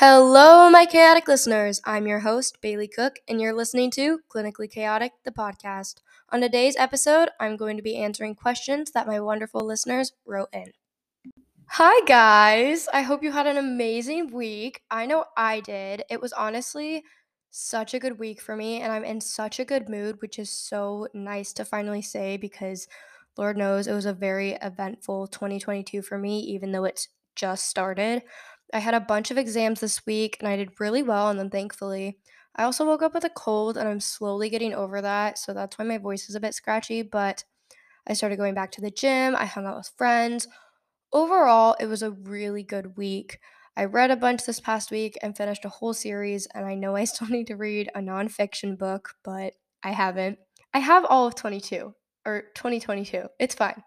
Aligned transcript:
Hello, 0.00 0.70
my 0.70 0.86
chaotic 0.86 1.26
listeners. 1.26 1.80
I'm 1.84 2.06
your 2.06 2.20
host, 2.20 2.62
Bayleigh 2.62 2.86
Cook, 2.86 3.18
and 3.26 3.40
you're 3.40 3.52
listening 3.52 3.90
to 3.90 4.20
Clinically 4.32 4.70
Chaotic, 4.70 5.10
the 5.24 5.32
podcast. 5.32 5.96
On 6.28 6.40
today's 6.40 6.76
episode, 6.76 7.30
I'm 7.40 7.56
going 7.56 7.76
to 7.76 7.82
be 7.82 7.96
answering 7.96 8.36
questions 8.36 8.92
that 8.92 9.08
my 9.08 9.18
wonderful 9.18 9.60
listeners 9.60 10.12
wrote 10.24 10.50
in. 10.52 10.70
Hi, 11.70 12.04
guys. 12.06 12.86
I 12.92 13.02
hope 13.02 13.24
you 13.24 13.32
had 13.32 13.48
an 13.48 13.56
amazing 13.56 14.32
week. 14.32 14.82
I 14.88 15.04
know 15.04 15.24
I 15.36 15.58
did. 15.58 16.04
It 16.08 16.20
was 16.20 16.32
honestly 16.32 17.02
such 17.50 17.92
a 17.92 17.98
good 17.98 18.20
week 18.20 18.40
for 18.40 18.54
me, 18.54 18.80
and 18.80 18.92
I'm 18.92 19.04
in 19.04 19.20
such 19.20 19.58
a 19.58 19.64
good 19.64 19.88
mood, 19.88 20.22
which 20.22 20.38
is 20.38 20.48
so 20.48 21.08
nice 21.12 21.52
to 21.54 21.64
finally 21.64 22.02
say 22.02 22.36
because 22.36 22.86
Lord 23.36 23.56
knows 23.56 23.88
it 23.88 23.94
was 23.94 24.06
a 24.06 24.12
very 24.12 24.52
eventful 24.62 25.26
2022 25.26 26.02
for 26.02 26.18
me, 26.18 26.38
even 26.38 26.70
though 26.70 26.84
it's 26.84 27.08
just 27.34 27.68
started. 27.68 28.22
I 28.72 28.78
had 28.78 28.94
a 28.94 29.00
bunch 29.00 29.30
of 29.30 29.38
exams 29.38 29.80
this 29.80 30.04
week 30.06 30.36
and 30.40 30.48
I 30.48 30.56
did 30.56 30.80
really 30.80 31.02
well 31.02 31.30
and 31.30 31.38
then 31.38 31.50
thankfully 31.50 32.18
I 32.58 32.64
also 32.64 32.84
woke 32.84 33.02
up 33.02 33.14
with 33.14 33.24
a 33.24 33.30
cold 33.30 33.76
and 33.76 33.88
I'm 33.88 34.00
slowly 34.00 34.50
getting 34.50 34.74
over 34.74 35.00
that, 35.00 35.38
so 35.38 35.54
that's 35.54 35.78
why 35.78 35.84
my 35.84 35.96
voice 35.96 36.28
is 36.28 36.34
a 36.34 36.40
bit 36.40 36.54
scratchy, 36.54 37.02
but 37.02 37.44
I 38.04 38.14
started 38.14 38.36
going 38.36 38.54
back 38.54 38.72
to 38.72 38.80
the 38.80 38.90
gym, 38.90 39.36
I 39.36 39.44
hung 39.44 39.64
out 39.64 39.76
with 39.76 39.92
friends. 39.96 40.48
Overall, 41.12 41.76
it 41.78 41.86
was 41.86 42.02
a 42.02 42.10
really 42.10 42.64
good 42.64 42.96
week. 42.96 43.38
I 43.76 43.84
read 43.84 44.10
a 44.10 44.16
bunch 44.16 44.44
this 44.44 44.58
past 44.58 44.90
week 44.90 45.16
and 45.22 45.36
finished 45.36 45.64
a 45.64 45.68
whole 45.68 45.94
series, 45.94 46.46
and 46.46 46.66
I 46.66 46.74
know 46.74 46.96
I 46.96 47.04
still 47.04 47.28
need 47.28 47.46
to 47.46 47.56
read 47.56 47.90
a 47.94 48.00
nonfiction 48.00 48.76
book, 48.76 49.14
but 49.22 49.52
I 49.84 49.92
haven't. 49.92 50.40
I 50.74 50.80
have 50.80 51.04
all 51.04 51.28
of 51.28 51.36
22 51.36 51.94
or 52.26 52.42
2022. 52.56 53.26
It's 53.38 53.54
fine. 53.54 53.84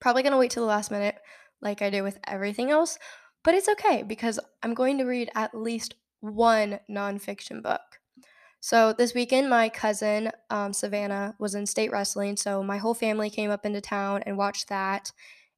Probably 0.00 0.22
gonna 0.22 0.38
wait 0.38 0.52
till 0.52 0.62
the 0.62 0.68
last 0.68 0.90
minute, 0.90 1.16
like 1.60 1.82
I 1.82 1.90
did 1.90 2.00
with 2.00 2.18
everything 2.26 2.70
else, 2.70 2.98
but 3.42 3.54
it's 3.54 3.68
okay 3.68 4.02
because 4.02 4.38
I'm 4.62 4.74
going 4.74 4.98
to 4.98 5.04
read 5.04 5.30
at 5.34 5.54
least 5.54 5.94
one 6.20 6.80
nonfiction 6.90 7.62
book. 7.62 8.00
So 8.60 8.92
this 8.92 9.14
weekend, 9.14 9.48
my 9.48 9.70
cousin 9.70 10.30
um, 10.50 10.72
Savannah 10.74 11.34
was 11.38 11.54
in 11.54 11.64
state 11.66 11.90
wrestling, 11.90 12.36
so 12.36 12.62
my 12.62 12.76
whole 12.76 12.92
family 12.94 13.30
came 13.30 13.50
up 13.50 13.64
into 13.64 13.80
town 13.80 14.22
and 14.26 14.36
watched 14.36 14.68
that, 14.68 15.12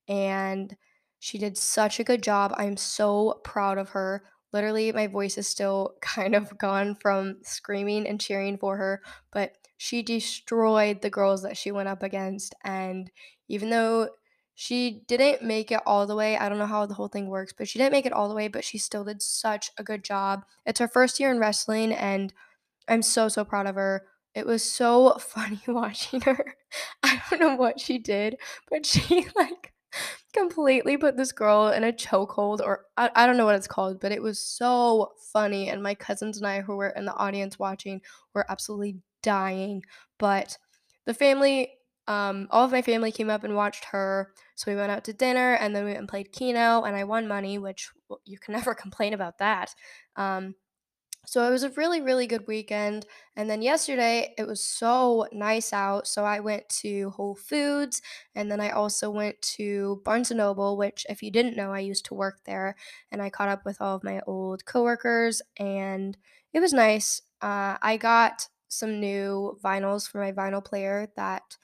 and 0.09 0.77
she 1.19 1.39
did 1.39 1.59
such 1.59 1.99
a 1.99 2.05
good 2.05 2.23
job. 2.23 2.53
I'm 2.57 2.77
so 2.77 3.41
proud 3.45 3.79
of 3.79 3.91
her. 3.91 4.25
Literally, 4.53 4.93
my 4.93 5.09
voice 5.09 5.37
is 5.37 5.49
still 5.49 5.97
kind 6.01 6.35
of 6.35 6.57
gone 6.59 6.95
from 6.95 7.39
screaming 7.43 8.07
and 8.07 8.21
cheering 8.21 8.57
for 8.57 8.77
her, 8.77 9.03
but 9.33 9.57
she 9.79 10.03
destroyed 10.03 11.03
the 11.03 11.11
girls 11.11 11.43
that 11.43 11.57
she 11.57 11.73
went 11.73 11.89
up 11.89 12.05
against. 12.05 12.55
And 12.63 13.11
even 13.49 13.71
though 13.71 14.11
she 14.63 15.03
didn't 15.09 15.43
make 15.43 15.73
it 15.73 15.81
all 15.87 16.07
the 16.07 16.15
way. 16.15 16.39
I 16.39 16.49
don't 16.49 16.61
know 16.61 16.67
how 16.67 16.87
the 16.87 16.95
whole 16.95 17.09
thing 17.09 17.27
works, 17.27 17.53
but 17.53 17.67
she 17.67 17.81
didn't 17.81 17.91
make 17.91 18.07
it 18.07 18.13
all 18.13 18.29
the 18.29 18.35
way, 18.37 18.47
but 18.47 18.63
she 18.63 18.79
still 18.79 19.03
did 19.03 19.21
such 19.21 19.73
a 19.77 19.83
good 19.83 20.05
job. 20.05 20.45
It's 20.65 20.79
her 20.79 20.87
first 20.87 21.19
year 21.19 21.33
in 21.33 21.41
wrestling, 21.41 21.93
and 21.93 22.33
I'm 22.87 23.03
so, 23.03 23.27
so 23.27 23.45
proud 23.45 23.67
of 23.67 23.75
her. 23.75 24.07
It 24.37 24.47
was 24.47 24.63
so 24.63 25.15
funny 25.19 25.61
watching 25.67 26.21
her. 26.21 26.55
I 27.03 27.21
don't 27.29 27.41
know 27.41 27.57
what 27.57 27.81
she 27.81 27.99
did, 27.99 28.37
but 28.71 28.87
she 28.87 29.27
like 29.37 29.73
completely 30.33 30.97
put 30.97 31.17
this 31.17 31.33
girl 31.33 31.67
in 31.67 31.83
a 31.83 31.93
chokehold, 31.93 32.61
or 32.61 32.85
I, 32.97 33.11
I 33.17 33.27
don't 33.27 33.37
know 33.37 33.47
what 33.47 33.57
it's 33.57 33.67
called, 33.67 33.99
but 33.99 34.13
it 34.13 34.23
was 34.23 34.39
so 34.39 35.15
funny. 35.33 35.71
And 35.71 35.83
my 35.83 35.97
cousins 35.97 36.39
and 36.39 36.47
I, 36.47 36.61
who 36.61 36.77
were 36.77 36.91
in 36.91 37.05
the 37.05 37.17
audience 37.17 37.59
watching, 37.59 38.01
were 38.33 38.47
absolutely 38.49 38.99
dying. 39.25 39.83
But 40.21 40.57
the 41.05 41.15
family 41.15 41.73
um, 42.09 42.49
all 42.51 42.65
of 42.65 42.73
my 42.73 42.83
family 42.83 43.13
came 43.13 43.31
up 43.31 43.45
and 43.45 43.55
watched 43.55 43.85
her. 43.87 44.33
So 44.55 44.71
we 44.71 44.77
went 44.77 44.93
out 44.93 45.05
to 45.05 45.13
dinner 45.13 45.55
and 45.55 45.75
then 45.75 45.85
we 45.85 45.91
went 45.91 46.01
and 46.01 46.09
played 46.09 46.33
Keno, 46.33 46.83
and 46.83 46.97
I 46.97 47.05
won 47.05 47.29
money, 47.29 47.59
which 47.59 47.91
you 48.25 48.39
can 48.39 48.53
never 48.57 48.75
complain 48.75 49.15
about 49.15 49.39
that. 49.39 49.75
Um, 50.17 50.55
so 51.25 51.47
it 51.47 51.51
was 51.51 51.63
a 51.63 51.71
really, 51.71 52.01
really 52.01 52.27
good 52.27 52.49
weekend. 52.49 53.07
And 53.37 53.49
then 53.49 53.63
yesterday, 53.63 54.35
it 54.37 54.45
was 54.45 54.61
so 54.61 55.29
nice 55.33 55.73
out. 55.73 56.09
So 56.09 56.25
I 56.25 56.41
went 56.41 56.69
to 56.81 57.11
Whole 57.11 57.37
Foods 57.37 58.03
and 58.35 58.51
then 58.51 58.61
I 58.61 58.71
also 58.71 59.09
went 59.09 59.41
to 59.43 60.03
Barnes 60.05 60.33
and 60.33 60.39
Noble, 60.39 60.77
which, 60.77 61.07
if 61.09 61.23
you 61.23 61.31
didn't 61.31 61.57
know, 61.57 61.73
I 61.73 61.79
used 61.79 62.07
to 62.07 62.15
work 62.15 62.41
there. 62.45 62.75
And 63.13 63.23
I 63.23 63.31
caught 63.31 63.49
up 63.49 63.65
with 63.65 63.81
all 63.81 63.95
of 63.95 64.03
my 64.03 64.21
old 64.27 64.65
coworkers 64.65 65.41
and 65.57 66.17
it 66.53 66.59
was 66.59 66.73
nice. 66.73 67.23
Uh, 67.41 67.79
I 67.81 67.99
got 67.99 68.49
some 68.69 68.99
new 68.99 69.59
vinyls 69.63 70.09
for 70.09 70.19
my 70.19 70.33
vinyl 70.33 70.65
player 70.65 71.09
that 71.15 71.57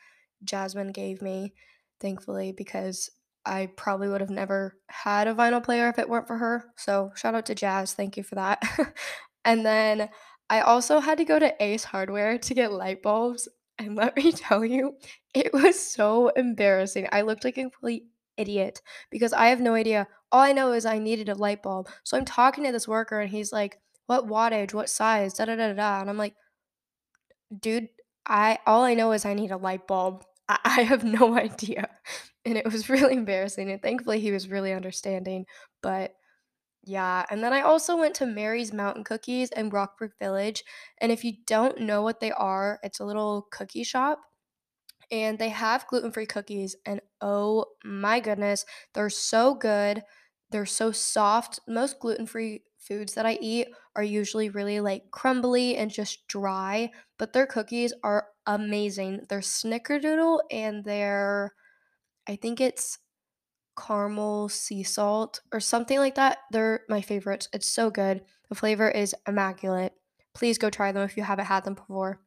Jasmine 0.45 0.93
gave 0.93 1.23
me, 1.23 1.55
thankfully, 2.01 2.53
because 2.53 3.11
I 3.45 3.67
probably 3.77 4.09
would 4.09 4.21
have 4.21 4.31
never 4.31 4.77
had 4.89 5.27
a 5.27 5.35
vinyl 5.35 5.63
player 5.63 5.89
if 5.89 5.99
it 5.99 6.09
weren't 6.09 6.27
for 6.27 6.37
her. 6.37 6.67
So 6.77 7.13
shout 7.15 7.35
out 7.35 7.47
to 7.47 7.55
Jazz. 7.55 7.95
Thank 7.95 8.17
you 8.17 8.23
for 8.23 8.35
that. 8.35 8.63
and 9.45 9.65
then 9.65 10.11
I 10.51 10.61
also 10.61 11.01
had 11.01 11.19
to 11.19 11.25
go 11.25 11.39
to 11.39 11.55
Ace 11.63 11.85
Hardware 11.85 12.39
to 12.39 12.55
get 12.55 12.73
light 12.73 13.03
bulbs. 13.03 13.49
And 13.79 13.97
let 13.97 14.17
me 14.17 14.33
tell 14.33 14.65
you, 14.65 14.97
it 15.35 15.53
was 15.53 15.79
so 15.79 16.29
embarrassing. 16.29 17.09
I 17.13 17.23
looked 17.23 17.45
like 17.45 17.59
a 17.59 17.63
complete 17.63 18.05
idiot 18.37 18.83
because 19.11 19.33
I 19.33 19.49
have 19.49 19.61
no 19.61 19.75
idea. 19.75 20.07
All 20.31 20.43
I 20.43 20.53
know 20.53 20.73
is 20.73 20.87
I 20.87 20.99
needed 20.99 21.29
a 21.29 21.35
light 21.35 21.63
bulb. 21.63 21.89
So 22.05 22.17
I'm 22.17 22.25
talking 22.25 22.65
to 22.65 22.73
this 22.73 22.89
worker 22.89 23.21
and 23.21 23.31
he's 23.31 23.53
like, 23.53 23.79
what 24.07 24.27
wattage, 24.27 24.75
what 24.75 24.89
size, 24.89 25.35
da 25.35 25.45
da 25.45 25.57
da 25.57 25.73
da. 25.73 26.01
And 26.01 26.11
I'm 26.11 26.17
like, 26.19 26.35
dude, 27.61 27.89
I 28.27 28.59
all 28.67 28.83
I 28.83 28.95
know 28.95 29.13
is 29.13 29.25
I 29.25 29.35
need 29.35 29.51
a 29.51 29.57
light 29.57 29.87
bulb. 29.87 30.25
I, 30.49 30.59
I 30.65 30.83
have 30.83 31.05
no 31.05 31.37
idea. 31.37 31.89
And 32.45 32.57
it 32.57 32.65
was 32.71 32.89
really 32.89 33.15
embarrassing. 33.15 33.71
And 33.71 33.83
thankfully 33.83 34.21
he 34.21 34.33
was 34.33 34.49
really 34.49 34.73
understanding. 34.73 35.47
But 35.83 36.13
yeah, 36.85 37.27
and 37.31 37.43
then 37.45 37.53
I 37.53 37.63
also 37.63 37.97
went 37.97 38.15
to 38.17 38.27
Mary's 38.27 38.73
Mountain 38.73 39.05
Cookies 39.05 39.51
in 39.51 39.71
Rockbrook 39.71 40.13
Village. 40.21 40.65
And 41.01 41.13
if 41.13 41.25
you 41.25 41.35
don't 41.47 41.81
know 41.81 42.03
what 42.03 42.21
they 42.21 42.33
are, 42.33 42.79
it's 42.83 43.01
a 43.01 43.05
little 43.05 43.49
cookie 43.51 43.85
shop 43.85 44.21
and 45.11 45.39
they 45.39 45.49
have 45.49 45.87
gluten-free 45.87 46.27
cookies 46.27 46.77
and 46.87 47.01
oh 47.21 47.65
my 47.85 48.21
goodness, 48.21 48.65
they're 48.95 49.11
so 49.11 49.55
good. 49.55 50.03
They're 50.51 50.67
so 50.67 50.93
soft. 50.93 51.61
Most 51.69 51.99
gluten-free 52.01 52.63
foods 52.79 53.15
that 53.15 53.27
I 53.27 53.39
eat 53.41 53.69
are 53.97 54.03
usually 54.03 54.49
really 54.49 54.81
like 54.81 55.11
crumbly 55.11 55.77
and 55.77 55.91
just 55.91 56.27
dry, 56.29 56.91
but 57.19 57.33
their 57.33 57.47
cookies 57.47 57.93
are 58.03 58.29
amazing. 58.49 59.27
They're 59.29 59.41
snickerdoodle 59.41 60.41
and 60.51 60.85
they're 60.85 61.53
I 62.27 62.37
think 62.37 62.61
it's 62.61 62.99
caramel 63.79 64.49
sea 64.49 64.83
salt 64.83 65.41
or 65.53 65.61
something 65.61 65.99
like 65.99 66.17
that. 66.17 66.39
They're 66.51 66.81
my 66.89 67.01
favorites. 67.01 67.49
It's 67.53 67.71
so 67.71 67.91
good. 67.91 68.23
The 68.49 68.57
flavor 68.57 68.91
is 68.91 69.15
immaculate. 69.27 69.93
Please 70.35 70.59
go 70.59 70.71
try 70.71 70.91
them 70.93 71.05
if 71.05 71.17
you 71.17 71.23
haven't 71.23 71.47
had 71.47 71.65
them 71.65 71.75
before. 71.75 72.21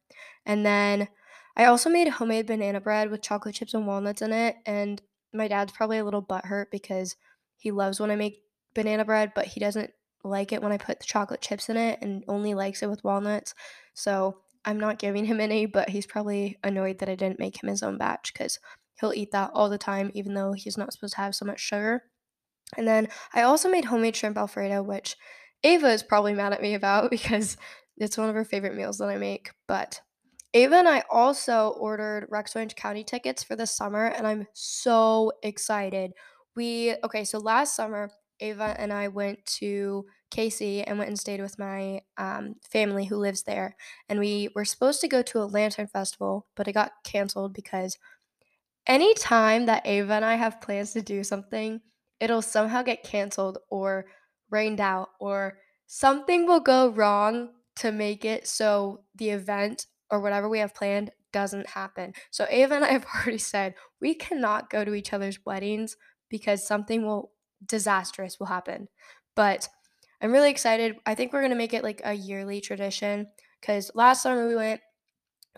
And 0.46 0.66
then 0.66 1.10
I 1.56 1.66
also 1.66 1.90
made 1.90 2.08
homemade 2.08 2.48
banana 2.48 2.80
bread 2.80 3.12
with 3.12 3.22
chocolate 3.22 3.56
chips 3.56 3.74
and 3.74 3.86
walnuts 3.86 4.22
in 4.22 4.32
it. 4.32 4.56
And 4.66 5.02
my 5.34 5.48
dad's 5.48 5.72
probably 5.72 5.98
a 5.98 6.06
little 6.06 6.24
butthurt 6.24 6.68
because 6.72 7.16
he 7.58 7.72
loves 7.72 8.00
when 8.00 8.12
I 8.12 8.16
make 8.16 8.44
banana 8.74 9.06
bread, 9.06 9.34
but 9.36 9.46
he 9.46 9.60
doesn't 9.60 9.92
like 10.24 10.52
it 10.52 10.62
when 10.62 10.72
I 10.72 10.78
put 10.78 11.00
the 11.00 11.06
chocolate 11.06 11.42
chips 11.42 11.70
in 11.70 11.78
it 11.78 12.00
and 12.02 12.24
only 12.28 12.54
likes 12.54 12.84
it 12.84 12.90
with 12.90 13.04
walnuts. 13.04 13.54
So 13.94 14.38
I'm 14.66 14.80
not 14.80 15.00
giving 15.00 15.26
him 15.26 15.40
any, 15.40 15.66
but 15.66 15.90
he's 15.90 16.06
probably 16.06 16.58
annoyed 16.64 17.00
that 17.00 17.10
I 17.10 17.16
didn't 17.16 17.40
make 17.40 17.62
him 17.62 17.70
his 17.70 17.84
own 17.84 17.98
batch 17.98 18.32
because 18.34 18.60
he'll 19.00 19.14
eat 19.14 19.32
that 19.32 19.52
all 19.54 19.70
the 19.70 19.78
time, 19.78 20.12
even 20.14 20.34
though 20.34 20.54
he's 20.54 20.78
not 20.78 20.94
supposed 20.94 21.14
to 21.16 21.22
have 21.22 21.36
so 21.36 21.46
much 21.46 21.60
sugar. 21.60 22.04
And 22.78 22.88
then 22.88 23.10
I 23.34 23.42
also 23.42 23.70
made 23.70 23.86
homemade 23.86 24.16
shrimp 24.16 24.38
alfredo, 24.38 24.84
which 24.84 25.16
Ava 25.64 25.90
is 25.90 26.04
probably 26.04 26.34
mad 26.34 26.54
at 26.54 26.62
me 26.62 26.74
about 26.74 27.10
because 27.12 27.58
it's 27.98 28.18
one 28.18 28.30
of 28.30 28.36
her 28.36 28.46
favorite 28.46 28.76
meals 28.76 28.98
that 29.00 29.10
I 29.10 29.18
make. 29.18 29.52
But 29.68 30.02
Ava 30.54 30.76
and 30.76 30.88
I 30.88 31.04
also 31.10 31.70
ordered 31.80 32.28
Rex 32.30 32.56
Orange 32.56 32.76
County 32.76 33.04
tickets 33.04 33.44
for 33.44 33.56
the 33.56 33.68
summer, 33.68 34.08
and 34.08 34.28
I'm 34.28 34.48
so 34.54 35.32
excited. 35.44 36.12
We, 36.56 36.96
okay, 37.04 37.24
so 37.24 37.40
last 37.40 37.76
summer, 37.76 38.10
Ava 38.42 38.76
and 38.78 38.92
I 38.92 39.08
went 39.08 39.46
to 39.58 40.06
KC 40.32 40.84
and 40.86 40.98
went 40.98 41.10
and 41.10 41.20
stayed 41.20 41.42
with 41.42 41.60
my 41.60 42.02
um, 42.18 42.56
family 42.70 43.06
who 43.06 43.18
lives 43.18 43.44
there. 43.44 43.76
And 44.10 44.20
we 44.20 44.50
were 44.56 44.66
supposed 44.66 45.02
to 45.02 45.08
go 45.08 45.22
to 45.22 45.40
a 45.40 45.46
lantern 45.46 45.88
festival, 45.88 46.48
but 46.56 46.68
it 46.68 46.74
got 46.74 46.94
canceled 47.04 47.54
because 47.54 47.98
anytime 48.88 49.66
that 49.68 49.86
Ava 49.86 50.14
and 50.14 50.26
I 50.26 50.36
have 50.36 50.62
plans 50.62 50.94
to 50.94 51.02
do 51.02 51.24
something, 51.24 51.82
it'll 52.20 52.42
somehow 52.42 52.82
get 52.82 53.04
canceled 53.04 53.60
or 53.70 54.06
rained 54.50 54.82
out, 54.82 55.10
or 55.20 55.60
something 55.88 56.46
will 56.46 56.60
go 56.60 56.90
wrong 56.90 57.50
to 57.78 57.92
make 57.92 58.26
it 58.26 58.48
so 58.48 59.04
the 59.16 59.30
event 59.30 59.88
or 60.10 60.20
whatever 60.20 60.50
we 60.50 60.60
have 60.60 60.76
planned 60.76 61.12
doesn't 61.32 61.68
happen. 61.68 62.14
So 62.32 62.46
Ava 62.50 62.76
and 62.76 62.86
I 62.86 62.90
have 62.92 63.06
already 63.16 63.38
said 63.38 63.76
we 64.00 64.14
cannot 64.14 64.70
go 64.70 64.84
to 64.84 64.94
each 64.94 65.14
other's 65.14 65.40
weddings 65.46 65.96
because 66.30 66.66
something 66.66 67.06
will 67.06 67.32
disastrous 67.66 68.40
will 68.40 68.48
happen. 68.48 68.88
But 69.36 69.70
I'm 70.22 70.32
really 70.32 70.52
excited. 70.52 70.98
I 71.06 71.16
think 71.16 71.34
we're 71.34 71.42
going 71.42 71.52
to 71.52 71.58
make 71.58 71.74
it 71.74 71.84
like 71.84 72.02
a 72.04 72.14
yearly 72.14 72.62
tradition 72.62 73.28
cuz 73.62 73.92
last 73.96 74.24
summer 74.24 74.48
we 74.48 74.56
went 74.56 74.82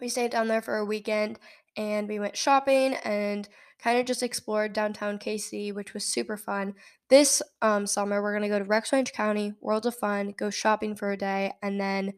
we 0.02 0.10
stayed 0.10 0.32
down 0.32 0.48
there 0.48 0.62
for 0.62 0.78
a 0.78 0.86
weekend 0.86 1.40
and 1.78 2.08
we 2.08 2.20
went 2.20 2.38
shopping 2.38 2.96
and 3.04 3.48
kind 3.84 4.00
of 4.00 4.06
just 4.06 4.24
explored 4.24 4.74
downtown 4.74 5.20
KC, 5.20 5.74
which 5.74 5.94
was 5.94 6.06
super 6.06 6.38
fun. 6.38 6.74
This 7.10 7.42
um, 7.62 7.86
summer, 7.86 8.22
we're 8.22 8.32
going 8.32 8.44
to 8.44 8.50
go 8.50 8.60
to 8.60 8.66
Rex 8.66 8.94
Orange 8.94 9.12
County, 9.12 9.54
World 9.60 9.86
of 9.86 9.96
Fun, 9.96 10.34
go 10.38 10.50
shopping 10.50 10.96
for 10.96 11.12
a 11.12 11.18
day, 11.18 11.52
and 11.62 11.80
then 11.80 12.14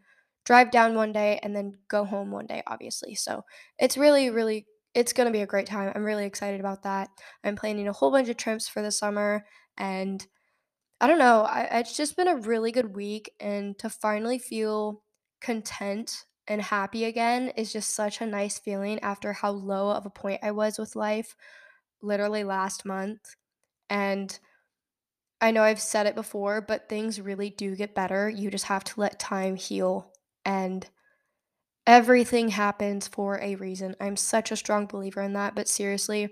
drive 0.46 0.70
down 0.70 0.94
one 0.94 1.12
day 1.12 1.40
and 1.42 1.56
then 1.56 1.74
go 1.88 2.06
home 2.06 2.32
one 2.32 2.46
day, 2.46 2.62
obviously. 2.68 3.16
So 3.16 3.44
it's 3.80 3.98
really, 3.98 4.30
really, 4.30 4.68
it's 4.94 5.12
going 5.12 5.26
to 5.26 5.34
be 5.34 5.42
a 5.42 5.48
great 5.48 5.66
time. 5.66 5.92
I'm 5.96 6.04
really 6.04 6.26
excited 6.26 6.60
about 6.60 6.84
that. 6.84 7.10
I'm 7.44 7.56
planning 7.56 7.88
a 7.88 7.94
whole 7.94 8.12
bunch 8.12 8.30
of 8.30 8.38
trips 8.38 8.68
for 8.68 8.84
the 8.84 8.92
summer 8.92 9.44
and 9.76 10.26
I 11.02 11.08
don't 11.08 11.20
know, 11.20 11.42
I, 11.42 11.64
it's 11.80 11.96
just 11.96 12.16
been 12.16 12.28
a 12.28 12.38
really 12.38 12.72
good 12.72 12.96
week. 12.96 13.32
And 13.40 13.78
to 13.80 13.90
finally 13.90 14.40
feel 14.40 15.04
content 15.42 16.26
and 16.48 16.62
happy 16.62 17.06
again 17.06 17.50
is 17.56 17.74
just 17.74 17.96
such 17.96 18.22
a 18.22 18.26
nice 18.26 18.60
feeling 18.60 19.00
after 19.02 19.34
how 19.34 19.52
low 19.52 19.92
of 19.92 20.06
a 20.06 20.10
point 20.10 20.40
I 20.44 20.52
was 20.52 20.78
with 20.78 20.96
life 20.96 21.36
literally 22.02 22.44
last 22.44 22.86
month. 22.86 23.36
And 23.90 24.38
I 25.42 25.52
know 25.52 25.64
I've 25.64 25.82
said 25.82 26.08
it 26.08 26.16
before, 26.16 26.62
but 26.62 26.90
things 26.90 27.22
really 27.22 27.50
do 27.50 27.76
get 27.76 27.96
better. 27.96 28.30
You 28.30 28.50
just 28.50 28.66
have 28.66 28.84
to 28.86 29.00
let 29.00 29.20
time 29.20 29.56
heal 29.56 30.12
and 30.46 30.88
everything 31.88 32.50
happens 32.50 33.08
for 33.08 33.40
a 33.42 33.56
reason. 33.56 33.96
I'm 34.00 34.18
such 34.18 34.52
a 34.52 34.56
strong 34.56 34.88
believer 34.88 35.22
in 35.22 35.34
that, 35.34 35.56
but 35.56 35.68
seriously, 35.68 36.30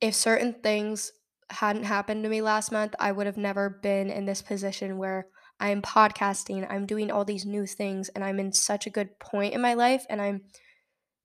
if 0.00 0.14
certain 0.14 0.54
things 0.54 1.12
hadn't 1.54 1.84
happened 1.84 2.22
to 2.24 2.28
me 2.28 2.42
last 2.42 2.70
month, 2.70 2.94
I 2.98 3.12
would 3.12 3.26
have 3.26 3.36
never 3.36 3.68
been 3.70 4.10
in 4.10 4.26
this 4.26 4.42
position 4.42 4.98
where 4.98 5.28
I'm 5.60 5.82
podcasting, 5.82 6.66
I'm 6.68 6.86
doing 6.86 7.10
all 7.10 7.24
these 7.24 7.46
new 7.46 7.66
things, 7.66 8.08
and 8.10 8.24
I'm 8.24 8.40
in 8.40 8.52
such 8.52 8.86
a 8.86 8.90
good 8.90 9.18
point 9.18 9.54
in 9.54 9.60
my 9.60 9.74
life. 9.74 10.04
And 10.10 10.20
I'm 10.20 10.42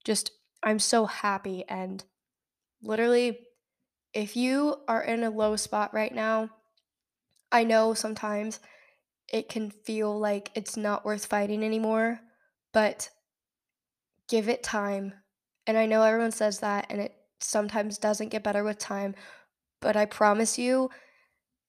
just, 0.05 0.31
I'm 0.63 0.79
so 0.79 1.05
happy. 1.05 1.65
And 1.67 2.03
literally, 2.81 3.39
if 4.13 4.35
you 4.35 4.77
are 4.87 5.03
in 5.03 5.23
a 5.23 5.29
low 5.29 5.55
spot 5.55 5.93
right 5.93 6.13
now, 6.13 6.49
I 7.51 7.63
know 7.63 7.93
sometimes 7.93 8.59
it 9.31 9.49
can 9.49 9.71
feel 9.71 10.17
like 10.17 10.51
it's 10.55 10.77
not 10.77 11.05
worth 11.05 11.25
fighting 11.25 11.63
anymore, 11.63 12.19
but 12.71 13.09
give 14.27 14.49
it 14.49 14.63
time. 14.63 15.13
And 15.67 15.77
I 15.77 15.85
know 15.85 16.03
everyone 16.03 16.31
says 16.31 16.59
that, 16.59 16.87
and 16.89 17.01
it 17.01 17.15
sometimes 17.39 17.97
doesn't 17.97 18.29
get 18.29 18.43
better 18.43 18.63
with 18.63 18.77
time, 18.77 19.15
but 19.81 19.95
I 19.95 20.05
promise 20.05 20.57
you, 20.57 20.89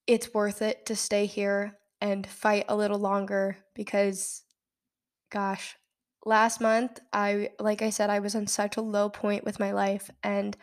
it's 0.06 0.34
worth 0.34 0.62
it 0.62 0.86
to 0.86 0.96
stay 0.96 1.26
here 1.26 1.78
and 2.00 2.26
fight 2.26 2.64
a 2.68 2.76
little 2.76 2.98
longer 2.98 3.58
because, 3.74 4.42
gosh, 5.30 5.76
last 6.24 6.60
month, 6.60 6.98
I, 7.12 7.50
like 7.58 7.82
I 7.82 7.90
said, 7.90 8.10
I 8.10 8.20
was 8.20 8.34
on 8.34 8.46
such 8.46 8.76
a 8.76 8.82
low 8.82 9.08
point 9.08 9.44
with 9.44 9.60
my 9.60 9.72
life. 9.72 10.10
And 10.22 10.56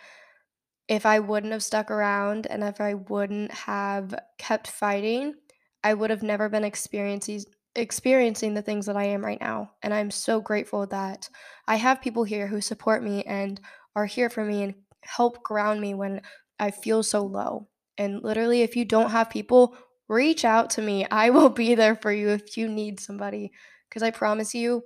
if 0.87 1.05
I 1.05 1.19
wouldn't 1.19 1.53
have 1.53 1.63
stuck 1.63 1.91
around 1.91 2.47
and 2.47 2.63
if 2.63 2.81
I 2.81 2.95
wouldn't 2.95 3.51
have 3.51 4.15
kept 4.37 4.67
fighting, 4.67 5.35
I 5.83 5.93
would 5.93 6.09
have 6.09 6.23
never 6.23 6.49
been 6.49 6.63
experiencing 6.63 7.43
experiencing 7.75 8.55
the 8.55 8.61
things 8.61 8.87
that 8.87 8.97
I 8.97 9.03
am 9.03 9.23
right 9.23 9.39
now. 9.39 9.71
And 9.83 9.93
I'm 9.93 10.09
so 10.09 10.41
grateful 10.41 10.87
that 10.87 11.29
I 11.67 11.75
have 11.75 12.01
people 12.01 12.23
here 12.23 12.47
who 12.47 12.59
support 12.59 13.03
me 13.03 13.23
and 13.23 13.61
are 13.95 14.07
here 14.07 14.31
for 14.31 14.43
me 14.43 14.63
and 14.63 14.73
help 15.01 15.43
ground 15.43 15.79
me 15.79 15.93
when 15.93 16.21
I 16.59 16.71
feel 16.71 17.03
so 17.03 17.25
low. 17.25 17.67
And 17.97 18.23
literally, 18.23 18.61
if 18.61 18.75
you 18.75 18.85
don't 18.85 19.11
have 19.11 19.29
people, 19.29 19.75
reach 20.07 20.45
out 20.45 20.69
to 20.71 20.81
me. 20.81 21.05
I 21.11 21.29
will 21.29 21.49
be 21.49 21.75
there 21.75 21.95
for 21.95 22.11
you 22.11 22.29
if 22.29 22.57
you 22.57 22.67
need 22.67 22.99
somebody. 22.99 23.51
Because 23.89 24.03
I 24.03 24.11
promise 24.11 24.53
you, 24.53 24.83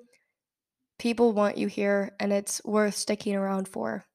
people 1.00 1.34
want 1.34 1.58
you 1.58 1.68
here 1.68 2.12
and 2.20 2.32
it's 2.32 2.62
worth 2.64 2.96
sticking 2.96 3.36
around 3.36 3.68
for. 3.68 4.06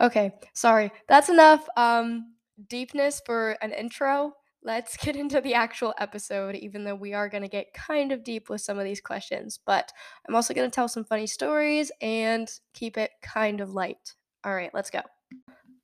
Okay, 0.00 0.32
sorry. 0.54 0.90
That's 1.08 1.28
enough 1.28 1.66
um, 1.76 2.34
deepness 2.68 3.20
for 3.24 3.56
an 3.60 3.72
intro. 3.72 4.32
Let's 4.62 4.96
get 5.04 5.16
into 5.16 5.40
the 5.40 5.54
actual 5.54 5.94
episode, 5.98 6.54
even 6.56 6.84
though 6.84 6.94
we 6.94 7.12
are 7.12 7.28
going 7.28 7.42
to 7.42 7.48
get 7.48 7.74
kind 7.74 8.12
of 8.12 8.24
deep 8.24 8.48
with 8.48 8.60
some 8.60 8.78
of 8.78 8.84
these 8.84 9.00
questions. 9.00 9.58
But 9.64 9.92
I'm 10.26 10.34
also 10.34 10.54
going 10.54 10.70
to 10.70 10.74
tell 10.74 10.88
some 10.88 11.04
funny 11.04 11.26
stories 11.26 11.92
and 12.00 12.50
keep 12.72 12.96
it 12.96 13.10
kind 13.22 13.60
of 13.60 13.74
light. 13.74 14.14
All 14.44 14.54
right, 14.54 14.70
let's 14.72 14.90
go. 14.90 15.00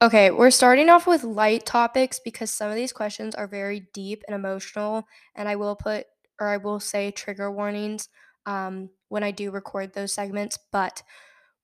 Okay, 0.00 0.30
we're 0.30 0.52
starting 0.52 0.88
off 0.88 1.08
with 1.08 1.24
light 1.24 1.66
topics 1.66 2.20
because 2.24 2.52
some 2.52 2.70
of 2.70 2.76
these 2.76 2.92
questions 2.92 3.34
are 3.34 3.48
very 3.48 3.88
deep 3.92 4.22
and 4.28 4.34
emotional, 4.34 5.04
and 5.34 5.48
I 5.48 5.56
will 5.56 5.74
put 5.74 6.06
or 6.40 6.46
I 6.46 6.56
will 6.58 6.78
say 6.78 7.10
trigger 7.10 7.50
warnings 7.50 8.08
um, 8.46 8.90
when 9.08 9.24
I 9.24 9.32
do 9.32 9.50
record 9.50 9.92
those 9.92 10.12
segments. 10.12 10.56
But 10.70 11.02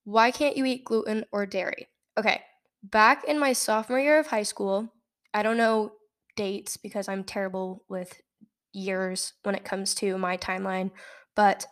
why 0.05 0.33
can't 0.33 0.57
you 0.57 0.65
eat 0.65 0.85
gluten 0.85 1.25
or 1.33 1.47
dairy? 1.47 1.89
Okay, 2.19 2.43
back 2.83 3.25
in 3.25 3.39
my 3.39 3.53
sophomore 3.53 4.01
year 4.01 4.19
of 4.19 4.27
high 4.27 4.43
school, 4.43 4.93
I 5.33 5.45
don't 5.45 5.57
know 5.57 5.93
dates 6.37 6.77
because 6.77 7.09
I'm 7.09 7.23
terrible 7.23 7.85
with 7.89 8.21
years 8.73 9.35
when 9.45 9.55
it 9.55 9.65
comes 9.65 9.95
to 9.97 10.19
my 10.19 10.37
timeline, 10.37 10.91
but 11.37 11.67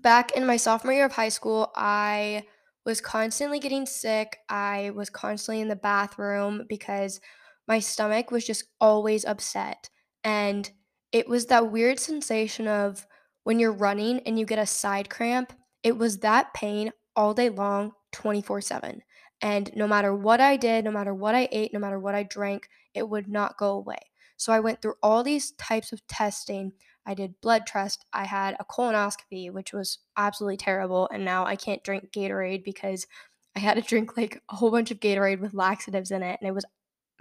back 0.00 0.32
in 0.32 0.46
my 0.46 0.56
sophomore 0.56 0.92
year 0.92 1.06
of 1.06 1.12
high 1.12 1.28
school, 1.30 1.72
I 1.74 2.44
was 2.86 3.00
constantly 3.00 3.58
getting 3.58 3.84
sick. 3.84 4.38
I 4.48 4.92
was 4.94 5.10
constantly 5.10 5.60
in 5.60 5.68
the 5.68 5.76
bathroom 5.76 6.64
because 6.68 7.20
my 7.68 7.80
stomach 7.80 8.30
was 8.30 8.46
just 8.46 8.64
always 8.80 9.24
upset. 9.24 9.90
And 10.24 10.70
it 11.12 11.28
was 11.28 11.46
that 11.46 11.70
weird 11.70 11.98
sensation 11.98 12.68
of 12.68 13.06
when 13.44 13.58
you're 13.58 13.72
running 13.72 14.20
and 14.20 14.38
you 14.38 14.46
get 14.46 14.58
a 14.58 14.66
side 14.66 15.10
cramp, 15.10 15.52
it 15.82 15.98
was 15.98 16.18
that 16.18 16.54
pain 16.54 16.92
all 17.16 17.34
day 17.34 17.48
long, 17.50 17.92
24 18.12 18.60
7. 18.60 19.02
And 19.42 19.70
no 19.76 19.86
matter 19.86 20.14
what 20.14 20.40
I 20.40 20.56
did, 20.56 20.84
no 20.84 20.90
matter 20.90 21.12
what 21.12 21.34
I 21.34 21.48
ate, 21.52 21.72
no 21.72 21.80
matter 21.80 21.98
what 21.98 22.14
I 22.14 22.22
drank, 22.22 22.68
it 22.94 23.08
would 23.08 23.28
not 23.28 23.58
go 23.58 23.72
away. 23.72 23.98
So 24.36 24.52
I 24.52 24.60
went 24.60 24.80
through 24.80 24.94
all 25.02 25.22
these 25.22 25.52
types 25.52 25.92
of 25.92 26.06
testing. 26.06 26.72
I 27.06 27.14
did 27.14 27.40
blood 27.40 27.66
test. 27.66 28.04
I 28.12 28.24
had 28.24 28.56
a 28.58 28.64
colonoscopy, 28.64 29.52
which 29.52 29.72
was 29.72 29.98
absolutely 30.16 30.56
terrible. 30.56 31.08
And 31.12 31.24
now 31.24 31.46
I 31.46 31.54
can't 31.54 31.84
drink 31.84 32.10
Gatorade 32.12 32.64
because 32.64 33.06
I 33.54 33.60
had 33.60 33.74
to 33.74 33.80
drink 33.80 34.16
like 34.16 34.42
a 34.50 34.56
whole 34.56 34.72
bunch 34.72 34.90
of 34.90 35.00
Gatorade 35.00 35.40
with 35.40 35.54
laxatives 35.54 36.10
in 36.10 36.22
it. 36.22 36.38
And 36.40 36.48
it 36.48 36.52
was, 36.52 36.64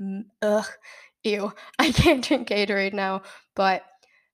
mm, 0.01 0.25
ugh, 0.41 0.67
ew. 1.23 1.53
I 1.79 1.91
can't 1.91 2.25
drink 2.25 2.49
Gatorade 2.49 2.93
now. 2.93 3.21
But 3.55 3.83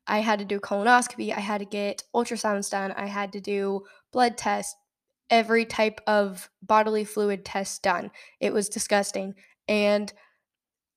I 0.08 0.20
had 0.20 0.40
to 0.40 0.46
do 0.46 0.60
colonoscopy. 0.60 1.36
I 1.36 1.42
had 1.42 1.60
to 1.60 1.66
get 1.66 2.04
ultrasounds 2.16 2.72
done. 2.72 2.94
I 2.94 3.08
had 3.08 3.34
to 3.34 3.42
do 3.42 3.84
blood 4.14 4.38
tests, 4.38 4.76
every 5.30 5.66
type 5.66 6.02
of 6.08 6.50
bodily 6.62 7.04
fluid 7.04 7.44
test 7.44 7.84
done. 7.84 8.12
It 8.40 8.54
was 8.54 8.70
disgusting. 8.70 9.36
And 9.68 10.12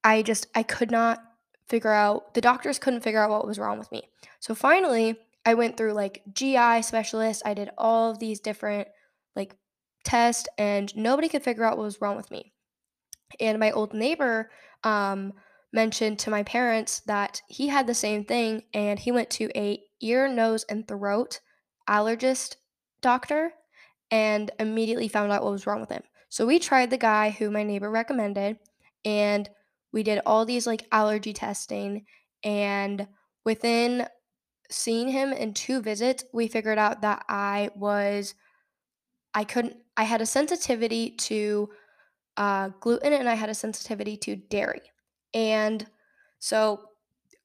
I 0.04 0.22
just, 0.22 0.46
I 0.54 0.62
could 0.62 0.90
not 0.90 1.18
figure 1.68 1.92
out, 1.92 2.34
the 2.34 2.40
doctors 2.40 2.78
couldn't 2.78 3.02
figure 3.02 3.22
out 3.22 3.30
what 3.30 3.46
was 3.46 3.58
wrong 3.58 3.78
with 3.78 3.90
me. 3.90 4.08
So 4.40 4.54
finally, 4.54 5.16
I 5.44 5.54
went 5.54 5.76
through 5.76 5.92
like 5.92 6.22
GI 6.32 6.82
specialists. 6.82 7.42
I 7.44 7.54
did 7.54 7.70
all 7.76 8.10
of 8.10 8.18
these 8.18 8.40
different 8.40 8.88
like 9.36 9.56
tests, 10.04 10.48
and 10.58 10.94
nobody 10.96 11.28
could 11.28 11.42
figure 11.42 11.64
out 11.64 11.76
what 11.76 11.84
was 11.84 12.00
wrong 12.00 12.16
with 12.16 12.30
me. 12.30 12.52
And 13.40 13.58
my 13.58 13.70
old 13.72 13.94
neighbor 13.94 14.50
um, 14.84 15.32
mentioned 15.72 16.18
to 16.20 16.30
my 16.30 16.42
parents 16.44 17.00
that 17.00 17.42
he 17.48 17.68
had 17.68 17.86
the 17.86 17.94
same 17.94 18.24
thing, 18.24 18.62
and 18.72 18.98
he 18.98 19.12
went 19.12 19.30
to 19.30 19.50
a 19.56 19.80
ear, 20.00 20.28
nose, 20.28 20.64
and 20.68 20.86
throat 20.86 21.40
allergist 21.88 22.56
doctor 23.02 23.52
and 24.10 24.50
immediately 24.58 25.08
found 25.08 25.30
out 25.30 25.42
what 25.42 25.52
was 25.52 25.66
wrong 25.66 25.80
with 25.80 25.90
him. 25.90 26.02
So 26.28 26.46
we 26.46 26.58
tried 26.58 26.90
the 26.90 26.96
guy 26.96 27.30
who 27.30 27.50
my 27.50 27.62
neighbor 27.62 27.90
recommended, 27.90 28.58
and 29.04 29.48
we 29.94 30.02
did 30.02 30.20
all 30.26 30.44
these 30.44 30.66
like 30.66 30.86
allergy 30.92 31.32
testing 31.32 32.04
and 32.42 33.06
within 33.44 34.06
seeing 34.70 35.08
him 35.08 35.32
in 35.32 35.54
two 35.54 35.80
visits 35.80 36.24
we 36.34 36.48
figured 36.48 36.78
out 36.78 37.00
that 37.02 37.24
i 37.28 37.70
was 37.76 38.34
i 39.34 39.44
couldn't 39.44 39.76
i 39.96 40.02
had 40.02 40.20
a 40.20 40.26
sensitivity 40.26 41.10
to 41.10 41.70
uh, 42.36 42.70
gluten 42.80 43.12
and 43.12 43.28
i 43.28 43.34
had 43.34 43.48
a 43.48 43.54
sensitivity 43.54 44.16
to 44.16 44.34
dairy. 44.34 44.80
And 45.34 45.86
so 46.40 46.80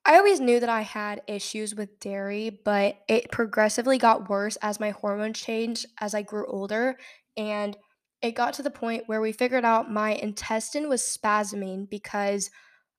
i 0.05 0.17
always 0.17 0.39
knew 0.39 0.59
that 0.59 0.69
i 0.69 0.81
had 0.81 1.21
issues 1.27 1.75
with 1.75 1.99
dairy 1.99 2.61
but 2.65 2.97
it 3.07 3.31
progressively 3.31 3.97
got 3.99 4.29
worse 4.29 4.57
as 4.57 4.79
my 4.79 4.89
hormones 4.89 5.39
changed 5.39 5.85
as 6.01 6.15
i 6.15 6.21
grew 6.23 6.45
older 6.47 6.97
and 7.37 7.77
it 8.21 8.35
got 8.35 8.53
to 8.55 8.63
the 8.63 8.69
point 8.69 9.03
where 9.07 9.21
we 9.21 9.31
figured 9.31 9.65
out 9.65 9.91
my 9.91 10.11
intestine 10.11 10.89
was 10.89 11.01
spasming 11.01 11.89
because 11.89 12.49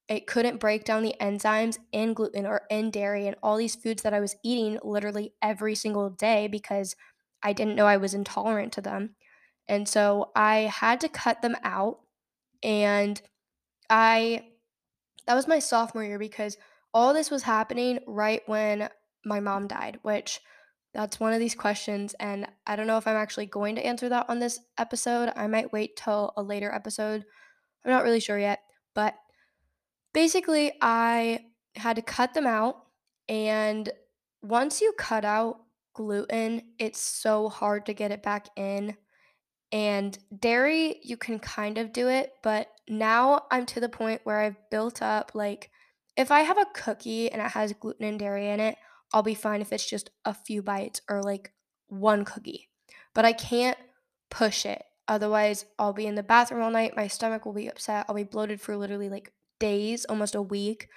it 0.09 0.27
couldn't 0.27 0.59
break 0.59 0.85
down 0.85 1.03
the 1.03 1.15
enzymes 1.21 1.79
in 1.93 2.15
gluten 2.15 2.47
or 2.47 2.63
in 2.71 2.91
dairy 2.91 3.27
and 3.27 3.37
all 3.43 3.57
these 3.57 3.77
foods 3.77 4.03
that 4.03 4.15
I 4.15 4.21
was 4.21 4.37
eating 4.43 4.79
literally 4.83 5.35
every 5.41 5.75
single 5.75 6.11
day 6.11 6.49
because 6.49 6.97
I 7.43 7.53
didn't 7.53 7.77
know 7.77 7.87
I 7.87 7.97
was 7.97 8.15
intolerant 8.15 8.73
to 8.75 8.81
them. 8.81 9.15
And 9.69 9.89
so 9.89 10.33
I 10.35 10.63
had 10.63 11.01
to 11.03 11.09
cut 11.09 11.43
them 11.43 11.55
out. 11.63 12.01
And 12.63 13.21
I, 13.89 14.47
that 15.27 15.35
was 15.35 15.47
my 15.47 15.61
sophomore 15.61 16.05
year 16.05 16.19
because 16.19 16.57
all 16.93 17.15
this 17.15 17.31
was 17.31 17.45
happening 17.45 18.01
right 18.07 18.43
when 18.47 18.89
my 19.25 19.39
mom 19.39 19.69
died, 19.69 20.01
which 20.03 20.41
That's 20.93 21.21
one 21.21 21.33
of 21.33 21.39
these 21.39 21.55
questions, 21.55 22.15
and 22.19 22.49
I 22.67 22.75
don't 22.75 22.89
know 22.89 22.99
if 22.99 23.07
I'm 23.07 23.17
actually 23.17 23.47
going 23.47 23.77
to 23.77 23.87
answer 23.87 24.09
that 24.09 24.29
on 24.29 24.41
this 24.41 24.59
episode. 24.77 25.31
I 25.37 25.47
might 25.47 25.73
wait 25.73 25.97
till 25.97 26.33
a 26.37 26.43
later 26.43 26.73
episode. 26.73 27.25
I'm 27.85 27.91
not 27.91 28.03
really 28.03 28.21
sure 28.21 28.39
yet, 28.39 28.61
but 28.95 29.15
basically, 30.13 30.73
I 30.81 31.45
had 31.77 31.97
to 31.97 32.03
cut 32.03 32.35
them 32.35 32.47
out. 32.47 32.87
And 33.29 33.89
once 34.43 34.81
you 34.81 34.93
cut 34.99 35.25
out 35.25 35.61
gluten, 35.95 36.63
it's 36.79 37.01
so 37.01 37.49
hard 37.49 37.87
to 37.87 37.95
get 37.95 38.11
it 38.11 38.23
back 38.23 38.49
in. 38.57 38.97
And 39.73 40.19
dairy, 40.37 40.99
you 41.05 41.17
can 41.17 41.39
kind 41.39 41.79
of 41.79 41.93
do 41.93 42.09
it, 42.09 42.33
but 42.43 42.69
now 42.89 43.45
I'm 43.53 43.67
to 43.67 43.81
the 43.81 43.89
point 43.89 44.23
where 44.25 44.41
I've 44.41 44.57
built 44.71 45.01
up 45.01 45.31
like 45.35 45.71
if 46.17 46.33
I 46.33 46.41
have 46.41 46.59
a 46.59 46.67
cookie 46.75 47.31
and 47.31 47.41
it 47.41 47.53
has 47.53 47.73
gluten 47.73 48.05
and 48.05 48.19
dairy 48.19 48.49
in 48.49 48.59
it, 48.59 48.77
I'll 49.13 49.23
be 49.23 49.35
fine 49.35 49.61
if 49.61 49.73
it's 49.73 49.89
just 49.89 50.11
a 50.25 50.35
few 50.35 50.63
bites 50.63 51.01
or 51.09 51.23
like 51.23 51.53
one 51.89 52.25
cookie. 52.25 52.69
But 53.15 53.25
I 53.25 53.33
can't 53.33 53.79
push 54.31 54.65
it. 54.65 54.83
Otherwise, 55.09 55.65
I'll 55.79 55.93
be 55.93 56.07
in 56.07 56.15
the 56.15 56.23
bathroom 56.23 56.63
all 56.63 56.71
night. 56.71 56.97
My 56.97 57.09
stomach 57.09 57.45
will 57.45 57.53
be 57.53 57.69
upset. 57.69 58.07
I'll 58.09 58.15
be 58.15 58.23
bloated 58.23 58.61
for 58.61 58.77
literally 58.77 59.09
like 59.09 59.33
days, 59.59 60.05
almost 60.05 60.37
a 60.37 60.43
week. 60.43 60.89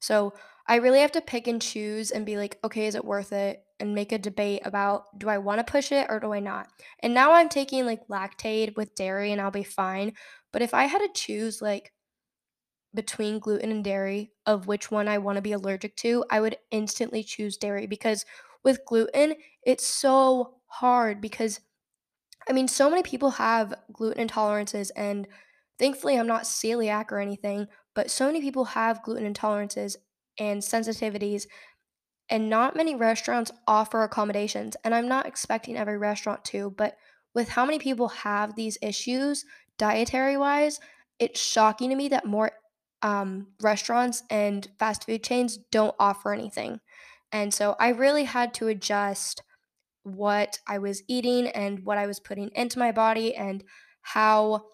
So 0.00 0.34
I 0.68 0.76
really 0.76 1.00
have 1.00 1.12
to 1.12 1.20
pick 1.20 1.46
and 1.48 1.60
choose 1.60 2.10
and 2.10 2.26
be 2.26 2.36
like, 2.36 2.58
okay, 2.64 2.86
is 2.86 2.94
it 2.94 3.04
worth 3.04 3.32
it? 3.32 3.62
And 3.78 3.94
make 3.94 4.12
a 4.12 4.18
debate 4.18 4.62
about 4.64 5.18
do 5.18 5.28
I 5.28 5.38
want 5.38 5.58
to 5.64 5.70
push 5.70 5.92
it 5.92 6.06
or 6.08 6.18
do 6.20 6.32
I 6.32 6.40
not? 6.40 6.68
And 7.00 7.12
now 7.12 7.32
I'm 7.32 7.48
taking 7.48 7.84
like 7.84 8.08
Lactaid 8.08 8.76
with 8.76 8.94
dairy 8.94 9.32
and 9.32 9.40
I'll 9.40 9.50
be 9.50 9.64
fine. 9.64 10.14
But 10.52 10.62
if 10.62 10.72
I 10.72 10.84
had 10.84 11.00
to 11.00 11.08
choose 11.14 11.60
like 11.60 11.92
between 12.96 13.38
gluten 13.38 13.70
and 13.70 13.84
dairy 13.84 14.32
of 14.46 14.66
which 14.66 14.90
one 14.90 15.06
I 15.06 15.18
want 15.18 15.36
to 15.36 15.42
be 15.42 15.52
allergic 15.52 15.96
to, 15.98 16.24
I 16.30 16.40
would 16.40 16.56
instantly 16.72 17.22
choose 17.22 17.56
dairy 17.56 17.86
because 17.86 18.24
with 18.64 18.84
gluten, 18.84 19.36
it's 19.64 19.86
so 19.86 20.56
hard 20.66 21.20
because 21.20 21.60
I 22.48 22.52
mean, 22.52 22.68
so 22.68 22.88
many 22.88 23.02
people 23.02 23.30
have 23.30 23.74
gluten 23.92 24.26
intolerances, 24.26 24.90
and 24.94 25.26
thankfully, 25.78 26.18
I'm 26.18 26.26
not 26.26 26.44
celiac 26.44 27.10
or 27.10 27.18
anything, 27.18 27.66
but 27.94 28.10
so 28.10 28.26
many 28.26 28.40
people 28.40 28.66
have 28.66 29.02
gluten 29.02 29.32
intolerances 29.32 29.96
and 30.38 30.62
sensitivities, 30.62 31.46
and 32.28 32.50
not 32.50 32.76
many 32.76 32.94
restaurants 32.94 33.50
offer 33.66 34.02
accommodations. 34.02 34.76
And 34.84 34.94
I'm 34.94 35.08
not 35.08 35.26
expecting 35.26 35.76
every 35.76 35.98
restaurant 35.98 36.44
to, 36.46 36.70
but 36.70 36.96
with 37.34 37.48
how 37.48 37.64
many 37.64 37.78
people 37.78 38.08
have 38.08 38.54
these 38.54 38.78
issues 38.82 39.44
dietary 39.78 40.36
wise, 40.36 40.80
it's 41.18 41.40
shocking 41.40 41.90
to 41.90 41.96
me 41.96 42.08
that 42.08 42.26
more 42.26 42.52
um, 43.06 43.46
restaurants 43.62 44.24
and 44.30 44.66
fast 44.80 45.06
food 45.06 45.22
chains 45.22 45.58
don't 45.70 45.94
offer 46.00 46.32
anything. 46.32 46.80
And 47.30 47.54
so 47.54 47.76
I 47.78 47.90
really 47.90 48.24
had 48.24 48.52
to 48.54 48.66
adjust 48.66 49.44
what 50.02 50.58
I 50.66 50.78
was 50.78 51.04
eating 51.06 51.46
and 51.46 51.84
what 51.84 51.98
I 51.98 52.08
was 52.08 52.18
putting 52.18 52.50
into 52.56 52.80
my 52.80 52.90
body 52.90 53.32
and 53.32 53.62
how 54.02 54.64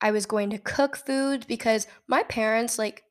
I 0.00 0.12
was 0.12 0.24
going 0.24 0.50
to 0.50 0.58
cook 0.58 0.96
food 0.96 1.46
because 1.48 1.88
my 2.06 2.22
parents, 2.22 2.78
like, 2.78 3.02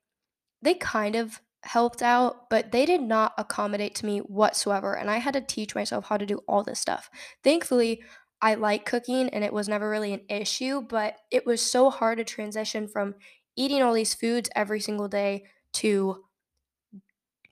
they 0.61 0.75
kind 0.75 1.17
of 1.17 1.41
helped 1.63 2.01
out, 2.01 2.49
but 2.49 2.71
they 2.71 2.85
did 2.85 3.01
not 3.01 3.33
accommodate 3.37 3.95
to 3.95 4.05
me 4.05 4.19
whatsoever. 4.19 4.95
And 4.95 5.11
I 5.11 5.17
had 5.17 5.33
to 5.33 5.41
teach 5.41 5.75
myself 5.75 6.05
how 6.05 6.15
to 6.15 6.25
do 6.25 6.39
all 6.47 6.63
this 6.63 6.79
stuff. 6.79 7.09
Thankfully, 7.43 8.01
I 8.41 8.53
like 8.55 8.85
cooking 8.85 9.27
and 9.29 9.43
it 9.43 9.53
was 9.53 9.67
never 9.67 9.89
really 9.89 10.13
an 10.13 10.21
issue, 10.29 10.81
but 10.81 11.17
it 11.31 11.45
was 11.45 11.61
so 11.61 11.89
hard 11.89 12.19
to 12.19 12.23
transition 12.23 12.87
from 12.87 13.15
eating 13.55 13.81
all 13.81 13.93
these 13.93 14.13
foods 14.13 14.49
every 14.55 14.79
single 14.79 15.07
day 15.07 15.45
to 15.73 16.23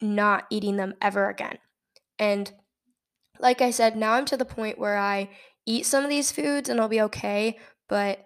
not 0.02 0.46
eating 0.50 0.78
them 0.78 0.96
ever 1.02 1.30
again. 1.30 1.58
And 2.18 2.52
like 3.40 3.62
I 3.62 3.72
said, 3.72 3.96
now 3.96 4.14
I'm 4.14 4.26
to 4.26 4.38
the 4.38 4.46
point 4.46 4.80
where 4.80 4.98
I 4.98 5.30
eat 5.66 5.86
some 5.86 6.04
of 6.04 6.10
these 6.10 6.32
foods 6.32 6.70
and 6.70 6.80
I'll 6.80 6.88
be 6.88 7.02
okay, 7.02 7.60
but 7.88 8.26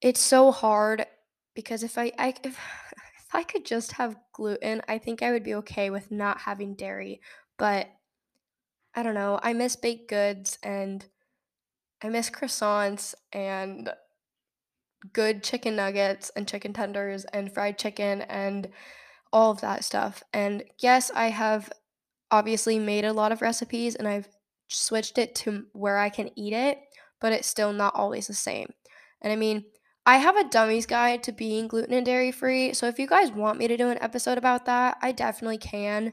it's 0.00 0.20
so 0.20 0.50
hard 0.50 1.06
because 1.54 1.82
if 1.82 1.98
I, 1.98 2.12
I 2.18 2.34
if, 2.42 2.44
if 2.54 3.34
I 3.34 3.42
could 3.42 3.64
just 3.64 3.92
have 3.92 4.16
gluten, 4.32 4.82
I 4.88 4.98
think 4.98 5.22
I 5.22 5.32
would 5.32 5.44
be 5.44 5.54
okay 5.54 5.90
with 5.90 6.10
not 6.10 6.40
having 6.40 6.74
dairy. 6.74 7.20
But 7.58 7.88
I 8.94 9.02
don't 9.02 9.14
know. 9.14 9.40
I 9.42 9.52
miss 9.52 9.76
baked 9.76 10.08
goods 10.08 10.58
and 10.62 11.04
I 12.02 12.08
miss 12.08 12.30
croissants 12.30 13.14
and 13.32 13.90
good 15.12 15.42
chicken 15.42 15.76
nuggets 15.76 16.30
and 16.36 16.46
chicken 16.46 16.72
tenders 16.72 17.24
and 17.26 17.52
fried 17.52 17.78
chicken 17.78 18.22
and 18.22 18.68
all 19.32 19.50
of 19.50 19.60
that 19.60 19.84
stuff. 19.84 20.22
And 20.32 20.64
yes, 20.78 21.10
I 21.14 21.28
have 21.28 21.70
obviously 22.30 22.78
made 22.78 23.04
a 23.04 23.12
lot 23.12 23.32
of 23.32 23.42
recipes 23.42 23.94
and 23.94 24.08
I've 24.08 24.28
switched 24.68 25.18
it 25.18 25.34
to 25.36 25.66
where 25.72 25.98
I 25.98 26.08
can 26.08 26.30
eat 26.36 26.52
it, 26.52 26.78
but 27.20 27.32
it's 27.32 27.48
still 27.48 27.72
not 27.72 27.94
always 27.94 28.26
the 28.26 28.34
same. 28.34 28.68
And 29.20 29.32
I 29.32 29.36
mean, 29.36 29.64
I 30.04 30.16
have 30.16 30.36
a 30.36 30.48
dummy's 30.48 30.86
guide 30.86 31.22
to 31.24 31.32
being 31.32 31.68
gluten 31.68 31.94
and 31.94 32.04
dairy 32.04 32.32
free. 32.32 32.72
So 32.72 32.86
if 32.88 32.98
you 32.98 33.06
guys 33.06 33.30
want 33.30 33.58
me 33.58 33.68
to 33.68 33.76
do 33.76 33.88
an 33.90 33.98
episode 34.00 34.38
about 34.38 34.66
that, 34.66 34.98
I 35.00 35.12
definitely 35.12 35.58
can. 35.58 36.12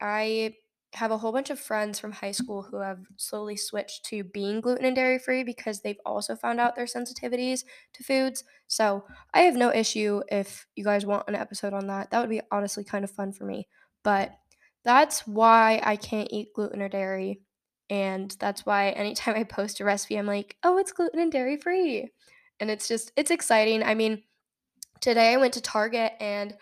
I 0.00 0.54
have 0.96 1.10
a 1.10 1.18
whole 1.18 1.30
bunch 1.30 1.50
of 1.50 1.60
friends 1.60 1.98
from 1.98 2.10
high 2.10 2.32
school 2.32 2.62
who 2.62 2.80
have 2.80 3.00
slowly 3.18 3.54
switched 3.54 4.06
to 4.06 4.24
being 4.24 4.62
gluten 4.62 4.86
and 4.86 4.96
dairy 4.96 5.18
free 5.18 5.44
because 5.44 5.80
they've 5.80 6.00
also 6.06 6.34
found 6.34 6.58
out 6.58 6.74
their 6.74 6.86
sensitivities 6.86 7.64
to 7.92 8.02
foods. 8.02 8.44
So 8.66 9.04
I 9.34 9.40
have 9.40 9.56
no 9.56 9.70
issue 9.70 10.22
if 10.30 10.66
you 10.74 10.84
guys 10.84 11.04
want 11.04 11.28
an 11.28 11.34
episode 11.34 11.74
on 11.74 11.86
that. 11.88 12.10
That 12.10 12.20
would 12.20 12.30
be 12.30 12.40
honestly 12.50 12.82
kind 12.82 13.04
of 13.04 13.10
fun 13.10 13.32
for 13.32 13.44
me. 13.44 13.68
But 14.04 14.32
that's 14.84 15.26
why 15.26 15.82
I 15.84 15.96
can't 15.96 16.32
eat 16.32 16.54
gluten 16.54 16.80
or 16.80 16.88
dairy. 16.88 17.42
And 17.90 18.34
that's 18.40 18.64
why 18.64 18.88
anytime 18.90 19.34
I 19.36 19.44
post 19.44 19.80
a 19.80 19.84
recipe, 19.84 20.16
I'm 20.16 20.26
like, 20.26 20.56
oh, 20.62 20.78
it's 20.78 20.92
gluten 20.92 21.20
and 21.20 21.30
dairy 21.30 21.58
free. 21.58 22.08
And 22.58 22.70
it's 22.70 22.88
just, 22.88 23.12
it's 23.16 23.30
exciting. 23.30 23.82
I 23.82 23.94
mean, 23.94 24.22
today 25.02 25.34
I 25.34 25.36
went 25.36 25.52
to 25.54 25.60
Target 25.60 26.14
and 26.20 26.56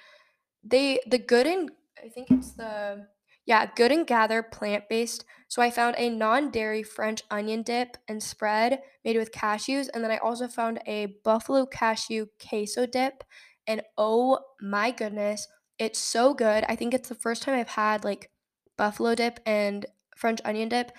they, 0.65 0.99
the 1.07 1.19
good 1.19 1.47
and, 1.47 1.71
I 2.05 2.09
think 2.09 2.33
it's 2.33 2.53
the, 2.53 3.07
yeah, 3.47 3.67
Good 3.75 3.93
and 3.93 4.07
Gather 4.07 4.43
plant 4.43 4.89
based. 4.89 5.25
So 5.49 5.61
I 5.61 5.71
found 5.71 5.97
a 5.99 6.09
non 6.09 6.51
dairy 6.51 6.83
French 6.83 7.23
onion 7.31 7.63
dip 7.63 7.97
and 8.09 8.23
spread 8.23 8.81
made 9.05 9.17
with 9.17 9.33
cashews. 9.33 9.89
And 9.93 10.03
then 10.03 10.11
I 10.11 10.19
also 10.19 10.49
found 10.49 10.81
a 10.87 11.17
buffalo 11.25 11.67
cashew 11.67 12.27
queso 12.41 12.87
dip. 12.87 13.23
And 13.67 13.83
oh 13.99 14.39
my 14.61 14.91
goodness, 14.91 15.47
it's 15.79 15.99
so 15.99 16.35
good. 16.35 16.65
I 16.69 16.77
think 16.77 16.95
it's 16.95 17.09
the 17.09 17.15
first 17.15 17.43
time 17.43 17.55
I've 17.59 17.69
had 17.69 18.05
like 18.05 18.31
buffalo 18.77 19.15
dip 19.15 19.41
and 19.47 19.87
French 20.17 20.41
onion 20.45 20.69
dip 20.69 20.93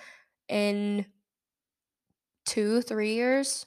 in 0.48 1.06
two, 2.44 2.80
three 2.80 3.14
years. 3.14 3.66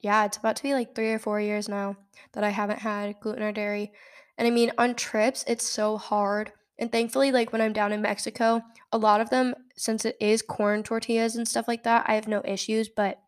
Yeah, 0.00 0.24
it's 0.24 0.36
about 0.36 0.56
to 0.56 0.62
be 0.62 0.74
like 0.74 0.94
three 0.94 1.12
or 1.12 1.18
four 1.18 1.40
years 1.40 1.68
now 1.68 1.96
that 2.32 2.42
I 2.44 2.50
haven't 2.50 2.80
had 2.80 3.20
gluten 3.20 3.42
or 3.42 3.52
dairy. 3.52 3.92
And 4.36 4.46
I 4.48 4.50
mean, 4.50 4.72
on 4.78 4.94
trips, 4.94 5.44
it's 5.46 5.64
so 5.66 5.96
hard. 5.96 6.52
And 6.82 6.90
thankfully, 6.90 7.30
like 7.30 7.52
when 7.52 7.60
I'm 7.62 7.72
down 7.72 7.92
in 7.92 8.02
Mexico, 8.02 8.60
a 8.90 8.98
lot 8.98 9.20
of 9.20 9.30
them, 9.30 9.54
since 9.76 10.04
it 10.04 10.16
is 10.20 10.42
corn 10.42 10.82
tortillas 10.82 11.36
and 11.36 11.46
stuff 11.46 11.68
like 11.68 11.84
that, 11.84 12.06
I 12.08 12.16
have 12.16 12.26
no 12.26 12.42
issues. 12.44 12.88
But 12.88 13.20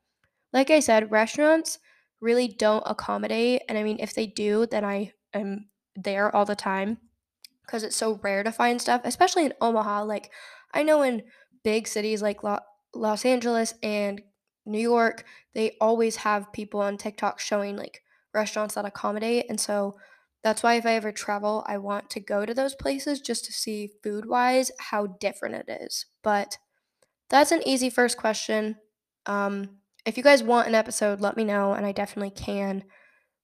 like 0.52 0.70
I 0.70 0.80
said, 0.80 1.12
restaurants 1.12 1.78
really 2.20 2.48
don't 2.48 2.82
accommodate. 2.84 3.62
And 3.68 3.78
I 3.78 3.84
mean, 3.84 3.98
if 4.00 4.12
they 4.12 4.26
do, 4.26 4.66
then 4.66 4.84
I 4.84 5.12
am 5.32 5.68
there 5.94 6.34
all 6.34 6.44
the 6.44 6.56
time 6.56 6.98
because 7.64 7.84
it's 7.84 7.94
so 7.94 8.18
rare 8.24 8.42
to 8.42 8.50
find 8.50 8.80
stuff, 8.80 9.02
especially 9.04 9.44
in 9.44 9.54
Omaha. 9.60 10.02
Like, 10.02 10.32
I 10.72 10.82
know 10.82 11.02
in 11.02 11.22
big 11.62 11.86
cities 11.86 12.22
like 12.22 12.42
Lo- 12.42 12.58
Los 12.92 13.24
Angeles 13.24 13.72
and 13.84 14.20
New 14.66 14.80
York, 14.80 15.26
they 15.54 15.76
always 15.80 16.16
have 16.16 16.52
people 16.52 16.80
on 16.80 16.96
TikTok 16.96 17.38
showing 17.38 17.76
like 17.76 18.02
restaurants 18.34 18.74
that 18.74 18.84
accommodate. 18.84 19.46
And 19.48 19.60
so 19.60 19.94
that's 20.44 20.62
why 20.62 20.74
if 20.74 20.84
I 20.84 20.92
ever 20.92 21.10
travel, 21.10 21.64
I 21.66 21.78
want 21.78 22.10
to 22.10 22.20
go 22.20 22.44
to 22.44 22.52
those 22.52 22.74
places 22.74 23.20
just 23.20 23.46
to 23.46 23.52
see 23.52 23.90
food 24.02 24.26
wise 24.26 24.70
how 24.78 25.06
different 25.06 25.54
it 25.54 25.80
is. 25.80 26.04
But 26.22 26.58
that's 27.30 27.50
an 27.50 27.66
easy 27.66 27.88
first 27.88 28.18
question. 28.18 28.76
Um, 29.24 29.78
if 30.04 30.18
you 30.18 30.22
guys 30.22 30.42
want 30.42 30.68
an 30.68 30.74
episode, 30.74 31.22
let 31.22 31.38
me 31.38 31.44
know, 31.44 31.72
and 31.72 31.86
I 31.86 31.92
definitely 31.92 32.30
can 32.30 32.84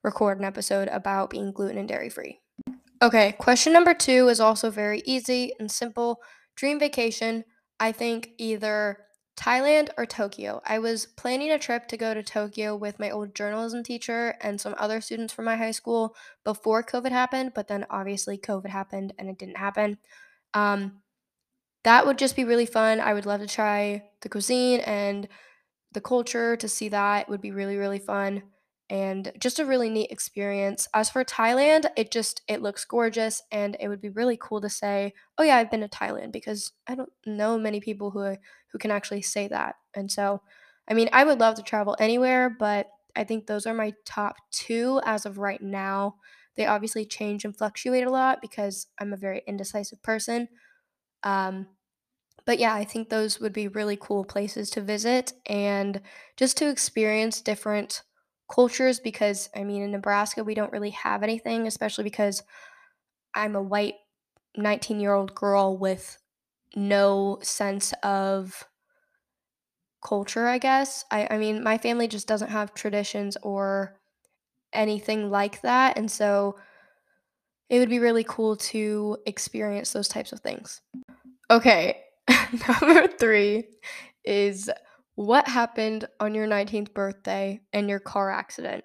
record 0.05 0.39
an 0.39 0.45
episode 0.45 0.89
about 0.89 1.31
being 1.31 1.53
gluten 1.53 1.79
and 1.79 1.89
dairy 1.89 2.11
free. 2.11 2.39
Okay, 3.03 3.33
question 3.33 3.73
number 3.73 3.95
two 3.95 4.29
is 4.29 4.39
also 4.39 4.71
very 4.71 5.03
easy 5.07 5.55
and 5.59 5.71
simple. 5.71 6.21
Dream 6.55 6.79
vacation, 6.79 7.45
I 7.81 7.93
think 7.93 8.33
either 8.37 8.99
Thailand 9.37 9.89
or 9.97 10.05
Tokyo. 10.07 10.61
I 10.67 10.79
was 10.79 11.07
planning 11.07 11.51
a 11.51 11.59
trip 11.59 11.89
to 11.89 11.97
go 11.97 12.13
to 12.13 12.23
Tokyo 12.23 12.77
with 12.77 12.99
my 12.99 13.11
old 13.11 13.35
journalism 13.35 13.83
teacher 13.83 14.37
and 14.41 14.61
some 14.61 14.75
other 14.79 15.01
students 15.01 15.33
from 15.33 15.47
my 15.47 15.57
high 15.57 15.71
school 15.71 16.15
before 16.45 16.83
COVID 16.83 17.11
happened, 17.11 17.53
but 17.55 17.67
then 17.69 17.87
obviously 17.89 18.37
COVID 18.37 18.69
happened 18.69 19.15
and 19.19 19.31
it 19.31 19.39
didn't 19.39 19.57
happen. 19.57 19.99
Um, 20.55 21.03
that 21.85 22.07
would 22.07 22.19
just 22.19 22.37
be 22.37 22.45
really 22.45 22.67
fun. 22.67 23.01
I 23.01 23.15
would 23.15 23.27
love 23.27 23.41
to 23.41 23.47
try 23.47 24.05
the 24.23 24.29
cuisine 24.29 24.81
and 24.81 25.29
the 25.93 26.01
culture 26.01 26.57
to 26.57 26.69
see 26.69 26.89
that. 26.91 27.23
It 27.23 27.29
would 27.31 27.41
be 27.41 27.53
really, 27.53 27.77
really 27.77 27.99
fun. 27.99 28.43
and 28.91 29.33
just 29.39 29.61
a 29.61 29.65
really 29.65 29.89
neat 29.89 30.11
experience. 30.11 30.89
As 30.95 31.09
for 31.11 31.25
Thailand, 31.25 31.87
it 31.97 32.11
just 32.11 32.43
it 32.49 32.61
looks 32.61 32.85
gorgeous 32.85 33.41
and 33.53 33.77
it 33.79 33.87
would 33.89 34.01
be 34.01 34.09
really 34.09 34.37
cool 34.37 34.61
to 34.61 34.69
say, 34.69 35.15
"Oh 35.39 35.45
yeah, 35.45 35.57
I've 35.59 35.71
been 35.71 35.83
to 35.83 35.89
Thailand" 35.89 36.33
because 36.33 36.73
I 36.89 36.97
don't 36.97 37.13
know 37.25 37.57
many 37.57 37.81
people 37.81 38.11
who 38.11 38.37
who 38.73 38.79
can 38.79 38.91
actually 38.91 39.23
say 39.23 39.49
that. 39.49 39.77
And 39.95 40.11
so, 40.11 40.43
I 40.89 40.95
mean, 40.95 41.09
I 41.13 41.25
would 41.25 41.41
love 41.41 41.57
to 41.57 41.63
travel 41.63 41.97
anywhere, 41.99 42.51
but 42.51 42.91
I 43.17 43.25
think 43.25 43.47
those 43.47 43.67
are 43.67 43.75
my 43.75 43.93
top 44.05 44.37
2 44.53 45.01
as 45.05 45.27
of 45.27 45.39
right 45.39 45.61
now. 45.63 46.17
They 46.57 46.67
obviously 46.67 47.05
change 47.07 47.45
and 47.45 47.57
fluctuate 47.57 48.07
a 48.07 48.11
lot 48.11 48.41
because 48.41 48.89
I'm 49.01 49.13
a 49.13 49.17
very 49.17 49.43
indecisive 49.47 50.03
person. 50.03 50.49
Um, 51.23 51.69
but 52.47 52.59
yeah, 52.59 52.75
I 52.75 52.85
think 52.85 53.09
those 53.09 53.41
would 53.41 53.53
be 53.53 53.69
really 53.69 53.97
cool 53.97 54.25
places 54.25 54.71
to 54.71 54.81
visit 54.81 55.33
and 55.47 56.01
just 56.37 56.57
to 56.59 56.69
experience 56.71 57.43
different 57.43 58.03
cultures 58.53 59.01
because 59.01 59.51
I 59.55 59.65
mean, 59.65 59.83
in 59.83 59.93
Nebraska, 59.93 60.43
we 60.45 60.55
don't 60.55 60.73
really 60.73 60.91
have 60.91 61.23
anything, 61.23 61.67
especially 61.67 62.05
because 62.05 62.43
I'm 63.35 63.57
a 63.57 63.63
white 63.63 63.97
19 64.57 65.01
year 65.01 65.15
old 65.15 65.35
girl 65.35 65.77
with 65.79 66.19
no 66.77 67.39
sense 67.43 67.93
of 68.03 68.65
culture, 70.03 70.47
I 70.47 70.59
guess. 70.59 71.05
I, 71.11 71.29
I 71.31 71.39
mean, 71.39 71.63
my 71.63 71.79
family 71.79 72.09
just 72.09 72.27
doesn't 72.27 72.51
have 72.51 72.75
traditions 72.75 73.37
or 73.43 73.99
anything 74.73 75.31
like 75.31 75.61
that. 75.63 75.99
And 75.99 76.11
so 76.11 76.57
it 77.69 77.79
would 77.79 77.89
be 77.89 77.99
really 77.99 78.25
cool 78.25 78.57
to 78.57 79.19
experience 79.27 79.93
those 79.93 80.09
types 80.09 80.33
of 80.33 80.41
things. 80.41 80.81
Okay, 81.51 82.01
number 82.69 83.07
three 83.09 83.65
is 84.25 84.71
what 85.15 85.49
happened 85.49 86.07
on 86.19 86.35
your 86.35 86.47
19th 86.47 86.93
birthday 86.95 87.61
and 87.73 87.89
your 87.89 88.01
car 88.01 88.31
accident? 88.31 88.85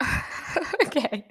okay, 0.86 1.26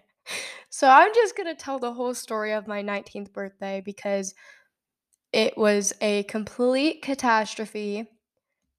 so 0.69 0.88
I'm 0.88 1.13
just 1.13 1.38
gonna 1.38 1.55
tell 1.55 1.79
the 1.79 1.93
whole 1.93 2.13
story 2.13 2.53
of 2.53 2.67
my 2.67 2.81
19th 2.81 3.31
birthday 3.31 3.81
because 3.83 4.33
it 5.33 5.57
was 5.57 5.93
a 5.99 6.23
complete 6.23 7.01
catastrophe. 7.01 8.07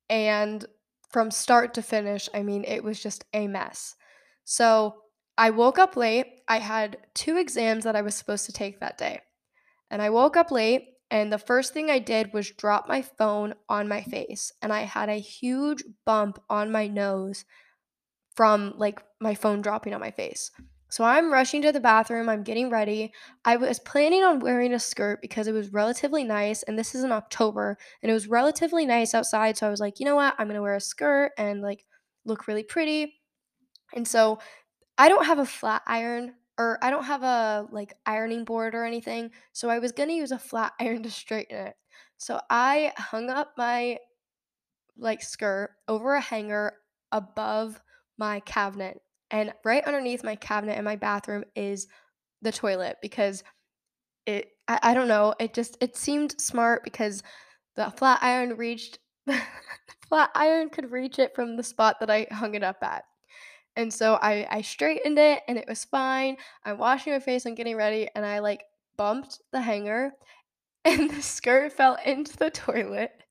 And 0.08 0.64
from 1.11 1.30
start 1.30 1.75
to 1.75 1.82
finish, 1.82 2.28
I 2.32 2.42
mean, 2.42 2.64
it 2.64 2.82
was 2.82 3.02
just 3.02 3.25
a 3.34 3.49
mess. 3.49 3.96
So 4.44 4.94
I 5.37 5.50
woke 5.50 5.78
up 5.78 5.96
late. 5.96 6.26
I 6.49 6.58
had 6.58 6.99
two 7.14 7.37
exams 7.37 7.84
that 7.84 7.96
I 7.96 8.02
was 8.02 8.14
supposed 8.14 8.46
to 8.46 8.52
take 8.52 8.80
that 8.80 8.99
day. 8.99 9.20
And 9.90 10.00
I 10.00 10.11
woke 10.11 10.37
up 10.37 10.50
late, 10.50 10.88
and 11.11 11.32
the 11.32 11.38
first 11.38 11.73
thing 11.73 11.90
I 11.90 11.99
did 11.99 12.32
was 12.32 12.50
drop 12.50 12.88
my 12.88 13.02
phone 13.02 13.54
on 13.68 13.88
my 13.88 14.02
face. 14.02 14.52
And 14.62 14.73
I 14.73 14.80
had 14.80 15.08
a 15.08 15.14
huge 15.14 15.84
bump 16.04 16.40
on 16.49 16.73
my 16.73 16.87
nose 16.87 17.44
from 18.34 18.75
like 18.76 19.02
my 19.20 19.34
phone 19.34 19.62
dropping 19.62 19.94
on 19.94 20.00
my 20.00 20.11
face. 20.11 20.50
So 20.94 21.02
I'm 21.02 21.32
rushing 21.32 21.60
to 21.62 21.72
the 21.72 21.80
bathroom. 21.80 22.28
I'm 22.28 22.44
getting 22.44 22.70
ready. 22.70 23.12
I 23.44 23.56
was 23.56 23.80
planning 23.80 24.22
on 24.22 24.38
wearing 24.38 24.72
a 24.72 24.78
skirt 24.78 25.20
because 25.20 25.48
it 25.48 25.52
was 25.52 25.72
relatively 25.72 26.22
nice. 26.22 26.62
And 26.62 26.78
this 26.78 26.94
is 26.94 27.02
in 27.02 27.10
October 27.10 27.76
and 28.00 28.10
it 28.12 28.14
was 28.14 28.28
relatively 28.28 28.86
nice 28.86 29.12
outside. 29.12 29.56
So 29.56 29.66
I 29.66 29.70
was 29.70 29.80
like, 29.80 29.98
you 29.98 30.06
know 30.06 30.14
what? 30.14 30.36
I'm 30.38 30.46
to 30.54 30.62
wear 30.62 30.76
a 30.76 30.80
skirt 30.80 31.32
and 31.36 31.62
like 31.62 31.84
look 32.24 32.46
really 32.46 32.62
pretty. 32.62 33.12
And 33.92 34.06
so 34.06 34.38
I 34.96 35.08
don't 35.08 35.26
have 35.26 35.40
a 35.40 35.46
flat 35.46 35.82
iron 35.84 36.34
or 36.58 36.78
I 36.80 36.90
don't 36.90 37.02
have 37.02 37.24
a 37.24 37.66
like 37.72 37.94
ironing 38.06 38.44
board 38.44 38.76
or 38.76 38.84
anything. 38.84 39.32
So 39.52 39.68
I 39.68 39.80
was 39.80 39.90
to 40.10 40.14
use 40.14 40.30
a 40.30 40.38
flat 40.38 40.74
iron 40.80 41.02
to 41.02 41.10
straighten 41.10 41.58
it. 41.58 41.74
So 42.18 42.40
I 42.50 42.92
hung 42.96 43.30
up 43.30 43.54
my 43.58 43.98
like 44.96 45.24
skirt 45.24 45.70
over 45.88 46.14
a 46.14 46.20
hanger 46.20 46.74
above 47.10 47.82
my 48.16 48.38
cabinet 48.38 49.00
and 49.31 49.52
right 49.64 49.85
underneath 49.85 50.25
my 50.25 50.37
cabinet 50.37 50.78
in 50.78 50.85
my 50.85 50.97
bathroom 50.97 51.45
is 51.54 51.87
the 52.43 52.52
toilet 52.52 52.97
because 53.02 53.43
it 54.26 54.49
I, 54.69 54.78
I 54.83 54.95
don't 54.95 55.09
know, 55.09 55.35
it 55.38 55.54
just 55.54 55.76
it 55.81 55.97
seemed 55.97 56.40
smart 56.40 56.85
because 56.85 57.23
the 57.76 57.90
flat 57.97 58.21
iron 58.23 58.57
reached 58.57 58.99
the 59.26 59.40
flat 60.09 60.31
iron 60.35 60.71
could 60.71 60.90
reach 60.93 61.19
it 61.19 61.35
from 61.35 61.57
the 61.57 61.62
spot 61.62 62.00
that 62.00 62.11
I 62.11 62.26
hung 62.31 62.54
it 62.54 62.62
up 62.62 62.83
at. 62.83 63.04
And 63.76 63.93
so 63.93 64.19
I 64.23 64.47
I 64.50 64.62
straightened 64.62 65.19
it 65.19 65.43
and 65.49 65.59
it 65.59 65.69
was 65.69 65.85
fine. 65.85 66.37
I'm 66.64 66.78
washing 66.78 67.12
my 67.12 67.21
face, 67.21 67.47
I'm 67.47 67.54
getting 67.54 67.76
ready, 67.76 68.09
and 68.14 68.25
I 68.25 68.38
like 68.40 68.62
bumped 68.97 69.40
the 69.52 69.61
hanger 69.61 70.12
and 70.85 71.11
the 71.11 71.23
skirt 71.23 71.73
fell 71.73 71.99
into 72.04 72.37
the 72.37 72.50
toilet. 72.50 73.24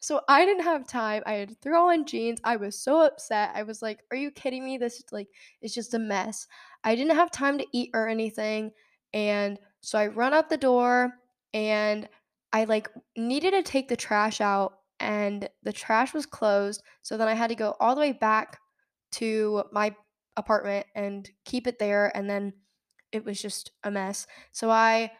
So 0.00 0.20
I 0.28 0.44
didn't 0.44 0.64
have 0.64 0.86
time. 0.86 1.22
I 1.26 1.32
had 1.34 1.48
to 1.50 1.54
throw 1.56 1.90
on 1.90 2.06
jeans. 2.06 2.40
I 2.44 2.56
was 2.56 2.80
so 2.80 3.00
upset. 3.00 3.52
I 3.54 3.62
was 3.62 3.82
like, 3.82 4.00
"Are 4.10 4.16
you 4.16 4.30
kidding 4.30 4.64
me? 4.64 4.78
This 4.78 4.96
is 4.98 5.04
like 5.12 5.28
it's 5.60 5.74
just 5.74 5.94
a 5.94 5.98
mess." 5.98 6.46
I 6.84 6.94
didn't 6.94 7.16
have 7.16 7.30
time 7.30 7.58
to 7.58 7.66
eat 7.72 7.90
or 7.94 8.08
anything, 8.08 8.72
and 9.12 9.58
so 9.80 9.98
I 9.98 10.06
run 10.08 10.34
out 10.34 10.48
the 10.48 10.56
door 10.56 11.12
and 11.54 12.08
I 12.52 12.64
like 12.64 12.88
needed 13.16 13.52
to 13.52 13.62
take 13.62 13.88
the 13.88 13.96
trash 13.96 14.40
out 14.40 14.80
and 15.00 15.48
the 15.62 15.72
trash 15.72 16.14
was 16.14 16.26
closed. 16.26 16.82
So 17.02 17.16
then 17.16 17.28
I 17.28 17.34
had 17.34 17.48
to 17.48 17.54
go 17.54 17.76
all 17.80 17.94
the 17.94 18.00
way 18.00 18.12
back 18.12 18.58
to 19.12 19.64
my 19.72 19.94
apartment 20.36 20.86
and 20.94 21.28
keep 21.44 21.66
it 21.66 21.78
there 21.78 22.14
and 22.16 22.28
then 22.28 22.52
it 23.12 23.24
was 23.24 23.40
just 23.40 23.72
a 23.84 23.90
mess. 23.90 24.26
So 24.52 24.70
I 24.70 25.12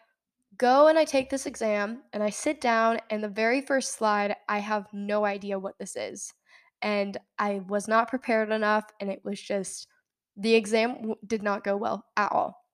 go 0.59 0.89
and 0.89 0.99
I 0.99 1.05
take 1.05 1.31
this 1.31 1.47
exam 1.47 2.03
and 2.13 2.23
I 2.23 2.31
sit 2.31 2.61
down 2.61 2.99
and 3.11 3.23
the 3.23 3.29
very 3.29 3.61
first 3.61 3.93
slide 3.93 4.37
I 4.49 4.59
have 4.59 4.87
no 4.93 5.25
idea 5.25 5.59
what 5.59 5.79
this 5.79 5.97
is. 5.97 6.35
And 6.83 7.17
I 7.39 7.61
was 7.67 7.89
not 7.89 8.09
prepared 8.09 8.51
enough 8.51 8.85
and 9.01 9.11
it 9.11 9.21
was 9.25 9.41
just 9.41 9.89
the 10.37 10.55
exam 10.55 10.95
w- 10.95 11.15
did 11.27 11.43
not 11.43 11.65
go 11.65 11.77
well 11.77 12.05
at 12.17 12.31
all. 12.33 12.65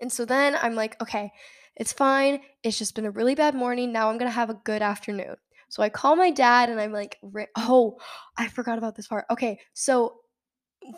And 0.00 0.12
so 0.12 0.24
then 0.24 0.56
I'm 0.60 0.74
like, 0.74 1.00
okay, 1.02 1.30
it's 1.76 1.92
fine. 1.92 2.40
It's 2.62 2.78
just 2.78 2.94
been 2.94 3.06
a 3.06 3.10
really 3.10 3.34
bad 3.34 3.54
morning. 3.54 3.92
Now 3.92 4.10
I'm 4.10 4.18
going 4.18 4.30
to 4.30 4.34
have 4.34 4.50
a 4.50 4.60
good 4.64 4.82
afternoon. 4.82 5.36
So 5.68 5.82
I 5.82 5.88
call 5.88 6.16
my 6.16 6.30
dad 6.30 6.68
and 6.68 6.80
I'm 6.80 6.92
like, 6.92 7.18
oh, 7.56 7.98
I 8.36 8.48
forgot 8.48 8.78
about 8.78 8.96
this 8.96 9.06
part. 9.06 9.24
Okay, 9.30 9.60
so 9.72 10.19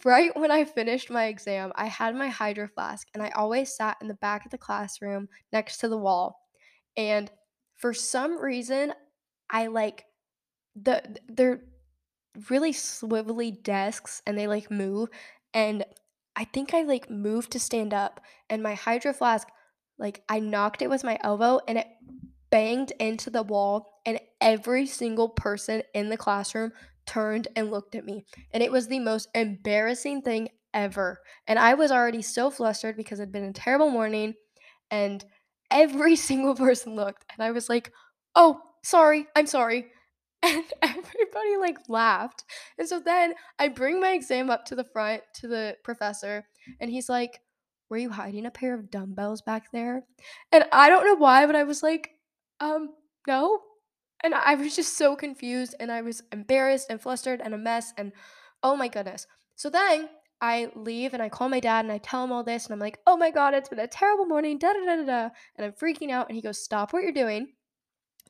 right 0.05 0.37
when 0.37 0.51
I 0.51 0.65
finished 0.65 1.11
my 1.11 1.27
exam, 1.27 1.73
I 1.75 1.87
had 1.87 2.15
my 2.15 2.29
hydro 2.29 2.69
flask 2.69 3.09
and 3.15 3.23
I 3.23 3.31
always 3.31 3.75
sat 3.75 3.97
in 4.01 4.09
the 4.09 4.15
back 4.15 4.45
of 4.45 4.51
the 4.51 4.59
classroom 4.59 5.29
next 5.53 5.79
to 5.79 5.89
the 5.89 5.99
wall. 5.99 6.41
And 6.97 7.31
for 7.75 7.93
some 7.93 8.39
reason, 8.39 8.93
I 9.51 9.67
like 9.67 10.05
the 10.75 11.03
they're 11.29 11.61
really 12.49 12.73
swivelly 12.73 13.63
desks 13.63 14.23
and 14.27 14.39
they 14.39 14.47
like 14.47 14.71
move 14.71 15.11
and 15.53 15.85
I 16.35 16.45
think 16.45 16.73
I 16.73 16.83
like 16.83 17.11
moved 17.11 17.53
to 17.53 17.61
stand 17.61 17.93
up 17.93 18.21
and 18.49 18.63
my 18.63 18.75
hydro 18.75 19.13
flask 19.13 19.49
like 19.99 20.23
I 20.31 20.41
knocked 20.41 20.81
it 20.81 20.89
with 20.89 21.05
my 21.05 21.19
elbow 21.23 21.61
and 21.69 21.77
it 21.77 21.89
banged 22.51 22.93
into 22.99 23.29
the 23.29 23.43
wall 23.43 24.01
and 24.07 24.19
every 24.41 24.87
single 24.87 25.29
person 25.29 25.83
in 25.95 26.09
the 26.09 26.17
classroom 26.17 26.73
turned 27.07 27.49
and 27.57 27.71
looked 27.71 27.95
at 27.95 28.05
me. 28.05 28.25
And 28.53 28.63
it 28.63 28.73
was 28.73 28.87
the 28.87 28.99
most 28.99 29.29
embarrassing 29.35 30.23
thing 30.23 30.49
ever. 30.75 31.19
And 31.47 31.59
I 31.59 31.75
was 31.75 31.91
already 31.91 32.23
so 32.23 32.51
flustered 32.51 32.97
because 32.97 33.19
it 33.19 33.25
had 33.25 33.33
been 33.33 33.45
a 33.45 33.53
terrible 33.53 33.91
morning. 33.91 34.35
And 34.91 35.25
every 35.71 36.17
single 36.31 36.55
person 36.55 36.95
looked. 36.95 37.25
And 37.35 37.45
I 37.45 37.51
was 37.51 37.69
like, 37.69 37.93
oh, 38.35 38.61
sorry, 38.83 39.27
I'm 39.37 39.47
sorry. 39.47 39.87
And 40.45 40.65
everybody 40.83 41.57
like 41.61 41.79
laughed. 41.89 42.43
And 42.77 42.89
so 42.89 42.99
then 42.99 43.35
I 43.61 43.69
bring 43.69 44.01
my 44.01 44.11
exam 44.11 44.51
up 44.51 44.65
to 44.67 44.75
the 44.75 44.83
front 44.83 45.23
to 45.37 45.47
the 45.47 45.77
professor. 45.85 46.45
And 46.81 46.91
he's 46.91 47.09
like, 47.09 47.39
were 47.89 47.99
you 47.99 48.11
hiding 48.11 48.47
a 48.47 48.51
pair 48.51 48.75
of 48.75 48.91
dumbbells 48.91 49.43
back 49.43 49.71
there? 49.71 50.03
And 50.51 50.65
I 50.73 50.89
don't 50.89 51.07
know 51.07 51.15
why, 51.15 51.47
but 51.47 51.55
I 51.55 51.63
was 51.63 51.81
like, 51.81 52.11
um, 52.59 52.89
no. 53.29 53.61
And 54.23 54.35
I 54.35 54.55
was 54.55 54.77
just 54.77 54.97
so 54.97 55.17
confused 55.17 55.75
and 55.81 55.91
I 55.91 56.03
was 56.03 56.23
embarrassed 56.33 56.87
and 56.91 57.01
flustered 57.01 57.41
and 57.41 57.55
a 57.55 57.59
mess 57.59 57.93
and 57.97 58.13
oh 58.63 58.77
my 58.77 58.89
goodness. 58.89 59.27
So 59.57 59.69
then 59.69 60.09
I 60.41 60.71
leave 60.75 61.15
and 61.15 61.23
I 61.23 61.29
call 61.29 61.49
my 61.49 61.61
dad 61.61 61.85
and 61.85 61.93
I 61.93 61.99
tell 61.99 62.25
him 62.25 62.33
all 62.33 62.45
this 62.45 62.67
and 62.67 62.73
I'm 62.73 62.81
like, 62.81 62.99
oh 63.07 63.17
my 63.17 63.31
god, 63.31 63.55
it's 63.55 63.69
been 63.69 63.79
a 63.79 63.87
terrible 63.87 64.27
morning, 64.27 64.59
da 64.59 64.73
da 64.73 64.85
da 64.85 64.97
da 64.97 65.05
da. 65.05 65.29
And 65.57 65.67
I'm 65.67 65.73
freaking 65.73 66.11
out 66.11 66.29
and 66.29 66.37
he 66.37 66.43
goes, 66.43 66.63
stop 66.63 66.93
what 66.93 67.03
you're 67.03 67.13
doing. 67.13 67.49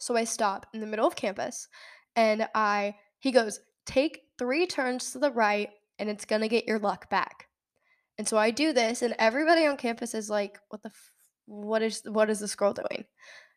So 0.01 0.17
I 0.17 0.25
stop 0.25 0.67
in 0.75 0.81
the 0.81 0.87
middle 0.87 1.07
of 1.07 1.17
campus 1.17 1.69
and 2.17 2.49
I 2.55 2.97
he 3.19 3.31
goes, 3.31 3.61
take 3.87 4.23
three 4.39 4.67
turns 4.67 5.13
to 5.13 5.19
the 5.19 5.31
right 5.31 5.71
and 5.99 6.11
it's 6.11 6.25
gonna 6.25 6.49
get 6.49 6.67
your 6.67 6.79
luck 6.79 7.09
back. 7.09 7.49
And 8.19 8.29
so 8.29 8.37
I 8.37 8.51
do 8.51 8.73
this 8.73 9.03
and 9.03 9.15
everybody 9.19 9.67
on 9.67 9.77
campus 9.77 10.15
is 10.15 10.29
like, 10.29 10.59
what 10.69 10.83
the 10.83 10.91
f- 10.91 11.13
what 11.47 11.83
is 11.83 12.03
what 12.07 12.31
is 12.31 12.41
this 12.41 12.55
girl 12.55 12.73
doing? 12.73 13.05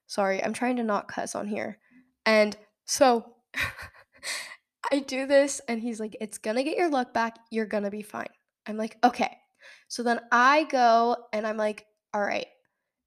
Sorry, 0.08 0.44
I'm 0.44 0.54
trying 0.54 0.78
to 0.78 0.84
not 0.84 1.08
cuss 1.08 1.36
on 1.36 1.48
here. 1.48 1.80
And 2.26 2.56
so 2.86 3.26
I 4.92 5.00
do 5.00 5.26
this, 5.26 5.62
and 5.68 5.80
he's 5.82 6.00
like, 6.00 6.16
It's 6.22 6.38
gonna 6.38 6.64
get 6.64 6.78
your 6.78 6.90
luck 6.90 7.14
back. 7.14 7.38
You're 7.52 7.66
gonna 7.66 7.92
be 7.92 8.02
fine. 8.02 8.30
I'm 8.68 8.78
like, 8.78 8.98
Okay. 9.04 9.38
So 9.88 10.04
then 10.04 10.20
I 10.32 10.66
go 10.66 11.16
and 11.34 11.46
I'm 11.46 11.58
like, 11.58 11.86
All 12.14 12.22
right, 12.22 12.48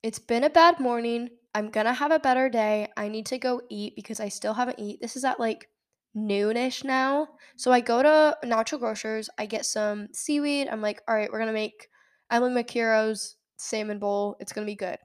it's 0.03 0.19
been 0.19 0.45
a 0.45 0.51
bad 0.51 0.81
morning. 0.81 1.29
I'm 1.55 1.71
gonna 1.71 1.93
have 1.93 2.13
a 2.13 2.19
better 2.19 2.49
day. 2.49 2.89
I 2.97 3.09
need 3.09 3.27
to 3.27 3.39
go 3.39 3.63
eat 3.69 3.95
because 3.97 4.21
I 4.21 4.29
still 4.29 4.55
haven't 4.55 4.79
eat. 4.79 5.01
This 5.01 5.17
is 5.17 5.25
at 5.25 5.41
like 5.41 5.69
noonish 6.17 6.85
now. 6.85 7.29
So 7.57 7.73
I 7.73 7.81
go 7.81 8.03
to 8.03 8.37
Natural 8.47 8.81
Grocers, 8.81 9.31
I 9.39 9.47
get 9.47 9.67
some 9.67 10.09
seaweed. 10.13 10.69
I'm 10.69 10.83
like, 10.83 11.03
all 11.09 11.15
right, 11.15 11.31
we're 11.31 11.39
gonna 11.39 11.53
make 11.53 11.89
Emily 12.31 12.53
Mariko's 12.53 13.37
salmon 13.57 13.99
bowl. 13.99 14.37
It's 14.41 14.53
gonna 14.53 14.67
be 14.67 14.75
good. 14.75 14.99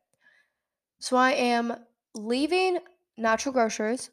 So 0.99 1.17
I 1.17 1.31
am 1.31 1.75
leaving 2.15 2.79
Natural 3.17 3.53
Grocers 3.53 4.09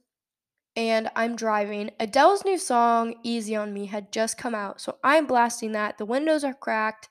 and 0.77 1.11
I'm 1.17 1.37
driving. 1.37 1.91
Adele's 1.99 2.45
new 2.45 2.59
song, 2.59 3.15
Easy 3.23 3.57
on 3.57 3.73
Me, 3.73 3.87
had 3.87 4.13
just 4.13 4.39
come 4.39 4.55
out. 4.55 4.81
So 4.81 4.99
I'm 5.03 5.27
blasting 5.27 5.73
that. 5.73 5.99
The 5.99 6.05
windows 6.05 6.45
are 6.45 6.55
cracked. 6.55 7.09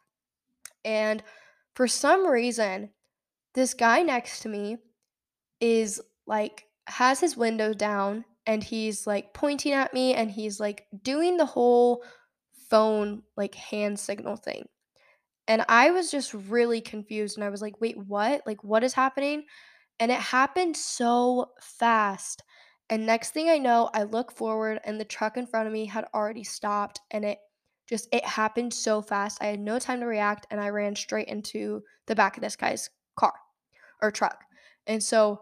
And 0.85 1.21
for 1.75 1.87
some 1.87 2.25
reason, 2.25 2.91
this 3.53 3.73
guy 3.73 4.01
next 4.01 4.41
to 4.41 4.49
me 4.49 4.77
is 5.59 6.01
like, 6.25 6.65
has 6.87 7.19
his 7.19 7.35
window 7.35 7.73
down 7.73 8.25
and 8.47 8.63
he's 8.63 9.05
like 9.05 9.33
pointing 9.33 9.73
at 9.73 9.93
me 9.93 10.13
and 10.13 10.31
he's 10.31 10.59
like 10.59 10.87
doing 11.03 11.37
the 11.37 11.45
whole 11.45 12.03
phone 12.69 13.23
like 13.35 13.55
hand 13.55 13.99
signal 13.99 14.37
thing. 14.37 14.67
And 15.47 15.65
I 15.67 15.91
was 15.91 16.11
just 16.11 16.33
really 16.33 16.79
confused 16.79 17.37
and 17.37 17.43
I 17.43 17.49
was 17.49 17.61
like, 17.61 17.81
wait, 17.81 17.97
what? 17.97 18.43
Like, 18.45 18.63
what 18.63 18.83
is 18.83 18.93
happening? 18.93 19.45
And 19.99 20.11
it 20.11 20.19
happened 20.19 20.77
so 20.77 21.51
fast. 21.61 22.43
And 22.89 23.05
next 23.05 23.31
thing 23.31 23.49
I 23.49 23.57
know, 23.57 23.89
I 23.93 24.03
look 24.03 24.31
forward 24.31 24.79
and 24.83 24.99
the 24.99 25.05
truck 25.05 25.37
in 25.37 25.45
front 25.45 25.67
of 25.67 25.73
me 25.73 25.85
had 25.85 26.05
already 26.13 26.43
stopped 26.43 27.01
and 27.11 27.23
it 27.23 27.37
just 27.87 28.07
it 28.11 28.25
happened 28.25 28.73
so 28.73 29.01
fast. 29.01 29.39
I 29.41 29.47
had 29.47 29.59
no 29.59 29.79
time 29.79 29.99
to 29.99 30.05
react 30.05 30.47
and 30.51 30.61
I 30.61 30.69
ran 30.69 30.95
straight 30.95 31.27
into 31.27 31.83
the 32.07 32.15
back 32.15 32.37
of 32.37 32.41
this 32.41 32.55
guy's 32.55 32.89
car 33.15 33.33
or 34.01 34.11
truck. 34.11 34.43
And 34.87 35.03
so 35.03 35.41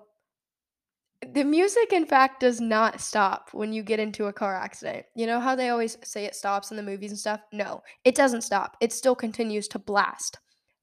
the 1.33 1.43
music 1.43 1.93
in 1.93 2.05
fact 2.05 2.41
does 2.41 2.61
not 2.61 3.01
stop 3.01 3.49
when 3.51 3.73
you 3.73 3.83
get 3.83 3.99
into 3.99 4.25
a 4.25 4.33
car 4.33 4.55
accident. 4.55 5.05
You 5.15 5.25
know 5.25 5.39
how 5.39 5.55
they 5.55 5.69
always 5.69 5.97
say 6.03 6.25
it 6.25 6.35
stops 6.35 6.71
in 6.71 6.77
the 6.77 6.83
movies 6.83 7.11
and 7.11 7.19
stuff? 7.19 7.41
No, 7.51 7.81
it 8.03 8.15
doesn't 8.15 8.43
stop. 8.43 8.77
It 8.81 8.93
still 8.93 9.15
continues 9.15 9.67
to 9.69 9.79
blast. 9.79 10.37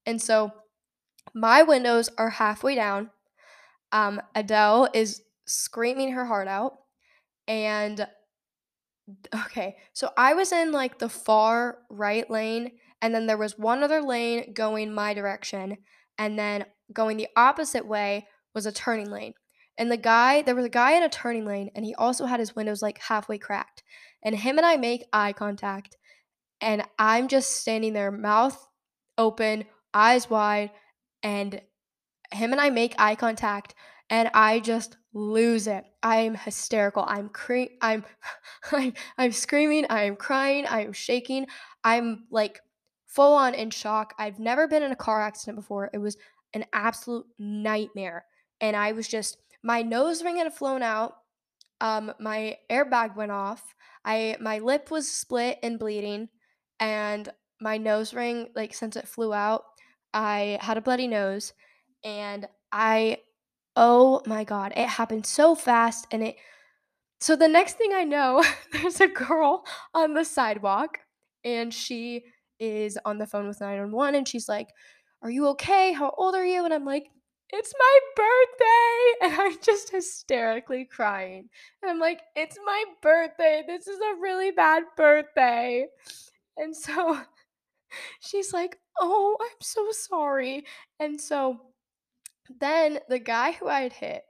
And 0.05 0.21
so 0.21 0.51
my 1.33 1.63
windows 1.63 2.09
are 2.17 2.29
halfway 2.29 2.75
down 2.75 3.09
um, 3.95 4.21
Adele 4.35 4.89
is 4.93 5.21
screaming 5.45 6.11
her 6.11 6.25
heart 6.25 6.49
out. 6.49 6.73
And 7.47 8.05
okay, 9.33 9.77
so 9.93 10.09
I 10.17 10.33
was 10.33 10.51
in 10.51 10.73
like 10.73 10.99
the 10.99 11.07
far 11.07 11.77
right 11.89 12.29
lane, 12.29 12.71
and 13.01 13.15
then 13.15 13.25
there 13.25 13.37
was 13.37 13.57
one 13.57 13.83
other 13.83 14.01
lane 14.01 14.53
going 14.53 14.93
my 14.93 15.13
direction, 15.13 15.77
and 16.17 16.37
then 16.37 16.65
going 16.91 17.15
the 17.15 17.29
opposite 17.37 17.87
way 17.87 18.27
was 18.53 18.65
a 18.65 18.71
turning 18.71 19.09
lane. 19.09 19.33
And 19.77 19.89
the 19.89 19.97
guy, 19.97 20.41
there 20.41 20.55
was 20.55 20.65
a 20.65 20.69
guy 20.69 20.93
in 20.93 21.03
a 21.03 21.09
turning 21.09 21.45
lane, 21.45 21.71
and 21.73 21.85
he 21.85 21.95
also 21.95 22.25
had 22.25 22.41
his 22.41 22.53
windows 22.53 22.81
like 22.81 22.97
halfway 22.97 23.37
cracked. 23.37 23.81
And 24.23 24.35
him 24.35 24.57
and 24.57 24.65
I 24.65 24.75
make 24.75 25.05
eye 25.13 25.31
contact, 25.31 25.95
and 26.59 26.83
I'm 26.99 27.29
just 27.29 27.51
standing 27.51 27.93
there, 27.93 28.11
mouth 28.11 28.67
open, 29.17 29.63
eyes 29.93 30.29
wide, 30.29 30.71
and 31.23 31.61
him 32.31 32.51
and 32.51 32.61
I 32.61 32.69
make 32.69 32.95
eye 32.97 33.15
contact 33.15 33.75
and 34.09 34.29
I 34.33 34.59
just 34.59 34.97
lose 35.13 35.67
it. 35.67 35.83
I'm 36.03 36.35
hysterical. 36.35 37.03
I'm 37.07 37.29
cre- 37.29 37.73
I'm, 37.81 38.03
I'm 38.71 38.93
I'm 39.17 39.31
screaming, 39.31 39.85
I'm 39.89 40.15
crying, 40.15 40.65
I'm 40.69 40.93
shaking. 40.93 41.47
I'm 41.83 42.25
like 42.29 42.59
full 43.07 43.33
on 43.33 43.53
in 43.53 43.69
shock. 43.69 44.13
I've 44.19 44.39
never 44.39 44.67
been 44.67 44.83
in 44.83 44.91
a 44.91 44.95
car 44.95 45.21
accident 45.21 45.57
before. 45.57 45.89
It 45.93 45.99
was 45.99 46.17
an 46.53 46.65
absolute 46.73 47.25
nightmare. 47.39 48.25
And 48.61 48.75
I 48.75 48.91
was 48.91 49.07
just 49.07 49.37
my 49.63 49.81
nose 49.81 50.23
ring 50.23 50.37
had 50.37 50.53
flown 50.53 50.83
out. 50.83 51.15
Um 51.81 52.13
my 52.19 52.57
airbag 52.69 53.15
went 53.15 53.31
off. 53.31 53.73
I 54.03 54.37
my 54.39 54.59
lip 54.59 54.91
was 54.91 55.11
split 55.11 55.59
and 55.63 55.79
bleeding 55.79 56.29
and 56.79 57.29
my 57.61 57.77
nose 57.77 58.13
ring 58.13 58.49
like 58.55 58.73
since 58.73 58.95
it 58.95 59.07
flew 59.07 59.33
out, 59.33 59.63
I 60.13 60.59
had 60.61 60.77
a 60.77 60.81
bloody 60.81 61.07
nose 61.07 61.53
and 62.05 62.47
I 62.71 63.19
oh 63.75 64.21
my 64.27 64.45
god, 64.45 64.73
it 64.77 64.87
happened 64.87 65.25
so 65.25 65.55
fast 65.55 66.07
and 66.11 66.23
it 66.23 66.37
so 67.21 67.35
the 67.35 67.47
next 67.47 67.75
thing 67.75 67.91
I 67.93 68.03
know, 68.03 68.43
there's 68.71 69.01
a 69.01 69.07
girl 69.07 69.65
on 69.93 70.13
the 70.13 70.25
sidewalk 70.25 70.99
and 71.43 71.73
she 71.73 72.25
is 72.59 72.97
on 73.05 73.17
the 73.17 73.27
phone 73.27 73.47
with 73.47 73.61
911 73.61 74.15
and 74.15 74.27
she's 74.27 74.49
like, 74.49 74.69
"Are 75.23 75.29
you 75.31 75.47
okay? 75.49 75.93
How 75.93 76.13
old 76.17 76.35
are 76.35 76.45
you?" 76.45 76.65
And 76.65 76.73
I'm 76.73 76.85
like, 76.85 77.07
"It's 77.51 77.73
my 77.79 77.99
birthday." 78.15 78.71
And 79.23 79.33
I'm 79.41 79.57
just 79.63 79.91
hysterically 79.91 80.85
crying. 80.85 81.49
And 81.81 81.91
I'm 81.91 81.99
like, 81.99 82.21
"It's 82.35 82.57
my 82.65 82.83
birthday. 83.01 83.63
This 83.67 83.87
is 83.87 83.99
a 83.99 84.21
really 84.21 84.51
bad 84.51 84.83
birthday." 84.97 85.87
And 86.57 86.75
so 86.75 87.21
she's 88.21 88.53
like, 88.53 88.77
"Oh, 88.99 89.37
I'm 89.41 89.61
so 89.61 89.91
sorry." 89.91 90.65
And 90.99 91.19
so 91.19 91.61
then 92.59 92.99
the 93.09 93.19
guy 93.19 93.51
who 93.53 93.67
I 93.67 93.81
had 93.81 93.93
hit, 93.93 94.23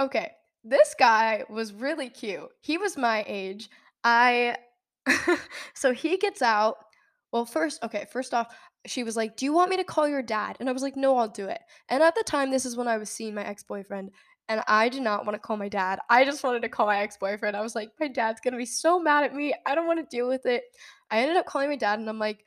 okay, 0.00 0.32
this 0.64 0.94
guy 0.98 1.44
was 1.48 1.72
really 1.72 2.08
cute. 2.08 2.48
He 2.60 2.78
was 2.78 2.96
my 2.96 3.24
age. 3.26 3.70
I, 4.04 4.56
so 5.74 5.92
he 5.92 6.16
gets 6.16 6.42
out. 6.42 6.76
Well, 7.32 7.44
first, 7.44 7.82
okay, 7.82 8.06
first 8.10 8.34
off, 8.34 8.54
she 8.86 9.02
was 9.02 9.16
like, 9.16 9.36
Do 9.36 9.44
you 9.44 9.52
want 9.52 9.70
me 9.70 9.76
to 9.76 9.84
call 9.84 10.08
your 10.08 10.22
dad? 10.22 10.56
And 10.60 10.68
I 10.68 10.72
was 10.72 10.82
like, 10.82 10.96
No, 10.96 11.16
I'll 11.18 11.28
do 11.28 11.46
it. 11.46 11.60
And 11.88 12.02
at 12.02 12.14
the 12.14 12.24
time, 12.24 12.50
this 12.50 12.64
is 12.64 12.76
when 12.76 12.88
I 12.88 12.98
was 12.98 13.10
seeing 13.10 13.34
my 13.34 13.44
ex 13.44 13.62
boyfriend. 13.62 14.10
And 14.48 14.62
I 14.68 14.88
did 14.88 15.02
not 15.02 15.26
want 15.26 15.34
to 15.34 15.40
call 15.40 15.56
my 15.56 15.68
dad. 15.68 15.98
I 16.08 16.24
just 16.24 16.44
wanted 16.44 16.62
to 16.62 16.68
call 16.68 16.86
my 16.86 16.98
ex 16.98 17.16
boyfriend. 17.16 17.56
I 17.56 17.62
was 17.62 17.74
like, 17.74 17.90
My 18.00 18.08
dad's 18.08 18.40
going 18.40 18.52
to 18.52 18.58
be 18.58 18.66
so 18.66 19.00
mad 19.00 19.24
at 19.24 19.34
me. 19.34 19.54
I 19.66 19.74
don't 19.74 19.86
want 19.86 19.98
to 19.98 20.16
deal 20.16 20.28
with 20.28 20.46
it. 20.46 20.62
I 21.10 21.18
ended 21.20 21.36
up 21.36 21.46
calling 21.46 21.68
my 21.68 21.76
dad 21.76 21.98
and 21.98 22.08
I'm 22.08 22.18
like, 22.18 22.44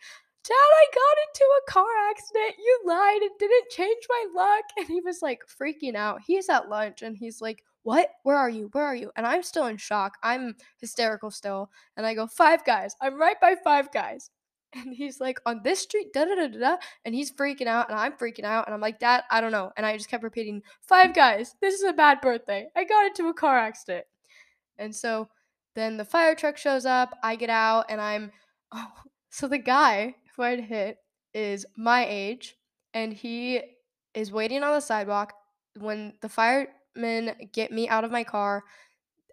Dad, 0.48 0.54
I 0.54 0.86
got 0.94 1.18
into 1.28 1.46
a 1.46 1.72
car 1.72 2.10
accident. 2.10 2.56
You 2.58 2.82
lied. 2.86 3.22
It 3.22 3.34
didn't 3.40 3.70
change 3.70 4.04
my 4.10 4.26
luck. 4.36 4.64
And 4.78 4.88
he 4.88 5.02
was 5.02 5.22
like 5.22 5.42
freaking 5.62 5.96
out. 5.96 6.22
He's 6.26 6.50
at 6.50 6.70
lunch 6.70 7.02
and 7.02 7.18
he's 7.18 7.42
like, 7.42 7.64
What? 7.84 8.10
Where 8.24 8.38
are 8.38 8.50
you? 8.50 8.70
Where 8.72 8.86
are 8.86 8.96
you? 8.96 9.12
And 9.16 9.28
I'm 9.28 9.44
still 9.44 9.66
in 9.66 9.78
shock. 9.78 10.14
I'm 10.24 10.56
hysterical 10.80 11.30
still. 11.30 11.70
And 11.98 12.06
I 12.06 12.14
go, 12.14 12.26
Five 12.26 12.64
guys. 12.66 12.96
I'm 13.02 13.20
right 13.20 13.40
by 13.40 13.56
five 13.64 13.92
guys. 13.92 14.30
And 14.76 14.94
he's 14.94 15.20
like, 15.20 15.40
On 15.48 15.62
this 15.64 15.82
street, 15.82 16.14
da 16.14 16.26
da 16.26 16.36
da 16.36 16.48
da. 16.48 16.78
And 17.04 17.16
he's 17.16 17.32
freaking 17.32 17.68
out. 17.68 17.90
And 17.90 18.00
I'm 18.00 18.14
freaking 18.14 18.44
out. 18.44 18.68
And 18.68 18.74
I'm 18.74 18.82
like, 18.82 19.00
Dad, 19.00 19.24
I 19.32 19.42
don't 19.42 19.52
know. 19.52 19.72
And 19.76 19.86
I 19.86 19.98
just 19.98 20.10
kept 20.10 20.24
repeating, 20.24 20.62
Five 20.88 21.14
guys. 21.16 21.56
This 21.60 21.74
is 21.74 21.84
a 21.84 21.94
bad 21.94 22.22
birthday. 22.22 22.68
I 22.76 22.84
got 22.86 23.08
into 23.08 23.30
a 23.30 23.34
car 23.34 23.58
accident. 23.58 24.06
And 24.78 24.96
so 24.96 25.28
then 25.76 25.98
the 25.98 26.06
fire 26.06 26.36
truck 26.36 26.58
shows 26.58 26.86
up. 26.86 27.18
I 27.24 27.36
get 27.36 27.50
out 27.50 27.86
and 27.90 28.00
I'm, 28.00 28.32
oh, 28.72 28.92
so 29.30 29.48
the 29.48 29.58
guy 29.58 30.16
I'd 30.44 30.62
hit 30.62 30.98
is 31.34 31.66
my 31.78 32.06
age, 32.08 32.56
and 32.94 33.14
he 33.14 33.62
is 34.14 34.32
waiting 34.32 34.64
on 34.64 34.74
the 34.74 34.82
sidewalk. 34.82 35.34
When 35.78 36.14
the 36.22 36.30
firemen 36.30 37.50
get 37.54 37.72
me 37.72 37.88
out 37.88 38.04
of 38.04 38.12
my 38.12 38.24
car, 38.24 38.64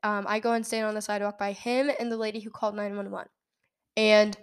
um, 0.03 0.27
I 0.29 0.40
go 0.40 0.53
and 0.53 0.66
stand 0.66 0.87
on 0.87 0.95
the 0.95 1.03
sidewalk 1.03 1.38
by 1.38 1.53
him 1.53 1.90
and 1.99 2.12
the 2.12 2.16
lady 2.16 2.40
who 2.40 2.51
called 2.51 2.77
911. 2.77 3.29
And 3.97 4.37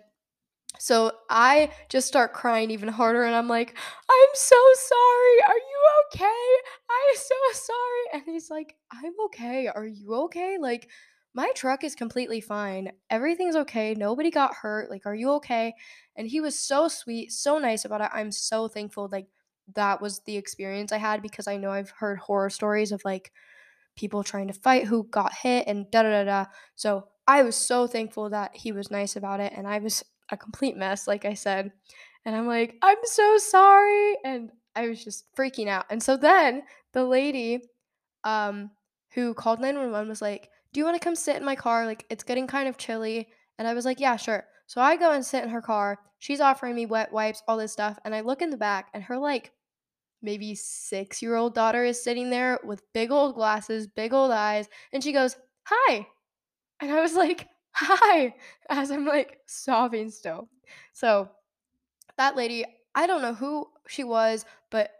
so 0.80 1.12
I 1.30 1.72
just 1.90 2.08
start 2.08 2.34
crying 2.34 2.72
even 2.72 2.90
harder, 2.90 3.24
and 3.24 3.36
I'm 3.36 3.48
like, 3.48 3.78
I'm 4.10 4.30
so 4.34 4.56
sorry. 4.76 5.42
Are 5.48 5.58
you 5.58 5.80
okay? 6.08 6.46
I'm 6.90 7.16
so 7.16 7.36
sorry. 7.54 8.04
And 8.14 8.24
he's 8.26 8.50
like, 8.50 8.76
I'm 8.92 9.14
okay. 9.26 9.68
Are 9.68 9.86
you 9.86 10.16
okay? 10.26 10.58
Like, 10.60 10.90
my 11.34 11.52
truck 11.56 11.84
is 11.84 11.96
completely 11.96 12.42
fine. 12.42 12.92
Everything's 13.10 13.56
okay. 13.56 13.94
Nobody 13.96 14.30
got 14.30 14.54
hurt. 14.56 14.90
Like, 14.90 15.06
are 15.06 15.16
you 15.16 15.32
okay? 15.34 15.74
And 16.16 16.28
he 16.28 16.42
was 16.42 16.60
so 16.60 16.88
sweet, 16.88 17.32
so 17.32 17.58
nice 17.58 17.86
about 17.86 18.02
it. 18.02 18.10
I'm 18.14 18.32
so 18.32 18.68
thankful. 18.68 19.10
Like, 19.12 19.28
that 19.76 20.02
was 20.02 20.20
the 20.26 20.38
experience 20.38 20.92
I 20.92 20.98
had 20.98 21.22
because 21.22 21.48
I 21.48 21.58
know 21.58 21.72
I've 21.72 21.90
heard 21.92 22.20
horror 22.20 22.50
stories 22.50 22.92
of 22.92 23.04
like 23.06 23.32
people 23.96 24.24
trying 24.24 24.48
to 24.48 24.54
fight 24.54 24.86
who 24.86 25.06
got 25.06 25.34
hit 25.34 25.68
and 25.68 25.90
da 25.90 26.04
da 26.04 26.10
da 26.10 26.24
da. 26.24 26.46
So 26.76 27.08
I 27.28 27.44
was 27.44 27.56
so 27.56 27.88
thankful 27.88 28.30
that 28.32 28.56
he 28.56 28.72
was 28.72 28.92
nice 28.92 29.16
about 29.16 29.40
it. 29.40 29.54
And 29.56 29.68
I 29.68 29.80
was 29.80 30.04
a 30.30 30.38
complete 30.38 30.76
mess, 30.76 31.08
like 31.08 31.26
I 31.26 31.34
said. 31.34 31.72
And 32.26 32.36
I'm 32.36 32.48
like, 32.48 32.76
I'm 32.82 32.98
so 33.04 33.38
sorry. 33.38 34.18
And 34.26 34.52
I 34.76 34.88
was 34.88 35.04
just 35.04 35.26
freaking 35.38 35.68
out. 35.68 35.86
And 35.90 36.02
so 36.02 36.18
then 36.18 36.64
the 36.94 37.06
lady 37.06 37.62
um, 38.24 38.72
who 39.14 39.34
called 39.34 39.60
911 39.60 40.10
was 40.10 40.22
like, 40.22 40.50
Do 40.74 40.80
you 40.80 40.86
want 40.86 41.00
to 41.00 41.04
come 41.04 41.16
sit 41.16 41.38
in 41.38 41.46
my 41.46 41.56
car? 41.56 41.86
Like, 41.86 42.06
it's 42.10 42.24
getting 42.24 42.48
kind 42.48 42.68
of 42.68 42.78
chilly. 42.78 43.30
And 43.58 43.68
I 43.68 43.74
was 43.74 43.86
like, 43.86 44.00
Yeah, 44.00 44.18
sure. 44.18 44.46
So 44.68 44.82
I 44.82 44.98
go 44.98 45.12
and 45.12 45.26
sit 45.26 45.44
in 45.44 45.50
her 45.50 45.62
car. 45.62 46.00
She's 46.20 46.42
offering 46.42 46.76
me 46.76 46.86
wet 46.86 47.12
wipes, 47.14 47.44
all 47.48 47.58
this 47.58 47.74
stuff. 47.74 48.00
And 48.06 48.16
I 48.16 48.22
look 48.22 48.42
in 48.42 48.50
the 48.50 48.58
back, 48.58 48.90
and 48.94 49.04
her, 49.04 49.18
like, 49.18 49.52
maybe 50.24 50.56
six 50.56 51.22
year 51.22 51.36
old 51.36 51.54
daughter 51.54 51.84
is 51.84 52.02
sitting 52.02 52.30
there 52.30 52.58
with 52.64 52.82
big 52.94 53.12
old 53.12 53.36
glasses, 53.36 53.86
big 53.88 54.14
old 54.14 54.32
eyes. 54.32 54.68
And 54.92 55.04
she 55.04 55.12
goes, 55.12 55.38
Hi. 55.66 56.08
And 56.80 56.92
I 56.92 57.02
was 57.02 57.14
like, 57.16 57.50
Hi, 57.76 58.34
as 58.70 58.90
I'm 58.90 59.06
like 59.06 59.40
sobbing 59.46 60.10
still. 60.10 60.50
So 60.94 61.30
that 62.18 62.36
lady, 62.36 62.66
I 62.96 63.06
don't 63.06 63.22
know 63.22 63.34
who 63.34 63.68
she 63.88 64.04
was, 64.04 64.46
but 64.72 64.92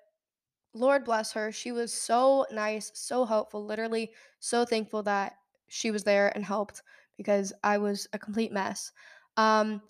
Lord 0.74 1.06
bless 1.06 1.32
her. 1.34 1.52
She 1.52 1.72
was 1.72 1.94
so 1.94 2.46
nice, 2.52 2.92
so 2.96 3.26
helpful, 3.26 3.64
literally 3.64 4.12
so 4.40 4.66
thankful 4.66 5.04
that 5.04 5.36
she 5.74 5.90
was 5.90 6.04
there 6.04 6.32
and 6.36 6.46
helped 6.46 6.84
because 7.18 7.52
I 7.64 7.80
was 7.80 8.08
a 8.14 8.20
complete 8.20 8.52
mess. 8.52 8.92
Um, 9.38 9.82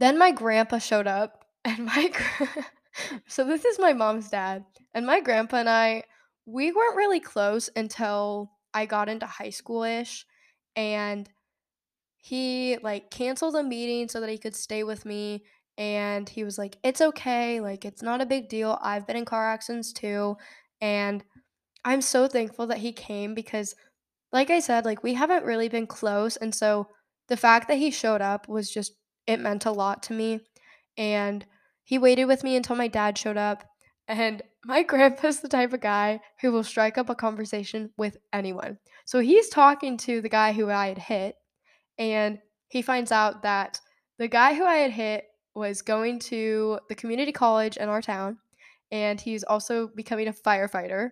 then 0.00 0.18
my 0.18 0.32
grandpa 0.32 0.78
showed 0.78 1.06
up, 1.06 1.44
and 1.64 1.84
my 1.86 2.10
so 3.26 3.44
this 3.44 3.64
is 3.64 3.78
my 3.78 3.92
mom's 3.92 4.28
dad, 4.28 4.64
and 4.94 5.06
my 5.06 5.20
grandpa 5.20 5.58
and 5.58 5.68
I 5.68 6.02
we 6.44 6.72
weren't 6.72 6.96
really 6.96 7.20
close 7.20 7.70
until 7.76 8.50
I 8.74 8.86
got 8.86 9.08
into 9.08 9.26
high 9.26 9.50
school 9.50 9.84
ish, 9.84 10.26
and 10.74 11.28
he 12.16 12.78
like 12.82 13.10
canceled 13.10 13.54
a 13.54 13.62
meeting 13.62 14.08
so 14.08 14.20
that 14.20 14.28
he 14.28 14.38
could 14.38 14.56
stay 14.56 14.82
with 14.82 15.04
me 15.04 15.44
and 15.78 16.28
he 16.28 16.44
was 16.44 16.58
like 16.58 16.76
it's 16.82 17.00
okay 17.00 17.60
like 17.60 17.84
it's 17.84 18.02
not 18.02 18.20
a 18.20 18.26
big 18.26 18.48
deal 18.48 18.78
i've 18.82 19.06
been 19.06 19.16
in 19.16 19.24
car 19.24 19.50
accidents 19.50 19.92
too 19.92 20.36
and 20.80 21.24
i'm 21.84 22.00
so 22.00 22.28
thankful 22.28 22.66
that 22.66 22.78
he 22.78 22.92
came 22.92 23.34
because 23.34 23.74
like 24.32 24.50
i 24.50 24.60
said 24.60 24.84
like 24.84 25.02
we 25.02 25.14
haven't 25.14 25.44
really 25.44 25.68
been 25.68 25.86
close 25.86 26.36
and 26.36 26.54
so 26.54 26.88
the 27.28 27.36
fact 27.36 27.68
that 27.68 27.78
he 27.78 27.90
showed 27.90 28.20
up 28.20 28.48
was 28.48 28.70
just 28.70 28.92
it 29.26 29.40
meant 29.40 29.66
a 29.66 29.70
lot 29.70 30.02
to 30.02 30.12
me 30.12 30.40
and 30.96 31.46
he 31.84 31.98
waited 31.98 32.24
with 32.24 32.44
me 32.44 32.56
until 32.56 32.76
my 32.76 32.88
dad 32.88 33.16
showed 33.16 33.36
up 33.36 33.64
and 34.08 34.42
my 34.64 34.82
grandpa's 34.84 35.40
the 35.40 35.48
type 35.48 35.72
of 35.72 35.80
guy 35.80 36.20
who 36.40 36.52
will 36.52 36.64
strike 36.64 36.98
up 36.98 37.08
a 37.08 37.14
conversation 37.14 37.90
with 37.96 38.16
anyone. 38.32 38.78
So 39.04 39.20
he's 39.20 39.48
talking 39.48 39.96
to 39.98 40.20
the 40.20 40.28
guy 40.28 40.52
who 40.52 40.70
i 40.70 40.88
had 40.88 40.98
hit 40.98 41.36
and 41.98 42.38
he 42.68 42.82
finds 42.82 43.12
out 43.12 43.42
that 43.42 43.80
the 44.18 44.28
guy 44.28 44.54
who 44.54 44.64
I 44.64 44.76
had 44.76 44.92
hit 44.92 45.24
was 45.54 45.82
going 45.82 46.18
to 46.20 46.78
the 46.88 46.94
community 46.94 47.32
college 47.32 47.76
in 47.76 47.88
our 47.88 48.00
town, 48.00 48.38
and 48.90 49.20
he's 49.20 49.44
also 49.44 49.88
becoming 49.94 50.28
a 50.28 50.32
firefighter, 50.32 51.10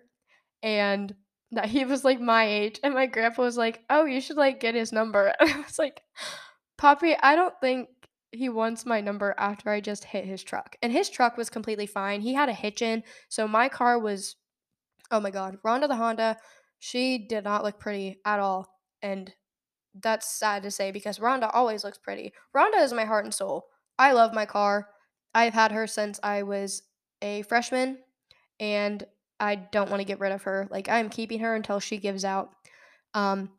and 0.63 1.13
that 1.51 1.67
he 1.67 1.85
was 1.85 2.03
like 2.03 2.19
my 2.19 2.45
age. 2.45 2.79
And 2.83 2.93
my 2.93 3.05
grandpa 3.05 3.41
was 3.43 3.57
like, 3.57 3.83
"Oh, 3.89 4.05
you 4.05 4.21
should 4.21 4.37
like 4.37 4.59
get 4.59 4.75
his 4.75 4.91
number." 4.91 5.33
And 5.39 5.49
I 5.53 5.57
was 5.57 5.79
like, 5.79 6.01
"Poppy, 6.77 7.15
I 7.21 7.35
don't 7.35 7.55
think." 7.61 7.89
He 8.33 8.47
wants 8.47 8.85
my 8.85 9.01
number 9.01 9.35
after 9.37 9.69
I 9.69 9.81
just 9.81 10.05
hit 10.05 10.23
his 10.23 10.41
truck. 10.41 10.77
And 10.81 10.93
his 10.93 11.09
truck 11.09 11.35
was 11.35 11.49
completely 11.49 11.85
fine. 11.85 12.21
He 12.21 12.33
had 12.33 12.47
a 12.47 12.53
hitch 12.53 12.81
in. 12.81 13.03
So 13.27 13.45
my 13.45 13.67
car 13.67 13.99
was, 13.99 14.37
oh 15.11 15.19
my 15.19 15.31
God, 15.31 15.57
Rhonda 15.65 15.89
the 15.89 15.97
Honda, 15.97 16.37
she 16.79 17.17
did 17.27 17.43
not 17.43 17.65
look 17.65 17.77
pretty 17.77 18.21
at 18.23 18.39
all. 18.39 18.69
And 19.01 19.33
that's 19.93 20.33
sad 20.33 20.63
to 20.63 20.71
say 20.71 20.91
because 20.91 21.19
Rhonda 21.19 21.49
always 21.53 21.83
looks 21.83 21.97
pretty. 21.97 22.31
Rhonda 22.55 22.81
is 22.81 22.93
my 22.93 23.03
heart 23.03 23.25
and 23.25 23.33
soul. 23.33 23.65
I 23.99 24.13
love 24.13 24.33
my 24.33 24.45
car. 24.45 24.87
I've 25.33 25.53
had 25.53 25.71
her 25.73 25.85
since 25.85 26.17
I 26.23 26.43
was 26.43 26.83
a 27.21 27.41
freshman 27.43 27.99
and 28.59 29.05
I 29.41 29.55
don't 29.55 29.89
want 29.89 29.99
to 29.99 30.05
get 30.05 30.19
rid 30.19 30.31
of 30.31 30.43
her. 30.43 30.67
Like 30.69 30.87
I'm 30.87 31.09
keeping 31.09 31.39
her 31.39 31.55
until 31.55 31.79
she 31.79 31.97
gives 31.97 32.23
out. 32.23 32.51
Um 33.13 33.49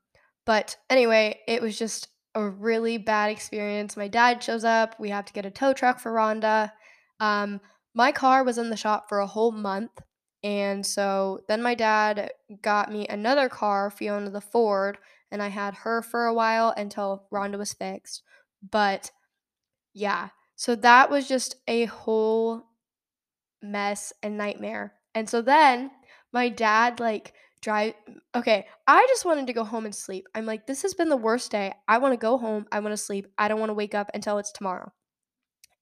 but 0.47 0.77
anyway, 0.89 1.41
it 1.47 1.61
was 1.61 1.79
just 1.79 2.09
a 2.35 2.49
really 2.49 2.99
bad 2.99 3.31
experience. 3.31 3.97
My 3.97 4.09
dad 4.09 4.43
shows 4.43 4.65
up. 4.65 4.99
We 4.99 5.11
have 5.11 5.27
to 5.27 5.33
get 5.33 5.45
a 5.45 5.51
tow 5.51 5.73
truck 5.73 5.99
for 5.99 6.13
Rhonda. 6.13 6.73
Um 7.21 7.61
my 7.95 8.13
car 8.13 8.45
was 8.45 8.57
in 8.57 8.71
the 8.71 8.77
shop 8.77 9.09
for 9.09 9.19
a 9.19 9.27
whole 9.27 9.53
month. 9.53 9.91
And 10.45 10.87
so 10.87 11.41
then 11.49 11.63
my 11.63 11.75
dad 11.75 12.31
got 12.63 12.91
me 12.91 13.07
another 13.09 13.49
car, 13.49 13.91
Fiona 13.91 14.31
the 14.31 14.41
Ford, 14.41 14.99
and 15.31 15.43
I 15.43 15.49
had 15.49 15.75
her 15.75 16.03
for 16.03 16.27
a 16.27 16.35
while 16.35 16.75
until 16.77 17.27
Rhonda 17.33 17.59
was 17.59 17.73
fixed. 17.73 18.23
But 18.69 19.11
yeah, 19.93 20.31
so 20.57 20.75
that 20.77 21.11
was 21.11 21.29
just 21.29 21.57
a 21.69 21.87
whole 21.87 22.65
mess 23.63 24.13
and 24.23 24.37
nightmare. 24.37 24.95
And 25.15 25.29
so 25.29 25.43
then 25.43 25.91
my 26.33 26.49
dad 26.49 27.01
like 27.01 27.35
drive 27.61 27.95
okay, 28.35 28.67
I 28.87 29.07
just 29.09 29.25
wanted 29.25 29.47
to 29.47 29.53
go 29.53 29.65
home 29.65 29.85
and 29.85 29.95
sleep. 29.95 30.27
I'm 30.35 30.47
like 30.47 30.67
this 30.67 30.83
has 30.83 30.95
been 30.95 31.09
the 31.09 31.17
worst 31.17 31.51
day. 31.51 31.73
I 31.89 31.99
want 31.99 32.13
to 32.13 32.19
go 32.19 32.39
home. 32.39 32.67
I 32.73 32.81
want 32.81 32.93
to 32.93 32.97
sleep. 32.97 33.29
I 33.39 33.49
don't 33.49 33.61
want 33.61 33.71
to 33.71 33.75
wake 33.75 33.95
up 33.95 34.11
until 34.15 34.39
it's 34.39 34.53
tomorrow. 34.53 34.93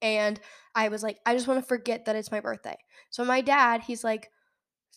And 0.01 0.39
I 0.75 0.89
was 0.89 1.03
like 1.03 1.19
I 1.25 1.33
just 1.35 1.47
want 1.47 1.59
to 1.59 1.67
forget 1.67 2.05
that 2.05 2.15
it's 2.15 2.31
my 2.31 2.39
birthday. 2.39 2.77
So 3.09 3.25
my 3.25 3.41
dad, 3.41 3.81
he's 3.81 4.03
like 4.03 4.29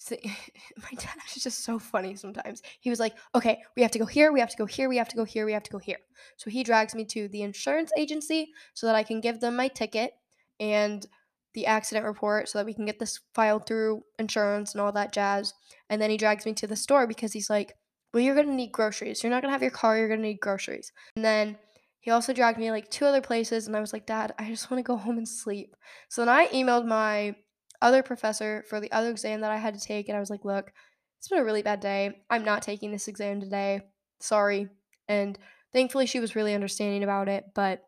my 0.10 0.90
dad 0.98 1.16
is 1.34 1.42
just 1.42 1.64
so 1.64 1.78
funny 1.78 2.14
sometimes. 2.16 2.62
He 2.80 2.90
was 2.90 3.00
like, 3.00 3.14
okay, 3.34 3.62
we 3.76 3.82
have 3.82 3.90
to 3.92 3.98
go 3.98 4.06
here, 4.06 4.32
we 4.32 4.40
have 4.40 4.50
to 4.50 4.56
go 4.56 4.66
here, 4.66 4.88
we 4.88 4.96
have 4.96 5.08
to 5.08 5.16
go 5.16 5.24
here, 5.24 5.46
we 5.46 5.52
have 5.52 5.62
to 5.62 5.70
go 5.70 5.78
here. 5.78 5.98
So 6.36 6.50
he 6.50 6.62
drags 6.62 6.94
me 6.94 7.04
to 7.06 7.28
the 7.28 7.42
insurance 7.42 7.90
agency 7.96 8.52
so 8.74 8.86
that 8.86 8.94
I 8.94 9.02
can 9.02 9.20
give 9.20 9.40
them 9.40 9.56
my 9.56 9.68
ticket 9.68 10.12
and 10.60 11.06
the 11.54 11.66
accident 11.66 12.04
report 12.04 12.48
so 12.48 12.58
that 12.58 12.66
we 12.66 12.74
can 12.74 12.84
get 12.84 12.98
this 12.98 13.20
filed 13.34 13.66
through 13.66 14.02
insurance 14.18 14.72
and 14.72 14.80
all 14.80 14.92
that 14.92 15.12
jazz. 15.12 15.54
And 15.88 16.00
then 16.02 16.10
he 16.10 16.16
drags 16.16 16.44
me 16.44 16.52
to 16.54 16.66
the 16.66 16.76
store 16.76 17.06
because 17.06 17.32
he's 17.32 17.48
like, 17.48 17.74
well, 18.12 18.22
you're 18.22 18.34
going 18.34 18.48
to 18.48 18.54
need 18.54 18.72
groceries. 18.72 19.22
You're 19.22 19.30
not 19.30 19.42
going 19.42 19.50
to 19.50 19.54
have 19.54 19.62
your 19.62 19.70
car, 19.70 19.96
you're 19.96 20.08
going 20.08 20.20
to 20.20 20.26
need 20.26 20.40
groceries. 20.40 20.92
And 21.16 21.24
then 21.24 21.56
he 22.00 22.10
also 22.10 22.32
dragged 22.32 22.58
me 22.58 22.70
like 22.70 22.90
two 22.90 23.06
other 23.06 23.22
places, 23.22 23.66
and 23.66 23.74
I 23.74 23.80
was 23.80 23.92
like, 23.92 24.04
Dad, 24.04 24.34
I 24.38 24.48
just 24.48 24.70
want 24.70 24.78
to 24.78 24.86
go 24.86 24.96
home 24.96 25.16
and 25.16 25.26
sleep. 25.26 25.74
So 26.10 26.20
then 26.20 26.28
I 26.28 26.48
emailed 26.48 26.86
my 26.86 27.34
other 27.80 28.02
professor 28.02 28.62
for 28.68 28.78
the 28.78 28.92
other 28.92 29.10
exam 29.10 29.40
that 29.40 29.50
I 29.50 29.56
had 29.56 29.74
to 29.74 29.80
take, 29.80 30.08
and 30.08 30.16
I 30.16 30.20
was 30.20 30.28
like, 30.28 30.44
look, 30.44 30.70
it's 31.18 31.28
been 31.28 31.38
a 31.38 31.44
really 31.44 31.62
bad 31.62 31.80
day. 31.80 32.20
I'm 32.28 32.44
not 32.44 32.60
taking 32.60 32.92
this 32.92 33.08
exam 33.08 33.40
today. 33.40 33.80
Sorry. 34.20 34.68
And 35.08 35.38
thankfully, 35.72 36.04
she 36.04 36.20
was 36.20 36.36
really 36.36 36.54
understanding 36.54 37.02
about 37.02 37.28
it. 37.28 37.46
But 37.54 37.82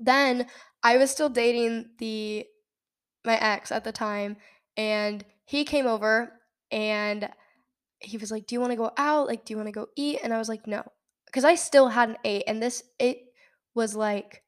then 0.00 0.48
I 0.82 0.96
was 0.96 1.12
still 1.12 1.28
dating 1.28 1.90
the 1.98 2.46
my 3.24 3.36
ex 3.36 3.72
at 3.72 3.84
the 3.84 3.92
time, 3.92 4.36
and 4.76 5.24
he 5.44 5.64
came 5.64 5.86
over 5.86 6.32
and 6.70 7.28
he 8.00 8.16
was 8.16 8.30
like, 8.30 8.46
"Do 8.46 8.54
you 8.54 8.60
want 8.60 8.72
to 8.72 8.76
go 8.76 8.92
out? 8.96 9.26
Like, 9.26 9.44
do 9.44 9.52
you 9.52 9.56
want 9.56 9.68
to 9.68 9.72
go 9.72 9.88
eat?" 9.96 10.20
And 10.22 10.32
I 10.32 10.38
was 10.38 10.48
like, 10.48 10.66
"No," 10.66 10.84
because 11.26 11.44
I 11.44 11.54
still 11.54 11.88
hadn't 11.88 12.18
ate, 12.24 12.44
and 12.46 12.62
this 12.62 12.82
it 12.98 13.18
was 13.74 13.94
like 13.94 14.42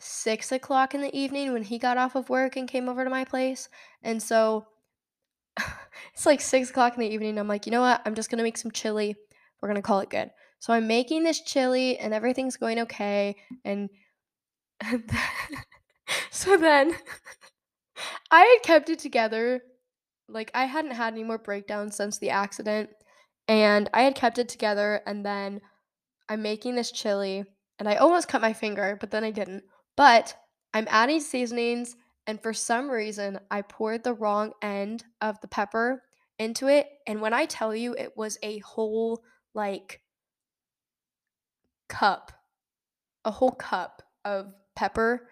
six 0.00 0.50
o'clock 0.50 0.94
in 0.94 1.02
the 1.02 1.16
evening 1.16 1.52
when 1.52 1.62
he 1.62 1.78
got 1.78 1.98
off 1.98 2.14
of 2.14 2.30
work 2.30 2.56
and 2.56 2.68
came 2.68 2.88
over 2.88 3.04
to 3.04 3.10
my 3.10 3.24
place. 3.24 3.68
And 4.02 4.22
so 4.22 4.66
it's 6.14 6.26
like 6.26 6.40
six 6.40 6.70
o'clock 6.70 6.94
in 6.94 7.00
the 7.00 7.12
evening. 7.12 7.38
I'm 7.38 7.48
like, 7.48 7.66
you 7.66 7.72
know 7.72 7.82
what? 7.82 8.00
I'm 8.04 8.14
just 8.14 8.30
gonna 8.30 8.42
make 8.42 8.58
some 8.58 8.70
chili. 8.70 9.14
We're 9.60 9.68
gonna 9.68 9.82
call 9.82 10.00
it 10.00 10.10
good. 10.10 10.30
So 10.58 10.72
I'm 10.72 10.86
making 10.86 11.24
this 11.24 11.40
chili 11.40 11.98
and 11.98 12.12
everything's 12.12 12.56
going 12.56 12.80
okay. 12.80 13.36
And 13.64 13.90
so 16.30 16.56
then 16.56 16.94
I 18.30 18.40
had 18.40 18.62
kept 18.62 18.90
it 18.90 18.98
together. 18.98 19.62
Like 20.28 20.50
I 20.54 20.64
hadn't 20.64 20.92
had 20.92 21.14
any 21.14 21.24
more 21.24 21.38
breakdowns 21.38 21.96
since 21.96 22.18
the 22.18 22.30
accident. 22.30 22.90
And 23.48 23.90
I 23.92 24.02
had 24.02 24.14
kept 24.14 24.38
it 24.38 24.48
together 24.48 25.00
and 25.06 25.26
then 25.26 25.60
I'm 26.28 26.42
making 26.42 26.76
this 26.76 26.92
chili 26.92 27.44
and 27.80 27.88
I 27.88 27.96
almost 27.96 28.28
cut 28.28 28.42
my 28.42 28.52
finger, 28.52 28.96
but 29.00 29.10
then 29.10 29.24
I 29.24 29.30
didn't. 29.30 29.64
But 29.96 30.36
I'm 30.72 30.86
adding 30.88 31.20
seasonings, 31.20 31.96
and 32.26 32.40
for 32.40 32.52
some 32.52 32.90
reason, 32.90 33.40
I 33.50 33.62
poured 33.62 34.04
the 34.04 34.14
wrong 34.14 34.52
end 34.62 35.04
of 35.20 35.40
the 35.40 35.48
pepper 35.48 36.02
into 36.38 36.68
it. 36.68 36.86
And 37.06 37.20
when 37.20 37.32
I 37.32 37.46
tell 37.46 37.74
you 37.74 37.94
it 37.94 38.16
was 38.16 38.38
a 38.42 38.58
whole, 38.58 39.22
like, 39.54 40.00
cup, 41.88 42.32
a 43.24 43.30
whole 43.30 43.50
cup 43.50 44.02
of 44.24 44.52
pepper 44.76 45.28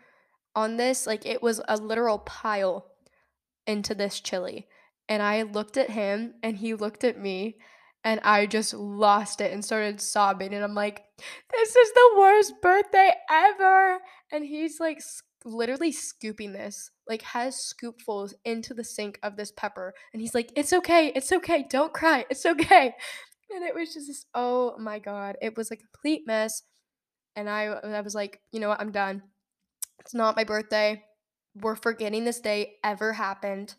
on 0.56 0.76
this, 0.76 1.06
like, 1.06 1.24
it 1.24 1.42
was 1.42 1.60
a 1.68 1.76
literal 1.76 2.18
pile 2.18 2.87
into 3.68 3.94
this 3.94 4.18
chili. 4.18 4.66
And 5.08 5.22
I 5.22 5.42
looked 5.42 5.76
at 5.76 5.90
him, 5.90 6.34
and 6.42 6.56
he 6.56 6.74
looked 6.74 7.04
at 7.04 7.20
me, 7.20 7.58
and 8.02 8.20
I 8.24 8.46
just 8.46 8.74
lost 8.74 9.40
it 9.40 9.52
and 9.52 9.64
started 9.64 10.00
sobbing. 10.00 10.52
And 10.52 10.64
I'm 10.64 10.74
like, 10.74 11.02
this 11.52 11.76
is 11.76 11.92
the 11.92 12.14
worst 12.18 12.54
birthday 12.60 13.12
ever. 13.30 13.98
And 14.32 14.44
he's 14.44 14.80
like, 14.80 15.00
literally 15.44 15.92
scooping 15.92 16.52
this, 16.52 16.90
like, 17.08 17.22
has 17.22 17.56
scoopfuls 17.56 18.34
into 18.44 18.74
the 18.74 18.84
sink 18.84 19.18
of 19.22 19.36
this 19.36 19.52
pepper. 19.52 19.94
And 20.12 20.20
he's 20.20 20.34
like, 20.34 20.52
it's 20.56 20.72
okay. 20.72 21.12
It's 21.14 21.32
okay. 21.32 21.66
Don't 21.68 21.94
cry. 21.94 22.24
It's 22.30 22.44
okay. 22.44 22.94
And 23.50 23.64
it 23.64 23.74
was 23.74 23.94
just, 23.94 24.26
oh 24.34 24.76
my 24.78 24.98
God. 24.98 25.36
It 25.40 25.56
was 25.56 25.70
a 25.70 25.76
complete 25.76 26.22
mess. 26.26 26.62
And 27.34 27.48
I, 27.48 27.64
I 27.64 28.00
was 28.00 28.14
like, 28.14 28.40
you 28.52 28.60
know 28.60 28.68
what? 28.68 28.80
I'm 28.80 28.92
done. 28.92 29.22
It's 30.00 30.14
not 30.14 30.36
my 30.36 30.44
birthday. 30.44 31.02
We're 31.62 31.76
forgetting 31.76 32.24
this 32.24 32.40
day 32.40 32.76
ever 32.84 33.12
happened. 33.12 33.74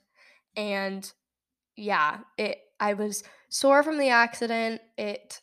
And 0.55 1.11
yeah, 1.75 2.19
it 2.37 2.59
I 2.79 2.93
was 2.93 3.23
sore 3.49 3.83
from 3.83 3.97
the 3.97 4.09
accident. 4.09 4.81
It 4.97 5.41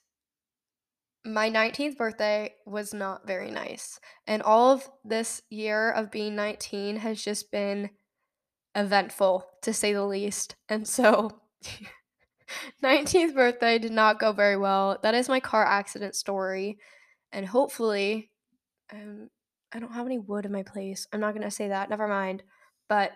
my 1.25 1.51
19th 1.51 1.96
birthday 1.96 2.55
was 2.64 2.94
not 2.94 3.27
very 3.27 3.51
nice. 3.51 3.99
And 4.27 4.42
all 4.42 4.72
of 4.72 4.88
this 5.05 5.42
year 5.51 5.90
of 5.90 6.11
being 6.12 6.37
19 6.37 6.96
has 6.99 7.22
just 7.22 7.51
been 7.51 7.90
eventful 8.77 9.44
to 9.62 9.72
say 9.72 9.92
the 9.92 10.05
least. 10.05 10.55
And 10.68 10.87
so 10.87 11.40
19th 12.85 13.35
birthday 13.35 13.79
did 13.79 13.92
not 13.92 14.20
go 14.20 14.33
very 14.33 14.57
well. 14.57 14.99
That 15.03 15.14
is 15.14 15.29
my 15.29 15.40
car 15.40 15.64
accident 15.64 16.14
story. 16.14 16.79
And 17.33 17.46
hopefully 17.46 18.31
um 18.92 19.31
I 19.77 19.79
don't 19.79 19.93
have 19.93 20.07
any 20.07 20.19
wood 20.19 20.47
in 20.47 20.53
my 20.53 20.62
place. 20.62 21.07
I'm 21.12 21.21
not 21.21 21.35
going 21.35 21.43
to 21.43 21.51
say 21.51 21.69
that. 21.69 21.91
Never 21.91 22.09
mind. 22.09 22.43
But 22.89 23.12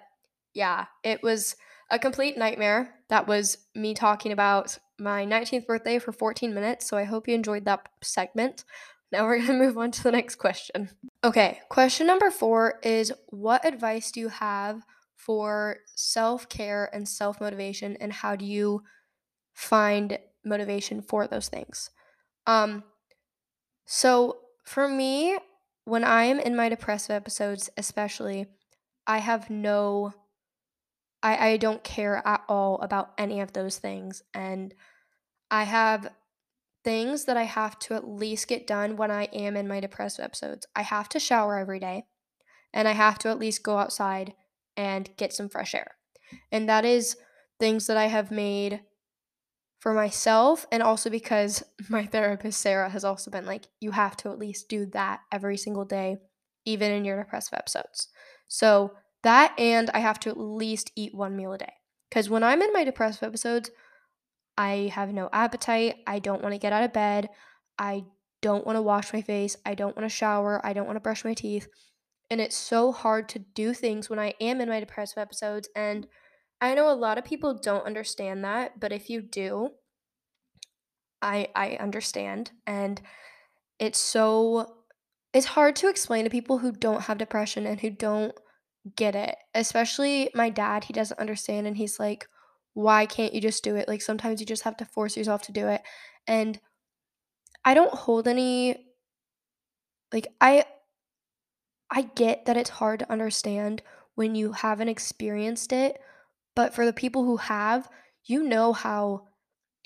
yeah, 0.52 0.86
it 1.02 1.22
was 1.22 1.56
a 1.90 1.98
complete 1.98 2.36
nightmare. 2.36 2.96
That 3.08 3.26
was 3.26 3.56
me 3.74 3.94
talking 3.94 4.30
about 4.30 4.76
my 4.98 5.24
19th 5.24 5.66
birthday 5.66 5.98
for 5.98 6.12
14 6.12 6.52
minutes. 6.52 6.86
So 6.86 6.98
I 6.98 7.04
hope 7.04 7.26
you 7.26 7.34
enjoyed 7.34 7.64
that 7.64 7.88
segment. 8.02 8.64
now 9.10 9.24
we're 9.24 9.36
going 9.38 9.46
to 9.58 9.64
move 9.64 9.78
on 9.78 9.90
to 9.90 10.02
the 10.02 10.12
next 10.12 10.34
question. 10.34 10.90
Okay, 11.24 11.60
question 11.70 12.06
number 12.06 12.30
four 12.30 12.78
is 12.82 13.10
What 13.28 13.64
advice 13.64 14.12
do 14.12 14.20
you 14.20 14.28
have 14.28 14.82
for 15.16 15.78
self 15.96 16.48
care 16.50 16.90
and 16.92 17.08
self 17.08 17.40
motivation, 17.40 17.96
and 18.00 18.12
how 18.12 18.36
do 18.36 18.44
you 18.44 18.82
find 19.54 20.18
motivation 20.44 21.00
for 21.00 21.26
those 21.26 21.48
things? 21.48 21.90
Um, 22.46 22.84
so 23.86 24.38
for 24.64 24.88
me, 24.88 25.38
when 25.90 26.04
I'm 26.04 26.38
in 26.38 26.54
my 26.54 26.68
depressive 26.68 27.10
episodes, 27.10 27.68
especially, 27.76 28.46
I 29.08 29.18
have 29.18 29.50
no, 29.50 30.12
I, 31.20 31.48
I 31.48 31.56
don't 31.56 31.82
care 31.82 32.22
at 32.24 32.44
all 32.48 32.80
about 32.80 33.10
any 33.18 33.40
of 33.40 33.52
those 33.52 33.78
things. 33.78 34.22
And 34.32 34.72
I 35.50 35.64
have 35.64 36.08
things 36.84 37.24
that 37.24 37.36
I 37.36 37.42
have 37.42 37.76
to 37.80 37.94
at 37.94 38.06
least 38.06 38.46
get 38.46 38.68
done 38.68 38.96
when 38.96 39.10
I 39.10 39.24
am 39.32 39.56
in 39.56 39.66
my 39.66 39.80
depressive 39.80 40.24
episodes. 40.24 40.64
I 40.76 40.82
have 40.82 41.08
to 41.08 41.18
shower 41.18 41.58
every 41.58 41.80
day 41.80 42.04
and 42.72 42.86
I 42.86 42.92
have 42.92 43.18
to 43.18 43.28
at 43.28 43.40
least 43.40 43.64
go 43.64 43.76
outside 43.76 44.34
and 44.76 45.10
get 45.16 45.32
some 45.32 45.48
fresh 45.48 45.74
air. 45.74 45.96
And 46.52 46.68
that 46.68 46.84
is 46.84 47.16
things 47.58 47.88
that 47.88 47.96
I 47.96 48.06
have 48.06 48.30
made 48.30 48.82
for 49.80 49.92
myself 49.92 50.66
and 50.70 50.82
also 50.82 51.10
because 51.10 51.64
my 51.88 52.02
mm-hmm. 52.02 52.10
therapist 52.10 52.60
Sarah 52.60 52.90
has 52.90 53.04
also 53.04 53.30
been 53.30 53.46
like 53.46 53.66
you 53.80 53.90
have 53.90 54.16
to 54.18 54.30
at 54.30 54.38
least 54.38 54.68
do 54.68 54.86
that 54.86 55.20
every 55.32 55.56
single 55.56 55.84
day 55.84 56.18
even 56.64 56.92
in 56.92 57.04
your 57.04 57.18
depressive 57.18 57.54
episodes. 57.54 58.08
So 58.46 58.92
that 59.22 59.58
and 59.58 59.90
I 59.90 59.98
have 59.98 60.20
to 60.20 60.30
at 60.30 60.38
least 60.38 60.92
eat 60.94 61.14
one 61.14 61.36
meal 61.36 61.52
a 61.52 61.58
day. 61.58 61.72
Cuz 62.10 62.30
when 62.30 62.44
I'm 62.44 62.62
in 62.62 62.72
my 62.72 62.84
depressive 62.84 63.22
episodes, 63.22 63.70
I 64.56 64.90
have 64.94 65.12
no 65.12 65.30
appetite. 65.32 65.96
I 66.06 66.18
don't 66.18 66.42
want 66.42 66.54
to 66.54 66.58
get 66.58 66.72
out 66.72 66.84
of 66.84 66.92
bed. 66.92 67.30
I 67.78 68.04
don't 68.42 68.66
want 68.66 68.76
to 68.76 68.82
wash 68.82 69.12
my 69.12 69.22
face. 69.22 69.56
I 69.64 69.74
don't 69.74 69.96
want 69.96 70.08
to 70.08 70.14
shower. 70.14 70.60
I 70.64 70.72
don't 70.72 70.86
want 70.86 70.96
to 70.96 71.00
brush 71.00 71.24
my 71.24 71.34
teeth. 71.34 71.66
And 72.30 72.40
it's 72.40 72.56
so 72.56 72.92
hard 72.92 73.28
to 73.30 73.38
do 73.38 73.72
things 73.74 74.08
when 74.08 74.18
I 74.18 74.34
am 74.40 74.60
in 74.60 74.68
my 74.68 74.80
depressive 74.80 75.18
episodes. 75.18 75.68
And 75.74 76.06
I 76.60 76.74
know 76.74 76.90
a 76.90 76.94
lot 76.94 77.18
of 77.18 77.24
people 77.24 77.54
don't 77.54 77.86
understand 77.86 78.44
that, 78.44 78.78
but 78.80 78.92
if 78.92 79.08
you 79.10 79.22
do, 79.22 79.70
I 81.22 81.48
I 81.54 81.76
understand. 81.76 82.52
And 82.66 83.00
it's 83.78 83.98
so 83.98 84.76
it's 85.34 85.46
hard 85.46 85.76
to 85.76 85.88
explain 85.88 86.24
to 86.24 86.30
people 86.30 86.58
who 86.58 86.72
don't 86.72 87.02
have 87.02 87.18
depression 87.18 87.66
and 87.66 87.80
who 87.80 87.90
don't 87.90 88.34
get 88.96 89.14
it. 89.14 89.36
Especially 89.54 90.30
my 90.34 90.50
dad, 90.50 90.84
he 90.84 90.92
doesn't 90.92 91.20
understand 91.20 91.66
and 91.66 91.76
he's 91.76 92.00
like, 92.00 92.28
why 92.74 93.06
can't 93.06 93.34
you 93.34 93.40
just 93.40 93.64
do 93.64 93.76
it? 93.76 93.88
Like 93.88 94.02
sometimes 94.02 94.40
you 94.40 94.46
just 94.46 94.64
have 94.64 94.76
to 94.78 94.84
force 94.84 95.16
yourself 95.16 95.42
to 95.42 95.52
do 95.52 95.68
it. 95.68 95.82
And 96.26 96.60
I 97.64 97.72
don't 97.74 97.94
hold 97.94 98.28
any 98.28 98.86
like 100.12 100.26
I 100.40 100.64
I 101.90 102.02
get 102.02 102.46
that 102.46 102.56
it's 102.56 102.70
hard 102.70 103.00
to 103.00 103.10
understand 103.12 103.82
when 104.14 104.34
you 104.34 104.52
haven't 104.52 104.88
experienced 104.88 105.72
it, 105.72 106.00
but 106.54 106.74
for 106.74 106.84
the 106.84 106.92
people 106.92 107.24
who 107.24 107.36
have, 107.36 107.88
you 108.24 108.42
know 108.42 108.72
how 108.72 109.26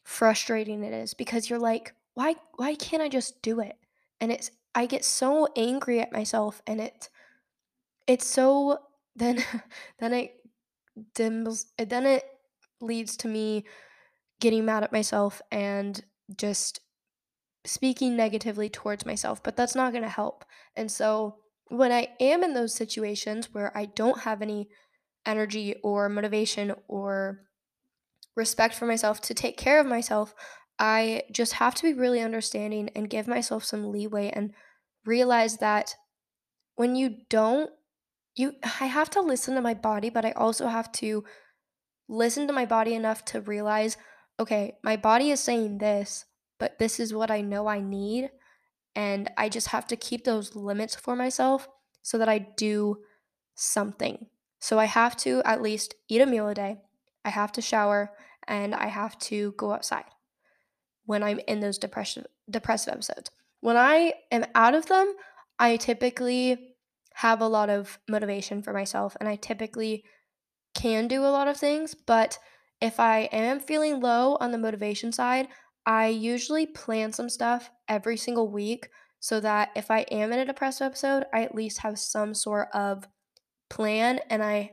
frustrating 0.04 0.82
it 0.82 0.92
is 0.92 1.14
because 1.14 1.48
you're 1.48 1.58
like, 1.58 1.94
why 2.14 2.36
why 2.56 2.74
can't 2.74 3.02
I 3.02 3.08
just 3.08 3.42
do 3.42 3.60
it? 3.60 3.76
And 4.20 4.30
it's 4.32 4.50
I 4.74 4.86
get 4.86 5.04
so 5.04 5.48
angry 5.56 6.00
at 6.00 6.12
myself 6.12 6.62
and 6.66 6.80
it 6.80 7.08
it's 8.06 8.26
so 8.26 8.78
then 9.16 9.44
then 9.98 10.12
it 10.12 10.34
dims 11.14 11.66
then 11.78 12.06
it 12.06 12.24
leads 12.80 13.16
to 13.16 13.28
me 13.28 13.64
getting 14.40 14.64
mad 14.64 14.84
at 14.84 14.92
myself 14.92 15.40
and 15.50 16.04
just 16.36 16.80
speaking 17.64 18.14
negatively 18.14 18.68
towards 18.68 19.06
myself, 19.06 19.42
but 19.42 19.56
that's 19.56 19.74
not 19.74 19.92
going 19.92 20.02
to 20.02 20.08
help. 20.08 20.44
And 20.76 20.90
so 20.90 21.36
when 21.68 21.92
I 21.92 22.08
am 22.20 22.44
in 22.44 22.54
those 22.54 22.74
situations 22.74 23.52
where 23.52 23.76
I 23.76 23.86
don't 23.86 24.20
have 24.20 24.42
any 24.42 24.68
energy 25.26 25.76
or 25.82 26.08
motivation 26.08 26.74
or 26.88 27.40
respect 28.36 28.74
for 28.74 28.86
myself 28.86 29.20
to 29.22 29.34
take 29.34 29.56
care 29.56 29.80
of 29.80 29.86
myself, 29.86 30.34
I 30.78 31.22
just 31.30 31.54
have 31.54 31.74
to 31.76 31.82
be 31.82 31.92
really 31.92 32.20
understanding 32.20 32.90
and 32.94 33.10
give 33.10 33.28
myself 33.28 33.64
some 33.64 33.90
leeway 33.90 34.30
and 34.30 34.52
realize 35.04 35.58
that 35.58 35.94
when 36.74 36.96
you 36.96 37.16
don't 37.28 37.70
you 38.34 38.54
I 38.64 38.86
have 38.86 39.10
to 39.10 39.20
listen 39.20 39.54
to 39.54 39.60
my 39.60 39.74
body, 39.74 40.10
but 40.10 40.24
I 40.24 40.32
also 40.32 40.66
have 40.66 40.90
to 40.92 41.24
listen 42.08 42.46
to 42.46 42.52
my 42.52 42.66
body 42.66 42.94
enough 42.94 43.24
to 43.26 43.40
realize, 43.40 43.96
okay, 44.38 44.76
my 44.82 44.96
body 44.96 45.30
is 45.30 45.40
saying 45.40 45.78
this, 45.78 46.24
but 46.58 46.78
this 46.78 46.98
is 46.98 47.14
what 47.14 47.30
I 47.30 47.40
know 47.40 47.66
I 47.66 47.80
need. 47.80 48.30
And 48.96 49.30
I 49.36 49.48
just 49.48 49.68
have 49.68 49.86
to 49.88 49.96
keep 49.96 50.24
those 50.24 50.54
limits 50.54 50.94
for 50.94 51.16
myself 51.16 51.68
so 52.02 52.18
that 52.18 52.28
I 52.28 52.38
do 52.38 52.98
something. 53.54 54.26
So 54.64 54.78
I 54.78 54.86
have 54.86 55.14
to 55.18 55.42
at 55.44 55.60
least 55.60 55.94
eat 56.08 56.22
a 56.22 56.26
meal 56.26 56.48
a 56.48 56.54
day, 56.54 56.78
I 57.22 57.28
have 57.28 57.52
to 57.52 57.60
shower, 57.60 58.12
and 58.48 58.74
I 58.74 58.86
have 58.86 59.18
to 59.28 59.52
go 59.58 59.74
outside 59.74 60.06
when 61.04 61.22
I'm 61.22 61.38
in 61.46 61.60
those 61.60 61.76
depression 61.76 62.24
depressive 62.48 62.94
episodes. 62.94 63.30
When 63.60 63.76
I 63.76 64.14
am 64.32 64.46
out 64.54 64.74
of 64.74 64.86
them, 64.86 65.12
I 65.58 65.76
typically 65.76 66.76
have 67.12 67.42
a 67.42 67.46
lot 67.46 67.68
of 67.68 67.98
motivation 68.08 68.62
for 68.62 68.72
myself 68.72 69.18
and 69.20 69.28
I 69.28 69.36
typically 69.36 70.02
can 70.74 71.08
do 71.08 71.26
a 71.26 71.34
lot 71.36 71.46
of 71.46 71.58
things, 71.58 71.94
but 71.94 72.38
if 72.80 72.98
I 72.98 73.28
am 73.32 73.60
feeling 73.60 74.00
low 74.00 74.38
on 74.40 74.50
the 74.50 74.56
motivation 74.56 75.12
side, 75.12 75.48
I 75.84 76.06
usually 76.06 76.64
plan 76.64 77.12
some 77.12 77.28
stuff 77.28 77.70
every 77.86 78.16
single 78.16 78.48
week 78.48 78.88
so 79.20 79.40
that 79.40 79.72
if 79.76 79.90
I 79.90 80.06
am 80.10 80.32
in 80.32 80.38
a 80.38 80.46
depressive 80.46 80.86
episode, 80.86 81.26
I 81.34 81.42
at 81.42 81.54
least 81.54 81.80
have 81.80 81.98
some 81.98 82.32
sort 82.32 82.68
of 82.72 83.06
plan 83.70 84.20
and 84.30 84.42
I 84.42 84.72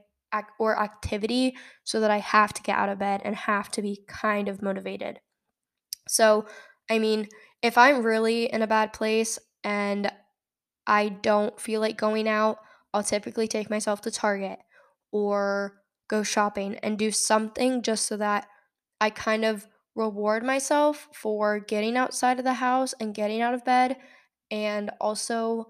or 0.59 0.79
activity 0.79 1.57
so 1.83 1.99
that 1.99 2.11
I 2.11 2.19
have 2.19 2.53
to 2.53 2.61
get 2.61 2.77
out 2.77 2.89
of 2.89 2.99
bed 2.99 3.21
and 3.25 3.35
have 3.35 3.69
to 3.71 3.81
be 3.81 4.03
kind 4.07 4.47
of 4.47 4.61
motivated. 4.61 5.19
So, 6.07 6.45
I 6.89 6.99
mean, 6.99 7.27
if 7.61 7.77
I'm 7.77 8.03
really 8.03 8.45
in 8.51 8.61
a 8.61 8.67
bad 8.67 8.93
place 8.93 9.39
and 9.63 10.11
I 10.87 11.09
don't 11.09 11.59
feel 11.59 11.81
like 11.81 11.97
going 11.97 12.27
out, 12.27 12.57
I'll 12.93 13.03
typically 13.03 13.47
take 13.47 13.69
myself 13.69 14.01
to 14.01 14.11
Target 14.11 14.59
or 15.11 15.81
go 16.07 16.23
shopping 16.23 16.75
and 16.77 16.97
do 16.97 17.11
something 17.11 17.81
just 17.81 18.05
so 18.05 18.17
that 18.17 18.47
I 18.99 19.09
kind 19.09 19.45
of 19.45 19.67
reward 19.95 20.43
myself 20.43 21.07
for 21.13 21.59
getting 21.59 21.97
outside 21.97 22.39
of 22.39 22.45
the 22.45 22.53
house 22.53 22.93
and 22.99 23.13
getting 23.13 23.41
out 23.41 23.53
of 23.53 23.65
bed 23.65 23.97
and 24.49 24.89
also 24.99 25.67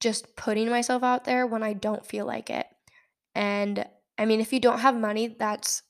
just 0.00 0.36
putting 0.36 0.68
myself 0.68 1.02
out 1.02 1.24
there 1.24 1.46
when 1.46 1.62
I 1.62 1.72
don't 1.72 2.06
feel 2.06 2.26
like 2.26 2.50
it. 2.50 2.66
And 3.34 3.84
I 4.18 4.24
mean, 4.24 4.40
if 4.40 4.52
you 4.52 4.60
don't 4.60 4.80
have 4.80 4.96
money, 4.96 5.36
that's, 5.38 5.82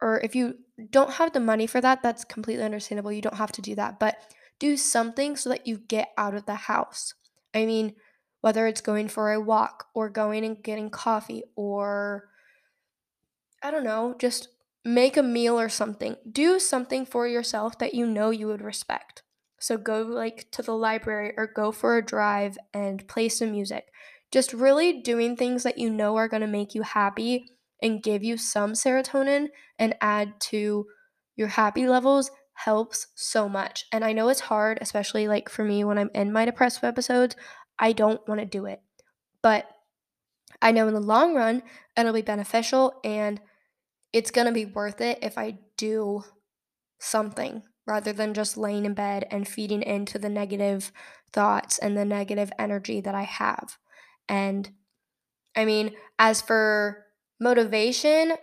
or 0.00 0.20
if 0.20 0.34
you 0.34 0.54
don't 0.90 1.14
have 1.14 1.32
the 1.32 1.40
money 1.40 1.66
for 1.66 1.80
that, 1.80 2.02
that's 2.02 2.24
completely 2.24 2.64
understandable. 2.64 3.12
You 3.12 3.22
don't 3.22 3.36
have 3.36 3.52
to 3.52 3.62
do 3.62 3.74
that, 3.74 3.98
but 3.98 4.16
do 4.58 4.76
something 4.76 5.36
so 5.36 5.50
that 5.50 5.66
you 5.66 5.78
get 5.78 6.10
out 6.16 6.34
of 6.34 6.46
the 6.46 6.54
house. 6.54 7.14
I 7.54 7.66
mean, 7.66 7.94
whether 8.40 8.66
it's 8.66 8.80
going 8.80 9.08
for 9.08 9.32
a 9.32 9.40
walk 9.40 9.86
or 9.94 10.08
going 10.08 10.44
and 10.44 10.62
getting 10.62 10.90
coffee 10.90 11.42
or 11.56 12.28
I 13.62 13.70
don't 13.70 13.84
know, 13.84 14.14
just 14.18 14.48
make 14.84 15.16
a 15.16 15.22
meal 15.22 15.58
or 15.58 15.68
something. 15.68 16.16
Do 16.30 16.60
something 16.60 17.04
for 17.04 17.26
yourself 17.26 17.78
that 17.78 17.94
you 17.94 18.06
know 18.06 18.30
you 18.30 18.46
would 18.46 18.62
respect. 18.62 19.22
So 19.58 19.76
go 19.76 20.02
like 20.02 20.50
to 20.52 20.62
the 20.62 20.76
library 20.76 21.34
or 21.36 21.46
go 21.46 21.72
for 21.72 21.96
a 21.96 22.04
drive 22.04 22.56
and 22.72 23.06
play 23.08 23.28
some 23.28 23.50
music. 23.50 23.88
Just 24.30 24.52
really 24.52 25.00
doing 25.00 25.36
things 25.36 25.62
that 25.62 25.78
you 25.78 25.90
know 25.90 26.16
are 26.16 26.28
going 26.28 26.42
to 26.42 26.46
make 26.46 26.74
you 26.74 26.82
happy 26.82 27.50
and 27.82 28.02
give 28.02 28.22
you 28.22 28.36
some 28.36 28.72
serotonin 28.72 29.48
and 29.78 29.96
add 30.00 30.40
to 30.40 30.86
your 31.36 31.48
happy 31.48 31.86
levels 31.86 32.30
helps 32.54 33.06
so 33.14 33.48
much. 33.48 33.86
And 33.92 34.04
I 34.04 34.12
know 34.12 34.28
it's 34.28 34.40
hard, 34.40 34.78
especially 34.80 35.28
like 35.28 35.48
for 35.48 35.64
me 35.64 35.84
when 35.84 35.98
I'm 35.98 36.10
in 36.14 36.32
my 36.32 36.44
depressive 36.44 36.84
episodes, 36.84 37.36
I 37.78 37.92
don't 37.92 38.26
want 38.28 38.40
to 38.40 38.46
do 38.46 38.66
it. 38.66 38.80
But 39.42 39.68
I 40.60 40.72
know 40.72 40.88
in 40.88 40.94
the 40.94 41.00
long 41.00 41.34
run, 41.34 41.62
it'll 41.96 42.12
be 42.12 42.22
beneficial 42.22 42.94
and 43.04 43.40
it's 44.12 44.32
going 44.32 44.46
to 44.46 44.52
be 44.52 44.64
worth 44.66 45.00
it 45.00 45.18
if 45.22 45.38
I 45.38 45.58
do 45.76 46.24
something 46.98 47.62
rather 47.88 48.12
than 48.12 48.34
just 48.34 48.56
laying 48.56 48.84
in 48.84 48.94
bed 48.94 49.26
and 49.30 49.48
feeding 49.48 49.82
into 49.82 50.18
the 50.18 50.28
negative 50.28 50.92
thoughts 51.32 51.78
and 51.78 51.96
the 51.96 52.04
negative 52.04 52.52
energy 52.58 53.00
that 53.00 53.14
I 53.14 53.22
have. 53.22 53.78
And 54.28 54.70
I 55.56 55.64
mean, 55.64 55.94
as 56.18 56.42
for 56.42 57.06
motivation, 57.40 58.34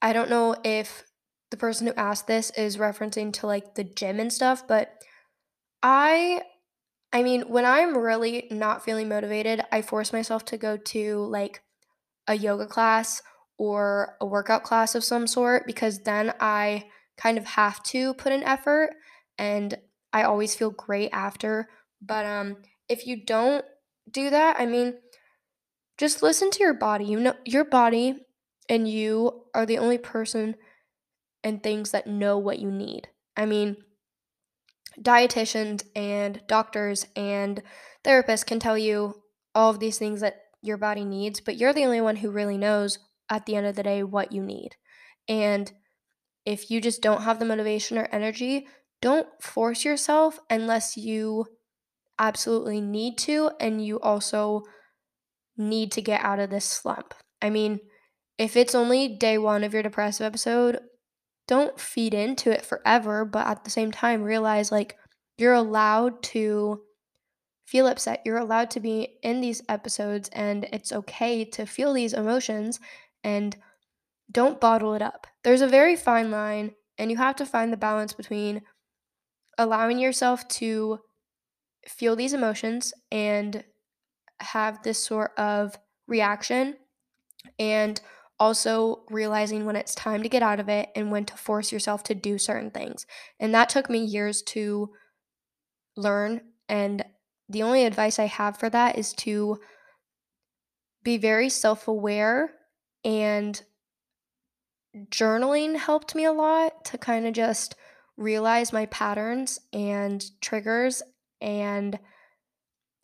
I 0.00 0.12
don't 0.12 0.30
know 0.30 0.56
if 0.64 1.04
the 1.50 1.56
person 1.56 1.86
who 1.86 1.94
asked 1.94 2.26
this 2.26 2.50
is 2.50 2.76
referencing 2.76 3.32
to 3.34 3.46
like 3.46 3.74
the 3.74 3.84
gym 3.84 4.20
and 4.20 4.32
stuff, 4.32 4.66
but 4.66 4.92
I 5.82 6.42
I 7.12 7.22
mean, 7.22 7.42
when 7.42 7.64
I'm 7.64 7.96
really 7.96 8.48
not 8.50 8.84
feeling 8.84 9.08
motivated, 9.08 9.62
I 9.70 9.82
force 9.82 10.12
myself 10.12 10.44
to 10.46 10.56
go 10.56 10.76
to 10.76 11.26
like 11.26 11.62
a 12.26 12.34
yoga 12.34 12.66
class 12.66 13.22
or 13.56 14.16
a 14.20 14.26
workout 14.26 14.64
class 14.64 14.96
of 14.96 15.04
some 15.04 15.28
sort 15.28 15.64
because 15.66 16.00
then 16.00 16.34
I 16.40 16.86
kind 17.16 17.38
of 17.38 17.44
have 17.44 17.82
to 17.84 18.14
put 18.14 18.32
in 18.32 18.42
effort 18.42 18.90
and 19.38 19.78
I 20.12 20.22
always 20.22 20.54
feel 20.54 20.70
great 20.70 21.10
after. 21.12 21.68
But 22.00 22.26
um 22.26 22.56
if 22.88 23.06
you 23.06 23.24
don't 23.24 23.64
do 24.10 24.30
that, 24.30 24.56
I 24.58 24.66
mean 24.66 24.94
just 25.98 26.22
listen 26.22 26.50
to 26.52 26.60
your 26.60 26.74
body. 26.74 27.04
You 27.04 27.20
know 27.20 27.34
your 27.44 27.64
body 27.64 28.16
and 28.68 28.88
you 28.88 29.44
are 29.54 29.66
the 29.66 29.78
only 29.78 29.98
person 29.98 30.56
and 31.42 31.62
things 31.62 31.90
that 31.90 32.06
know 32.06 32.38
what 32.38 32.58
you 32.58 32.70
need. 32.70 33.08
I 33.36 33.46
mean, 33.46 33.76
dietitians 35.00 35.84
and 35.94 36.40
doctors 36.46 37.06
and 37.14 37.62
therapists 38.04 38.46
can 38.46 38.58
tell 38.58 38.78
you 38.78 39.22
all 39.54 39.70
of 39.70 39.80
these 39.80 39.98
things 39.98 40.20
that 40.20 40.40
your 40.62 40.76
body 40.76 41.04
needs, 41.04 41.40
but 41.40 41.56
you're 41.56 41.72
the 41.72 41.84
only 41.84 42.00
one 42.00 42.16
who 42.16 42.30
really 42.30 42.56
knows 42.56 42.98
at 43.28 43.44
the 43.46 43.56
end 43.56 43.66
of 43.66 43.76
the 43.76 43.82
day 43.82 44.02
what 44.02 44.32
you 44.32 44.42
need. 44.42 44.70
And 45.28 45.70
if 46.44 46.70
you 46.70 46.80
just 46.80 47.02
don't 47.02 47.22
have 47.22 47.38
the 47.38 47.44
motivation 47.44 47.98
or 47.98 48.08
energy, 48.12 48.66
don't 49.00 49.28
force 49.40 49.84
yourself 49.84 50.38
unless 50.50 50.96
you 50.96 51.46
absolutely 52.18 52.80
need 52.80 53.18
to 53.18 53.50
and 53.60 53.84
you 53.84 54.00
also 54.00 54.62
need 55.56 55.92
to 55.92 56.02
get 56.02 56.22
out 56.22 56.38
of 56.38 56.50
this 56.50 56.64
slump. 56.64 57.14
I 57.42 57.50
mean, 57.50 57.80
if 58.38 58.56
it's 58.56 58.74
only 58.74 59.08
day 59.08 59.38
one 59.38 59.64
of 59.64 59.72
your 59.72 59.82
depressive 59.82 60.26
episode, 60.26 60.80
don't 61.46 61.78
feed 61.78 62.14
into 62.14 62.50
it 62.50 62.64
forever, 62.64 63.24
but 63.24 63.46
at 63.46 63.64
the 63.64 63.70
same 63.70 63.92
time, 63.92 64.22
realize 64.22 64.72
like 64.72 64.96
you're 65.36 65.52
allowed 65.52 66.22
to 66.22 66.82
feel 67.66 67.86
upset. 67.86 68.22
You're 68.24 68.38
allowed 68.38 68.70
to 68.72 68.80
be 68.80 69.18
in 69.22 69.40
these 69.40 69.62
episodes, 69.68 70.28
and 70.30 70.64
it's 70.72 70.92
okay 70.92 71.44
to 71.46 71.66
feel 71.66 71.92
these 71.92 72.12
emotions 72.12 72.80
and 73.22 73.56
don't 74.30 74.60
bottle 74.60 74.94
it 74.94 75.02
up. 75.02 75.26
There's 75.42 75.60
a 75.60 75.68
very 75.68 75.96
fine 75.96 76.30
line, 76.30 76.72
and 76.98 77.10
you 77.10 77.16
have 77.16 77.36
to 77.36 77.46
find 77.46 77.72
the 77.72 77.76
balance 77.76 78.12
between 78.12 78.62
allowing 79.58 79.98
yourself 79.98 80.46
to 80.48 80.98
feel 81.86 82.16
these 82.16 82.32
emotions 82.32 82.92
and 83.12 83.64
have 84.40 84.82
this 84.82 85.04
sort 85.04 85.32
of 85.38 85.78
reaction 86.08 86.76
and 87.58 88.00
also 88.40 89.04
realizing 89.10 89.64
when 89.64 89.76
it's 89.76 89.94
time 89.94 90.22
to 90.22 90.28
get 90.28 90.42
out 90.42 90.58
of 90.58 90.68
it 90.68 90.88
and 90.96 91.10
when 91.10 91.24
to 91.24 91.36
force 91.36 91.70
yourself 91.70 92.02
to 92.02 92.14
do 92.14 92.36
certain 92.36 92.70
things. 92.70 93.06
And 93.38 93.54
that 93.54 93.68
took 93.68 93.88
me 93.88 94.04
years 94.04 94.42
to 94.42 94.90
learn. 95.96 96.40
And 96.68 97.04
the 97.48 97.62
only 97.62 97.84
advice 97.84 98.18
I 98.18 98.26
have 98.26 98.56
for 98.56 98.68
that 98.70 98.98
is 98.98 99.12
to 99.14 99.60
be 101.02 101.16
very 101.16 101.48
self 101.48 101.86
aware 101.86 102.52
and 103.04 103.62
journaling 105.10 105.76
helped 105.76 106.14
me 106.14 106.24
a 106.24 106.32
lot 106.32 106.84
to 106.86 106.98
kind 106.98 107.26
of 107.26 107.34
just 107.34 107.74
realize 108.16 108.72
my 108.72 108.86
patterns 108.86 109.58
and 109.72 110.24
triggers 110.40 111.02
and 111.40 111.98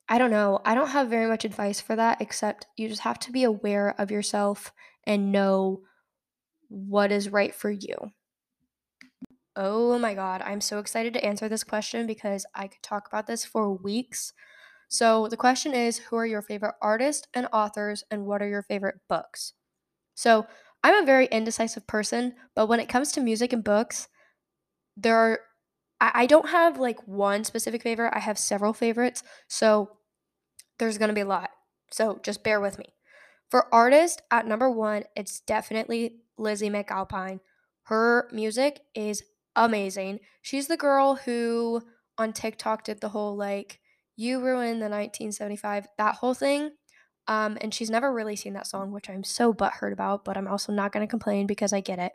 I 0.09 0.19
don't 0.19 0.31
know. 0.31 0.61
I 0.65 0.75
don't 0.75 0.89
have 0.89 1.09
very 1.09 1.27
much 1.27 1.45
advice 1.45 1.81
for 1.81 1.95
that 1.97 2.21
except 2.21 2.67
you 2.77 2.89
just 2.89 3.03
have 3.03 3.19
to 3.21 3.33
be 3.33 3.45
aware 3.45 3.95
of 3.99 4.11
yourself 4.11 4.73
and 5.05 5.33
know 5.33 5.85
what 6.69 7.13
is 7.13 7.31
right 7.31 7.55
for 7.55 7.71
you. 7.71 8.13
Oh 9.57 9.99
my 9.99 10.15
god, 10.15 10.43
I'm 10.43 10.61
so 10.61 10.79
excited 10.79 11.13
to 11.15 11.25
answer 11.25 11.49
this 11.49 11.65
question 11.65 12.07
because 12.07 12.47
I 12.55 12.69
could 12.69 12.83
talk 12.83 13.09
about 13.09 13.27
this 13.27 13.45
for 13.45 13.73
weeks. 13.75 14.33
So, 14.89 15.29
the 15.29 15.37
question 15.39 15.75
is 15.75 15.99
Who 15.99 16.17
are 16.17 16.27
your 16.27 16.43
favorite 16.43 16.77
artists 16.83 17.29
and 17.35 17.49
authors, 17.53 18.05
and 18.11 18.27
what 18.27 18.43
are 18.43 18.49
your 18.49 18.63
favorite 18.63 19.01
books? 19.09 19.55
So, 20.15 20.47
I'm 20.83 21.03
a 21.03 21.07
very 21.07 21.27
indecisive 21.27 21.87
person, 21.87 22.35
but 22.55 22.67
when 22.67 22.81
it 22.81 22.89
comes 22.89 23.13
to 23.13 23.21
music 23.21 23.53
and 23.53 23.63
books, 23.63 24.09
there 24.97 25.17
are, 25.17 25.41
I, 26.01 26.11
I 26.15 26.27
don't 26.27 26.49
have 26.49 26.79
like 26.79 27.07
one 27.07 27.45
specific 27.45 27.83
favorite, 27.83 28.13
I 28.15 28.21
have 28.21 28.39
several 28.39 28.73
favorites. 28.73 29.23
So, 29.49 29.91
there's 30.79 30.97
to 30.97 31.13
be 31.13 31.21
a 31.21 31.27
lot. 31.27 31.51
So, 31.91 32.21
just 32.23 32.43
bear 32.43 32.61
with 32.61 32.79
me. 32.79 32.95
For 33.51 33.73
artist, 33.75 34.23
at 34.31 34.47
number 34.47 34.71
one, 34.71 35.05
it's 35.17 35.41
definitely 35.41 36.21
Lizzy 36.39 36.71
McAlpine. 36.71 37.41
Her 37.85 38.29
music 38.33 38.81
is 38.95 39.23
amazing. 39.57 40.21
She's 40.41 40.69
the 40.69 40.77
girl 40.77 41.17
who 41.17 41.83
on 42.17 42.33
TikTok 42.33 42.85
did 42.85 43.01
the 43.01 43.09
whole 43.09 43.37
like, 43.37 43.81
you 44.17 44.39
ruined 44.41 44.81
the 44.81 44.89
1975, 44.89 45.89
that 45.99 46.17
whole 46.17 46.35
thing. 46.35 46.71
Um, 47.29 47.59
and 47.61 47.73
she's 47.73 47.91
never 47.91 48.13
really 48.13 48.37
seen 48.37 48.55
that 48.55 48.67
song, 48.67 48.91
which 48.91 49.09
I'm 49.09 49.25
so 49.25 49.53
butthurt 49.53 49.93
about, 49.93 50.25
but 50.25 50.37
I'm 50.37 50.49
also 50.49 50.73
not 50.73 50.93
going 50.93 51.07
to 51.07 51.11
complain 51.11 51.47
because 51.47 51.73
I 51.73 51.81
get 51.81 51.99
it. 51.99 52.13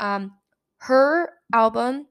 Um, 0.00 0.32
her 0.78 1.34
album, 1.52 2.06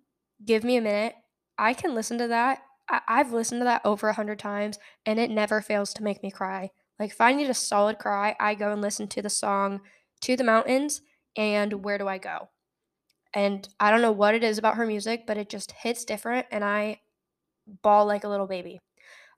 Give 0.45 0.63
Me 0.63 0.77
a 0.77 0.81
Minute, 0.81 1.15
I 1.57 1.73
can 1.73 1.95
listen 1.95 2.17
to 2.19 2.27
that. 2.27 2.63
I- 2.89 3.01
I've 3.07 3.33
listened 3.33 3.61
to 3.61 3.65
that 3.65 3.81
over 3.83 4.07
a 4.07 4.13
hundred 4.13 4.39
times, 4.39 4.79
and 5.05 5.19
it 5.19 5.29
never 5.29 5.61
fails 5.61 5.93
to 5.95 6.03
make 6.03 6.23
me 6.23 6.31
cry. 6.31 6.71
Like, 6.99 7.11
if 7.11 7.21
I 7.21 7.33
need 7.33 7.49
a 7.49 7.53
solid 7.53 7.99
cry, 7.99 8.35
I 8.39 8.55
go 8.55 8.71
and 8.71 8.81
listen 8.81 9.07
to 9.09 9.21
the 9.21 9.29
song 9.29 9.81
To 10.21 10.35
the 10.35 10.43
Mountains 10.43 11.01
and 11.35 11.83
Where 11.83 11.97
Do 11.97 12.07
I 12.07 12.17
Go? 12.17 12.49
And 13.33 13.67
I 13.79 13.91
don't 13.91 14.01
know 14.01 14.11
what 14.11 14.35
it 14.35 14.43
is 14.43 14.57
about 14.57 14.75
her 14.77 14.85
music, 14.85 15.27
but 15.27 15.37
it 15.37 15.49
just 15.49 15.71
hits 15.73 16.05
different, 16.05 16.47
and 16.51 16.63
I 16.63 17.01
bawl 17.81 18.05
like 18.05 18.23
a 18.23 18.29
little 18.29 18.47
baby. 18.47 18.79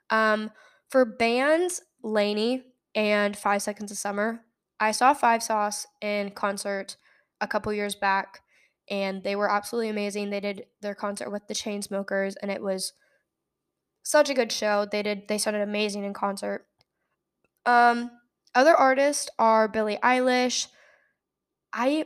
Um, 0.10 0.52
for 0.90 1.06
bands, 1.06 1.82
LANY 2.04 2.64
and 2.96 3.38
Five 3.38 3.62
Seconds 3.62 3.92
of 3.92 3.98
Summer, 3.98 4.42
I 4.80 4.92
saw 4.92 5.14
Five 5.14 5.44
Sauce 5.44 5.88
in 6.02 6.32
concert 6.32 6.98
a 7.42 7.48
couple 7.48 7.72
years 7.74 7.96
back, 7.96 8.42
and 8.90 9.24
they 9.24 9.36
were 9.36 9.52
absolutely 9.52 9.90
amazing. 9.90 10.30
They 10.30 10.40
did 10.40 10.66
their 10.82 10.96
concert 10.96 11.32
with 11.32 11.48
the 11.48 11.54
Chainsmokers, 11.54 12.36
and 12.42 12.52
it 12.52 12.62
was 12.62 12.94
such 14.04 14.30
a 14.30 14.34
good 14.34 14.52
show. 14.52 14.88
They 14.90 15.04
did 15.04 15.28
they 15.28 15.38
sounded 15.38 15.62
amazing 15.62 16.04
in 16.04 16.14
concert. 16.14 16.66
Um, 17.66 18.12
other 18.56 18.76
artists 18.76 19.30
are 19.38 19.68
Billie 19.68 20.00
Eilish. 20.04 20.68
I 21.74 22.06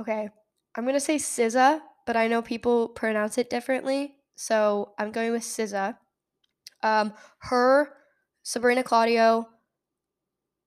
okay, 0.00 0.28
I'm 0.74 0.84
gonna 0.84 1.00
say 1.00 1.16
SZA, 1.16 1.80
but 2.06 2.16
I 2.16 2.28
know 2.28 2.42
people 2.42 2.88
pronounce 2.88 3.38
it 3.38 3.50
differently, 3.50 4.16
so 4.34 4.94
I'm 4.98 5.12
going 5.12 5.32
with 5.32 5.42
SZA. 5.42 5.96
Um, 6.82 7.12
her, 7.38 7.92
Sabrina 8.42 8.82
Claudio. 8.82 9.48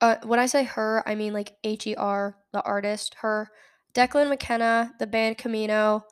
Uh, 0.01 0.15
when 0.23 0.39
I 0.39 0.45
say 0.45 0.63
her, 0.63 1.03
I 1.05 1.15
mean 1.15 1.33
like 1.33 1.57
H 1.63 1.87
E 1.87 1.95
R, 1.95 2.37
the 2.53 2.61
artist. 2.63 3.15
Her, 3.21 3.49
Declan 3.93 4.29
McKenna, 4.29 4.93
the 4.99 5.07
band 5.07 5.37
Camino, 5.37 6.05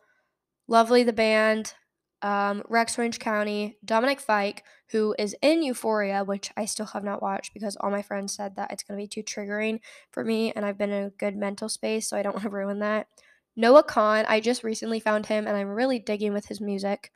Lovely 0.68 1.04
the 1.04 1.14
band, 1.14 1.74
um, 2.22 2.62
Rex 2.68 2.98
Orange 2.98 3.20
County, 3.20 3.78
Dominic 3.86 4.20
Fike, 4.20 4.64
who 4.92 5.16
is 5.18 5.36
in 5.42 5.64
Euphoria, 5.64 6.24
which 6.24 6.52
I 6.58 6.66
still 6.66 6.88
have 6.88 7.04
not 7.04 7.22
watched 7.22 7.54
because 7.54 7.78
all 7.78 7.92
my 7.92 8.02
friends 8.02 8.36
said 8.36 8.56
that 8.56 8.72
it's 8.72 8.84
going 8.84 9.00
to 9.00 9.04
be 9.04 9.08
too 9.08 9.24
triggering 9.24 9.80
for 10.12 10.26
me, 10.26 10.52
and 10.52 10.66
I've 10.66 10.78
been 10.78 10.92
in 10.92 11.06
a 11.06 11.10
good 11.10 11.38
mental 11.38 11.70
space, 11.70 12.10
so 12.10 12.18
I 12.18 12.24
don't 12.24 12.34
want 12.36 12.44
to 12.44 12.50
ruin 12.50 12.80
that. 12.80 13.08
Noah 13.56 13.84
Kahan, 13.84 14.26
I 14.28 14.40
just 14.40 14.64
recently 14.64 15.00
found 15.00 15.28
him, 15.28 15.48
and 15.48 15.56
I'm 15.56 15.70
really 15.70 16.00
digging 16.00 16.34
with 16.34 16.48
his 16.48 16.62
music. 16.62 17.12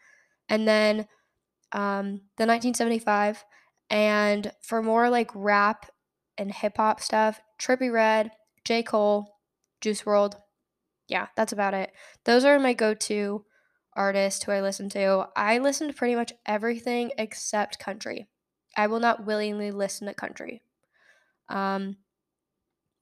And 0.49 0.67
then 0.67 1.07
um, 1.71 2.21
the 2.37 2.47
1975, 2.47 3.43
and 3.89 4.51
for 4.61 4.81
more 4.81 5.09
like 5.09 5.29
rap 5.35 5.87
and 6.41 6.51
hip 6.51 6.77
hop 6.77 6.99
stuff, 6.99 7.39
Trippie 7.59 7.93
Redd, 7.93 8.31
J. 8.65 8.83
Cole, 8.83 9.37
Juice 9.79 10.01
WRLD. 10.01 10.33
Yeah, 11.07 11.27
that's 11.35 11.53
about 11.53 11.73
it. 11.73 11.91
Those 12.25 12.43
are 12.43 12.59
my 12.59 12.73
go 12.73 12.93
to 12.93 13.45
artists 13.95 14.43
who 14.43 14.51
I 14.51 14.61
listen 14.61 14.89
to. 14.89 15.27
I 15.35 15.57
listen 15.59 15.87
to 15.87 15.93
pretty 15.93 16.15
much 16.15 16.33
everything 16.45 17.11
except 17.17 17.79
country. 17.79 18.27
I 18.75 18.87
will 18.87 18.99
not 18.99 19.25
willingly 19.25 19.71
listen 19.71 20.07
to 20.07 20.13
country. 20.13 20.63
Um, 21.49 21.97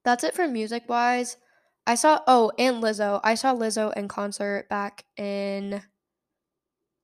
that's 0.04 0.24
it 0.24 0.34
for 0.34 0.48
music 0.48 0.84
wise. 0.90 1.38
I 1.86 1.96
saw 1.96 2.20
oh, 2.28 2.52
and 2.58 2.84
Lizzo. 2.84 3.20
I 3.24 3.36
saw 3.36 3.54
Lizzo 3.54 3.96
in 3.96 4.08
concert 4.08 4.68
back 4.70 5.06
in 5.18 5.84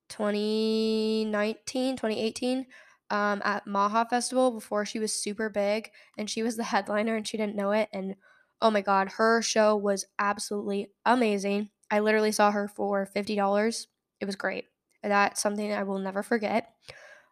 2019, 0.09 1.95
2018 1.97 2.65
um, 3.09 3.41
at 3.45 3.67
Maha 3.67 4.05
Festival 4.09 4.51
before 4.51 4.85
she 4.85 4.99
was 4.99 5.13
super 5.13 5.49
big 5.49 5.91
and 6.17 6.29
she 6.29 6.43
was 6.43 6.57
the 6.57 6.63
headliner 6.73 7.15
and 7.15 7.27
she 7.27 7.37
didn't 7.37 7.55
know 7.55 7.71
it 7.71 7.89
and 7.93 8.15
oh 8.61 8.71
my 8.71 8.81
god, 8.81 9.09
her 9.09 9.41
show 9.41 9.75
was 9.75 10.05
absolutely 10.17 10.89
amazing. 11.05 11.69
I 11.91 11.99
literally 11.99 12.31
saw 12.31 12.51
her 12.51 12.67
for 12.67 13.07
$50. 13.15 13.87
It 14.19 14.25
was 14.25 14.35
great. 14.35 14.65
That's 15.03 15.41
something 15.41 15.71
I 15.71 15.83
will 15.83 15.99
never 15.99 16.23
forget. 16.23 16.73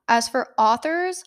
As 0.08 0.30
for 0.30 0.54
authors, 0.58 1.24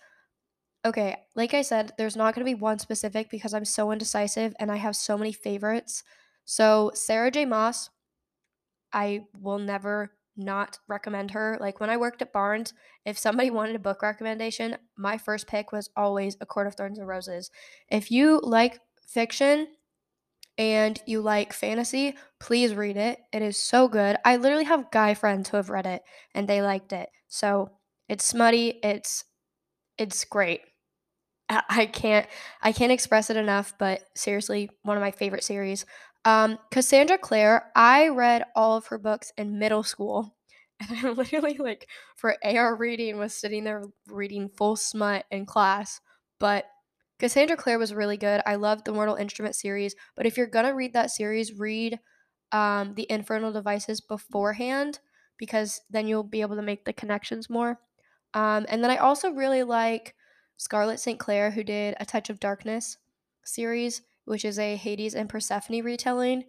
okay, 0.84 1.16
like 1.34 1.55
I 1.55 1.62
said, 1.62 1.92
there's 1.99 2.16
not 2.16 2.34
going 2.34 2.47
to 2.47 2.51
be 2.51 2.61
one 2.61 2.78
specific 2.78 3.30
because 3.30 3.53
I'm 3.55 3.64
so 3.64 3.90
indecisive 3.90 4.55
and 4.61 4.70
I 4.70 4.76
have 4.76 4.94
so 4.94 5.18
many 5.18 5.32
favorites. 5.32 6.05
So, 6.44 6.92
Sarah 6.94 7.30
J. 7.30 7.44
Maas, 7.44 7.90
I 8.92 9.24
will 9.40 9.59
never 9.59 10.12
not 10.37 10.78
recommend 10.89 11.32
her. 11.32 11.57
Like 11.61 11.80
when 11.80 11.91
I 11.91 11.97
worked 11.97 12.22
at 12.22 12.32
Barnes, 12.32 12.74
if 13.05 13.18
somebody 13.18 13.51
wanted 13.51 13.76
a 13.76 13.80
book 13.80 14.03
recommendation, 14.03 14.76
my 14.97 15.18
first 15.18 15.47
pick 15.47 15.72
was 15.72 15.91
always 15.97 16.37
A 16.41 16.47
Court 16.47 16.66
of 16.66 16.74
Thorns 16.74 16.99
and 16.99 17.09
Roses. 17.09 17.51
If 17.91 18.11
you 18.11 18.41
like 18.43 18.80
fiction, 19.07 19.68
and 20.59 21.01
you 21.07 21.20
like 21.20 21.53
fantasy, 21.53 22.16
please 22.41 22.74
read 22.74 22.97
it. 22.97 23.18
It 23.32 23.43
is 23.43 23.57
so 23.57 23.89
good. 23.89 24.16
I 24.24 24.37
literally 24.37 24.64
have 24.64 24.91
guy 24.91 25.14
friends 25.14 25.49
who 25.49 25.57
have 25.57 25.70
read 25.70 25.87
it 25.87 26.03
and 26.34 26.49
they 26.49 26.62
liked 26.62 26.93
it. 26.93 27.11
So 27.28 27.70
it's 28.09 28.24
smutty, 28.24 28.80
it's 28.82 29.24
it's 29.99 30.24
great. 30.24 30.62
I 31.49 31.87
can't 31.87 32.26
I 32.62 32.72
can't 32.72 32.93
express 32.93 33.30
it 33.30 33.37
enough, 33.37 33.74
but 33.78 34.03
seriously, 34.14 34.70
one 34.82 34.97
of 34.97 35.03
my 35.03 35.11
favorite 35.11 35.45
series. 35.45 35.84
Um, 36.27 36.59
Cassandra 36.72 37.16
Clare, 37.18 37.70
I 37.77 38.09
read 38.09 38.45
all 38.57 38.77
of 38.77 38.89
her 38.89 38.99
books 38.99 39.33
in 39.39 39.59
middle 39.59 39.83
school. 39.83 40.35
And 40.79 41.07
I 41.07 41.11
literally 41.12 41.57
like 41.57 41.89
for 42.16 42.37
AR 42.45 42.77
reading 42.77 43.16
was 43.16 43.33
sitting 43.33 43.64
there 43.64 43.85
reading 44.09 44.51
full 44.51 44.77
smut 44.77 45.24
in 45.31 45.47
class. 45.47 46.03
But 46.39 46.66
Cassandra 47.18 47.57
Clare 47.57 47.79
was 47.79 47.95
really 47.95 48.18
good. 48.18 48.43
I 48.45 48.57
loved 48.57 48.85
the 48.85 48.93
Mortal 48.93 49.14
Instrument 49.14 49.55
series. 49.55 49.95
But 50.16 50.27
if 50.27 50.37
you're 50.37 50.47
gonna 50.47 50.74
read 50.74 50.93
that 50.93 51.11
series, 51.11 51.59
read 51.59 51.99
um, 52.53 52.93
the 52.95 53.07
Infernal 53.09 53.53
Devices 53.53 54.03
beforehand 54.03 54.99
because 55.39 55.81
then 55.89 56.07
you'll 56.07 56.22
be 56.22 56.43
able 56.43 56.57
to 56.57 56.62
make 56.62 56.85
the 56.85 56.93
connections 56.93 57.49
more. 57.49 57.81
Um, 58.35 58.66
and 58.68 58.85
then 58.85 58.91
I 58.91 58.99
also 58.99 59.31
really 59.31 59.62
like 59.62 60.14
Scarlett 60.59 61.01
St. 61.01 61.18
Clair, 61.18 61.53
who 61.53 61.64
did 61.64 61.95
A 61.99 62.05
Touch 62.05 62.29
of 62.29 62.39
Darkness 62.39 62.99
series, 63.45 64.03
which 64.27 64.45
is 64.45 64.59
a 64.59 64.77
Hades 64.77 65.14
and 65.14 65.29
Persephone 65.29 65.83
retelling. 65.83 66.45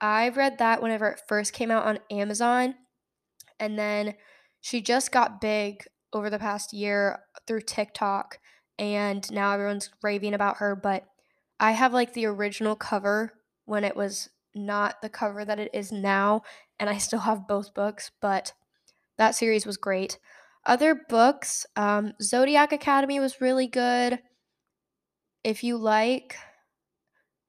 I 0.00 0.28
read 0.28 0.58
that 0.58 0.82
whenever 0.82 1.08
it 1.08 1.22
first 1.26 1.52
came 1.52 1.70
out 1.70 1.84
on 1.84 1.98
Amazon, 2.10 2.74
and 3.58 3.78
then 3.78 4.14
she 4.60 4.80
just 4.80 5.10
got 5.10 5.40
big 5.40 5.84
over 6.12 6.30
the 6.30 6.38
past 6.38 6.72
year 6.72 7.20
through 7.46 7.62
TikTok, 7.62 8.38
and 8.78 9.28
now 9.32 9.52
everyone's 9.52 9.90
raving 10.02 10.34
about 10.34 10.58
her. 10.58 10.76
But 10.76 11.04
I 11.58 11.72
have 11.72 11.92
like 11.92 12.12
the 12.12 12.26
original 12.26 12.76
cover 12.76 13.32
when 13.64 13.84
it 13.84 13.96
was 13.96 14.28
not 14.54 15.02
the 15.02 15.08
cover 15.08 15.44
that 15.44 15.58
it 15.58 15.70
is 15.74 15.90
now, 15.90 16.42
and 16.78 16.88
I 16.88 16.98
still 16.98 17.20
have 17.20 17.48
both 17.48 17.74
books, 17.74 18.10
but 18.20 18.52
that 19.18 19.34
series 19.34 19.66
was 19.66 19.76
great. 19.76 20.18
Other 20.66 20.94
books, 21.08 21.66
um, 21.76 22.12
Zodiac 22.22 22.72
Academy 22.72 23.20
was 23.20 23.40
really 23.40 23.66
good. 23.66 24.20
If 25.42 25.62
you 25.62 25.76
like 25.76 26.36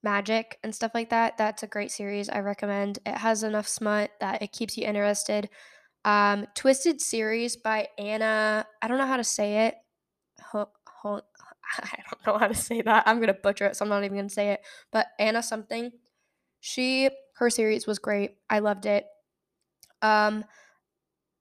magic 0.05 0.57
and 0.63 0.73
stuff 0.73 0.91
like 0.93 1.09
that, 1.09 1.37
that's 1.37 1.63
a 1.63 1.67
great 1.67 1.91
series. 1.91 2.29
I 2.29 2.39
recommend. 2.39 2.99
It 3.05 3.17
has 3.17 3.43
enough 3.43 3.67
smut 3.67 4.11
that 4.21 4.41
it 4.41 4.53
keeps 4.53 4.77
you 4.77 4.85
interested. 4.85 5.49
Um, 6.05 6.45
Twisted 6.55 7.01
series 7.01 7.57
by 7.57 7.89
Anna. 7.97 8.65
I 8.81 8.87
don't 8.87 8.99
know 8.99 9.07
how 9.07 9.17
to 9.17 9.23
say 9.23 9.67
it. 9.67 9.75
I 10.53 10.61
don't 11.03 12.25
know 12.27 12.37
how 12.37 12.47
to 12.47 12.53
say 12.55 12.81
that. 12.83 13.03
I'm 13.05 13.19
gonna 13.19 13.33
butcher 13.33 13.65
it, 13.65 13.75
so 13.75 13.83
I'm 13.83 13.89
not 13.89 14.03
even 14.03 14.15
gonna 14.15 14.29
say 14.29 14.51
it. 14.51 14.61
But 14.91 15.07
Anna 15.19 15.43
something. 15.43 15.91
She 16.61 17.09
her 17.37 17.49
series 17.49 17.85
was 17.85 17.99
great. 17.99 18.35
I 18.49 18.59
loved 18.59 18.85
it. 18.85 19.05
Um, 20.01 20.45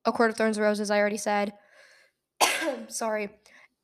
A 0.07 0.13
Court 0.13 0.31
of 0.31 0.37
Thorns 0.37 0.57
and 0.57 0.65
Roses. 0.65 0.91
I 0.91 0.99
already 0.99 1.19
said. 1.19 1.53
sorry. 2.89 3.29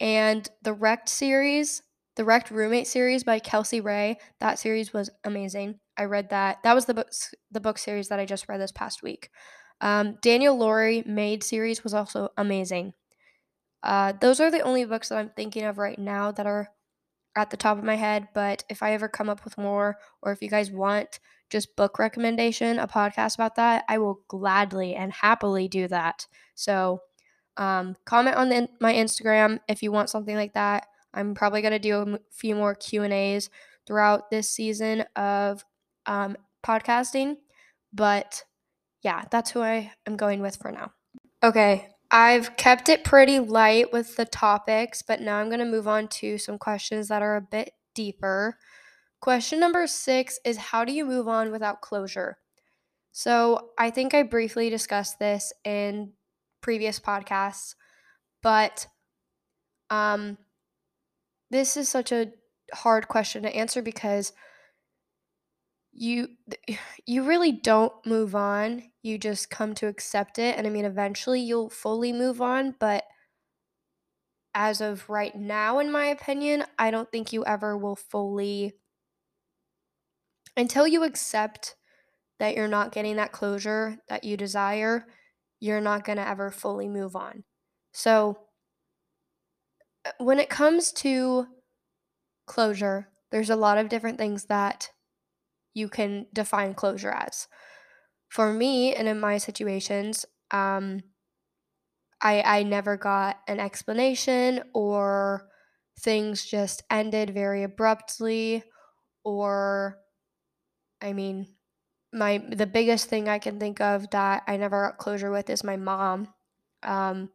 And 0.00 0.48
the 0.62 0.72
Wrecked 0.72 1.10
series, 1.10 1.82
the 2.20 2.26
Wrecked 2.26 2.50
Roommate 2.50 2.86
series 2.86 3.24
by 3.24 3.40
Kelsie 3.40 3.82
Rae, 3.82 4.18
that 4.40 4.58
series 4.58 4.92
was 4.92 5.08
amazing. 5.24 5.80
I 5.96 6.04
read 6.04 6.28
that. 6.28 6.62
That 6.64 6.74
was 6.74 6.84
the 6.84 6.92
book, 6.92 7.08
the 7.50 7.60
book 7.60 7.78
series 7.78 8.08
that 8.08 8.20
I 8.20 8.26
just 8.26 8.46
read 8.46 8.60
this 8.60 8.72
past 8.72 9.02
week. 9.02 9.30
Um, 9.80 10.18
Danielle 10.20 10.58
Lori 10.58 11.02
Made 11.06 11.42
series 11.42 11.82
was 11.82 11.94
also 11.94 12.28
amazing. 12.36 12.92
Uh, 13.82 14.12
those 14.20 14.38
are 14.38 14.50
the 14.50 14.60
only 14.60 14.84
books 14.84 15.08
that 15.08 15.16
I'm 15.16 15.30
thinking 15.34 15.64
of 15.64 15.78
right 15.78 15.98
now 15.98 16.30
that 16.32 16.46
are 16.46 16.68
at 17.36 17.48
the 17.48 17.56
top 17.56 17.78
of 17.78 17.84
my 17.84 17.96
head. 17.96 18.28
But 18.34 18.64
if 18.68 18.82
I 18.82 18.92
ever 18.92 19.08
come 19.08 19.30
up 19.30 19.42
with 19.42 19.56
more, 19.56 19.96
or 20.20 20.30
if 20.30 20.42
you 20.42 20.50
guys 20.50 20.70
want 20.70 21.20
just 21.48 21.74
book 21.74 21.98
recommendation, 21.98 22.78
a 22.78 22.86
podcast 22.86 23.36
about 23.36 23.54
that, 23.54 23.86
I 23.88 23.96
will 23.96 24.20
gladly 24.28 24.94
and 24.94 25.10
happily 25.10 25.68
do 25.68 25.88
that. 25.88 26.26
So 26.54 27.00
um, 27.56 27.96
comment 28.04 28.36
on 28.36 28.50
the, 28.50 28.68
my 28.78 28.92
Instagram 28.92 29.60
if 29.68 29.82
you 29.82 29.90
want 29.90 30.10
something 30.10 30.36
like 30.36 30.52
that. 30.52 30.84
I'm 31.12 31.34
probably 31.34 31.62
gonna 31.62 31.78
do 31.78 31.96
a 31.96 32.18
few 32.30 32.54
more 32.54 32.74
Q 32.74 33.02
and 33.02 33.12
A's 33.12 33.50
throughout 33.86 34.30
this 34.30 34.50
season 34.50 35.04
of 35.16 35.64
um, 36.06 36.36
podcasting, 36.64 37.36
but 37.92 38.44
yeah, 39.02 39.24
that's 39.30 39.50
who 39.50 39.62
I 39.62 39.92
am 40.06 40.16
going 40.16 40.40
with 40.40 40.56
for 40.56 40.70
now. 40.70 40.92
Okay, 41.42 41.88
I've 42.10 42.56
kept 42.56 42.88
it 42.88 43.04
pretty 43.04 43.38
light 43.38 43.92
with 43.92 44.16
the 44.16 44.24
topics, 44.24 45.02
but 45.02 45.20
now 45.20 45.38
I'm 45.38 45.50
gonna 45.50 45.64
move 45.64 45.88
on 45.88 46.08
to 46.08 46.38
some 46.38 46.58
questions 46.58 47.08
that 47.08 47.22
are 47.22 47.36
a 47.36 47.40
bit 47.40 47.72
deeper. 47.94 48.56
Question 49.20 49.60
number 49.60 49.86
six 49.86 50.38
is 50.44 50.56
How 50.56 50.84
do 50.84 50.92
you 50.92 51.04
move 51.04 51.28
on 51.28 51.50
without 51.50 51.80
closure? 51.80 52.38
So, 53.12 53.70
I 53.78 53.90
think 53.90 54.14
I 54.14 54.22
briefly 54.22 54.70
discussed 54.70 55.18
this 55.18 55.52
in 55.64 56.12
previous 56.60 57.00
podcasts, 57.00 57.74
but 58.42 58.86
um, 59.90 60.38
this 61.50 61.76
is 61.76 61.88
such 61.88 62.12
a 62.12 62.32
hard 62.72 63.08
question 63.08 63.42
to 63.42 63.54
answer 63.54 63.82
because 63.82 64.32
you 65.92 66.28
you 67.06 67.24
really 67.24 67.52
don't 67.52 67.92
move 68.06 68.34
on 68.34 68.82
you 69.02 69.18
just 69.18 69.50
come 69.50 69.74
to 69.74 69.86
accept 69.86 70.38
it 70.38 70.56
and 70.56 70.66
i 70.66 70.70
mean 70.70 70.84
eventually 70.84 71.40
you'll 71.40 71.70
fully 71.70 72.12
move 72.12 72.40
on 72.40 72.74
but 72.78 73.04
as 74.54 74.80
of 74.80 75.08
right 75.08 75.36
now 75.36 75.78
in 75.78 75.90
my 75.90 76.06
opinion 76.06 76.64
i 76.78 76.90
don't 76.90 77.10
think 77.12 77.32
you 77.32 77.44
ever 77.44 77.76
will 77.76 77.96
fully 77.96 78.72
until 80.56 80.86
you 80.86 81.04
accept 81.04 81.76
that 82.40 82.56
you're 82.56 82.68
not 82.68 82.92
getting 82.92 83.16
that 83.16 83.32
closure 83.32 83.98
that 84.08 84.24
you 84.24 84.36
desire 84.36 85.06
you're 85.60 85.80
not 85.80 86.04
going 86.04 86.16
to 86.16 86.26
ever 86.26 86.50
fully 86.50 86.88
move 86.88 87.14
on. 87.14 87.44
So, 87.92 88.38
when 90.18 90.38
it 90.38 90.48
comes 90.50 90.92
to 90.92 91.46
closure, 92.46 93.08
there's 93.30 93.50
a 93.50 93.56
lot 93.56 93.78
of 93.78 93.88
different 93.88 94.18
things 94.18 94.46
that 94.46 94.90
you 95.74 95.88
can 95.88 96.26
define 96.32 96.74
closure 96.74 97.10
as. 97.10 97.48
For 98.28 98.52
me, 98.52 98.94
and 98.94 99.08
in 99.08 99.20
my 99.20 99.38
situations, 99.38 100.26
um, 100.50 101.02
I 102.22 102.42
I 102.42 102.62
never 102.62 102.96
got 102.96 103.40
an 103.48 103.60
explanation, 103.60 104.62
or 104.74 105.48
things 105.98 106.44
just 106.44 106.82
ended 106.90 107.30
very 107.30 107.62
abruptly, 107.62 108.64
or 109.24 109.98
I 111.00 111.12
mean, 111.12 111.46
my 112.12 112.38
the 112.38 112.66
biggest 112.66 113.08
thing 113.08 113.28
I 113.28 113.38
can 113.38 113.58
think 113.60 113.80
of 113.80 114.10
that 114.10 114.44
I 114.46 114.56
never 114.56 114.88
got 114.88 114.98
closure 114.98 115.30
with 115.30 115.50
is 115.50 115.64
my 115.64 115.76
mom. 115.76 116.34
Um, 116.82 117.30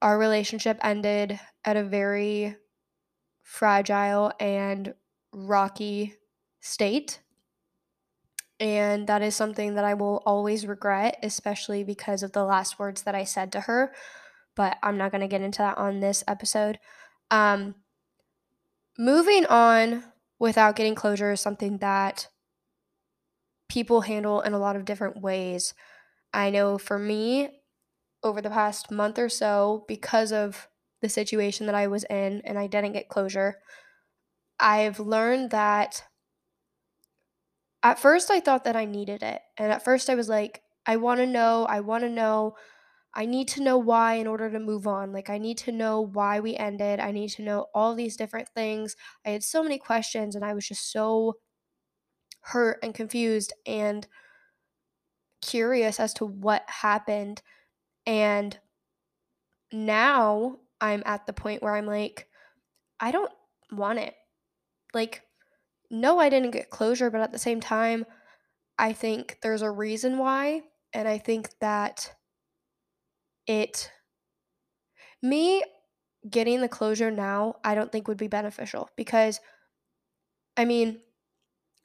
our 0.00 0.18
relationship 0.18 0.78
ended 0.82 1.38
at 1.64 1.76
a 1.76 1.84
very 1.84 2.56
fragile 3.42 4.32
and 4.38 4.94
rocky 5.32 6.14
state. 6.60 7.20
And 8.60 9.06
that 9.06 9.22
is 9.22 9.36
something 9.36 9.74
that 9.74 9.84
I 9.84 9.94
will 9.94 10.22
always 10.26 10.66
regret, 10.66 11.18
especially 11.22 11.84
because 11.84 12.22
of 12.22 12.32
the 12.32 12.44
last 12.44 12.78
words 12.78 13.02
that 13.02 13.14
I 13.14 13.24
said 13.24 13.52
to 13.52 13.62
her. 13.62 13.94
But 14.56 14.78
I'm 14.82 14.98
not 14.98 15.12
going 15.12 15.20
to 15.20 15.28
get 15.28 15.42
into 15.42 15.58
that 15.58 15.78
on 15.78 16.00
this 16.00 16.24
episode. 16.26 16.78
Um, 17.30 17.76
moving 18.98 19.46
on 19.46 20.04
without 20.40 20.76
getting 20.76 20.96
closure 20.96 21.32
is 21.32 21.40
something 21.40 21.78
that 21.78 22.28
people 23.68 24.02
handle 24.02 24.40
in 24.40 24.52
a 24.52 24.58
lot 24.58 24.76
of 24.76 24.84
different 24.84 25.20
ways. 25.20 25.74
I 26.32 26.50
know 26.50 26.78
for 26.78 26.98
me, 26.98 27.57
over 28.22 28.40
the 28.42 28.50
past 28.50 28.90
month 28.90 29.18
or 29.18 29.28
so, 29.28 29.84
because 29.88 30.32
of 30.32 30.68
the 31.00 31.08
situation 31.08 31.66
that 31.66 31.74
I 31.74 31.86
was 31.86 32.04
in 32.04 32.42
and 32.44 32.58
I 32.58 32.66
didn't 32.66 32.92
get 32.92 33.08
closure, 33.08 33.60
I've 34.60 35.00
learned 35.00 35.50
that 35.50 36.06
at 37.82 37.98
first 37.98 38.30
I 38.30 38.40
thought 38.40 38.64
that 38.64 38.76
I 38.76 38.84
needed 38.84 39.22
it. 39.22 39.42
And 39.56 39.72
at 39.72 39.84
first 39.84 40.10
I 40.10 40.14
was 40.14 40.28
like, 40.28 40.62
I 40.86 40.96
want 40.96 41.18
to 41.20 41.26
know, 41.26 41.66
I 41.68 41.80
want 41.80 42.02
to 42.02 42.08
know, 42.10 42.56
I 43.14 43.26
need 43.26 43.48
to 43.48 43.62
know 43.62 43.78
why 43.78 44.14
in 44.14 44.26
order 44.26 44.50
to 44.50 44.60
move 44.60 44.86
on. 44.86 45.12
Like, 45.12 45.30
I 45.30 45.38
need 45.38 45.58
to 45.58 45.72
know 45.72 46.00
why 46.00 46.40
we 46.40 46.56
ended. 46.56 47.00
I 47.00 47.12
need 47.12 47.30
to 47.32 47.42
know 47.42 47.66
all 47.74 47.94
these 47.94 48.16
different 48.16 48.48
things. 48.50 48.96
I 49.26 49.30
had 49.30 49.44
so 49.44 49.62
many 49.62 49.78
questions 49.78 50.36
and 50.36 50.44
I 50.44 50.54
was 50.54 50.68
just 50.68 50.92
so 50.92 51.34
hurt 52.42 52.78
and 52.82 52.94
confused 52.94 53.52
and 53.66 54.06
curious 55.40 56.00
as 56.00 56.14
to 56.14 56.24
what 56.26 56.68
happened. 56.68 57.42
And 58.08 58.58
now 59.72 60.58
I'm 60.80 61.02
at 61.04 61.26
the 61.26 61.32
point 61.32 61.62
where 61.62 61.74
I'm 61.74 61.86
like, 61.86 62.28
I 63.00 63.10
don't 63.10 63.32
want 63.72 63.98
it. 63.98 64.14
Like, 64.94 65.22
no, 65.90 66.18
I 66.20 66.28
didn't 66.28 66.52
get 66.52 66.70
closure, 66.70 67.10
but 67.10 67.20
at 67.20 67.32
the 67.32 67.38
same 67.38 67.60
time, 67.60 68.06
I 68.78 68.92
think 68.92 69.38
there's 69.42 69.62
a 69.62 69.70
reason 69.70 70.18
why. 70.18 70.62
And 70.92 71.08
I 71.08 71.18
think 71.18 71.50
that 71.60 72.14
it, 73.46 73.90
me 75.22 75.62
getting 76.28 76.60
the 76.60 76.68
closure 76.68 77.10
now, 77.10 77.56
I 77.64 77.74
don't 77.74 77.90
think 77.92 78.08
would 78.08 78.18
be 78.18 78.28
beneficial 78.28 78.90
because, 78.96 79.40
I 80.56 80.64
mean, 80.64 81.00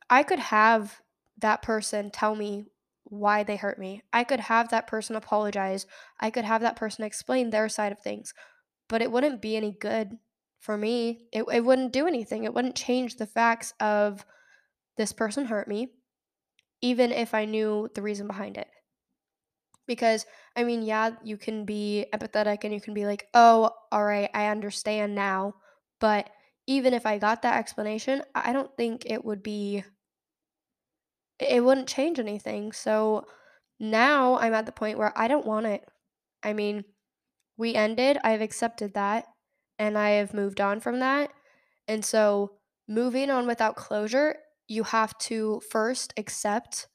I 0.09 0.24
could 0.24 0.39
have 0.39 1.01
that 1.39 1.61
person 1.61 2.11
tell 2.11 2.36
me 2.36 2.65
why 3.14 3.43
they 3.43 3.55
hurt 3.57 3.80
me. 3.80 4.03
I 4.14 4.24
could 4.24 4.41
have 4.41 4.70
that 4.70 4.88
person 4.88 5.16
apologize. 5.16 5.86
I 6.20 6.32
could 6.32 6.45
have 6.45 6.61
that 6.61 6.76
person 6.76 7.03
explain 7.05 7.49
their 7.49 7.70
side 7.70 7.91
of 7.91 7.99
things. 8.01 8.34
but 8.89 9.01
it 9.01 9.11
wouldn't 9.11 9.41
be 9.41 9.57
any 9.57 9.72
good 9.72 10.18
for 10.59 10.78
me. 10.78 11.28
It, 11.32 11.43
it 11.51 11.66
wouldn't 11.66 11.93
do 11.93 12.07
anything. 12.07 12.43
It 12.45 12.53
wouldn't 12.53 12.76
change 12.76 13.16
the 13.18 13.26
facts 13.28 13.74
of 13.80 14.26
this 14.97 15.14
person 15.14 15.45
hurt 15.45 15.68
me, 15.68 15.89
even 16.82 17.11
if 17.11 17.34
I 17.34 17.45
knew 17.45 17.89
the 17.95 18.01
reason 18.03 18.28
behind 18.28 18.57
it. 18.57 18.68
Because, 19.86 20.26
I 20.55 20.64
mean, 20.64 20.82
yeah, 20.82 21.11
you 21.24 21.38
can 21.38 21.66
be 21.66 22.05
empathetic 22.14 22.64
and 22.64 22.74
you 22.74 22.80
can 22.80 22.93
be 22.93 23.05
like, 23.05 23.28
oh, 23.34 23.72
all 23.91 24.03
right, 24.03 24.30
I 24.34 24.47
understand 24.47 25.14
now. 25.16 25.55
But 25.99 26.30
even 26.68 26.93
if 26.93 27.05
I 27.05 27.18
got 27.18 27.41
that 27.41 27.57
explanation, 27.57 28.24
I 28.34 28.53
don't 28.53 28.76
think 28.78 29.03
it 29.05 29.24
would 29.26 29.43
be, 29.43 29.84
it 31.49 31.63
wouldn't 31.63 31.87
change 31.87 32.19
anything. 32.19 32.71
So 32.71 33.25
now 33.79 34.37
I'm 34.37 34.53
at 34.53 34.65
the 34.65 34.71
point 34.71 34.97
where 34.97 35.17
I 35.17 35.27
don't 35.27 35.45
want 35.45 35.65
it. 35.65 35.83
I 36.41 36.53
mean, 36.53 36.83
we 37.57 37.75
ended, 37.75 38.17
I've 38.23 38.41
accepted 38.41 38.93
that, 38.95 39.25
and 39.79 39.97
I 39.97 40.11
have 40.11 40.33
moved 40.33 40.59
on 40.59 40.79
from 40.79 40.99
that. 40.99 41.31
And 41.87 42.03
so 42.03 42.57
moving 42.87 43.29
on 43.29 43.47
without 43.47 43.75
closure, 43.75 44.35
you 44.67 44.83
have 44.83 45.17
to 45.19 45.61
first 45.69 46.13
accept 46.17 46.87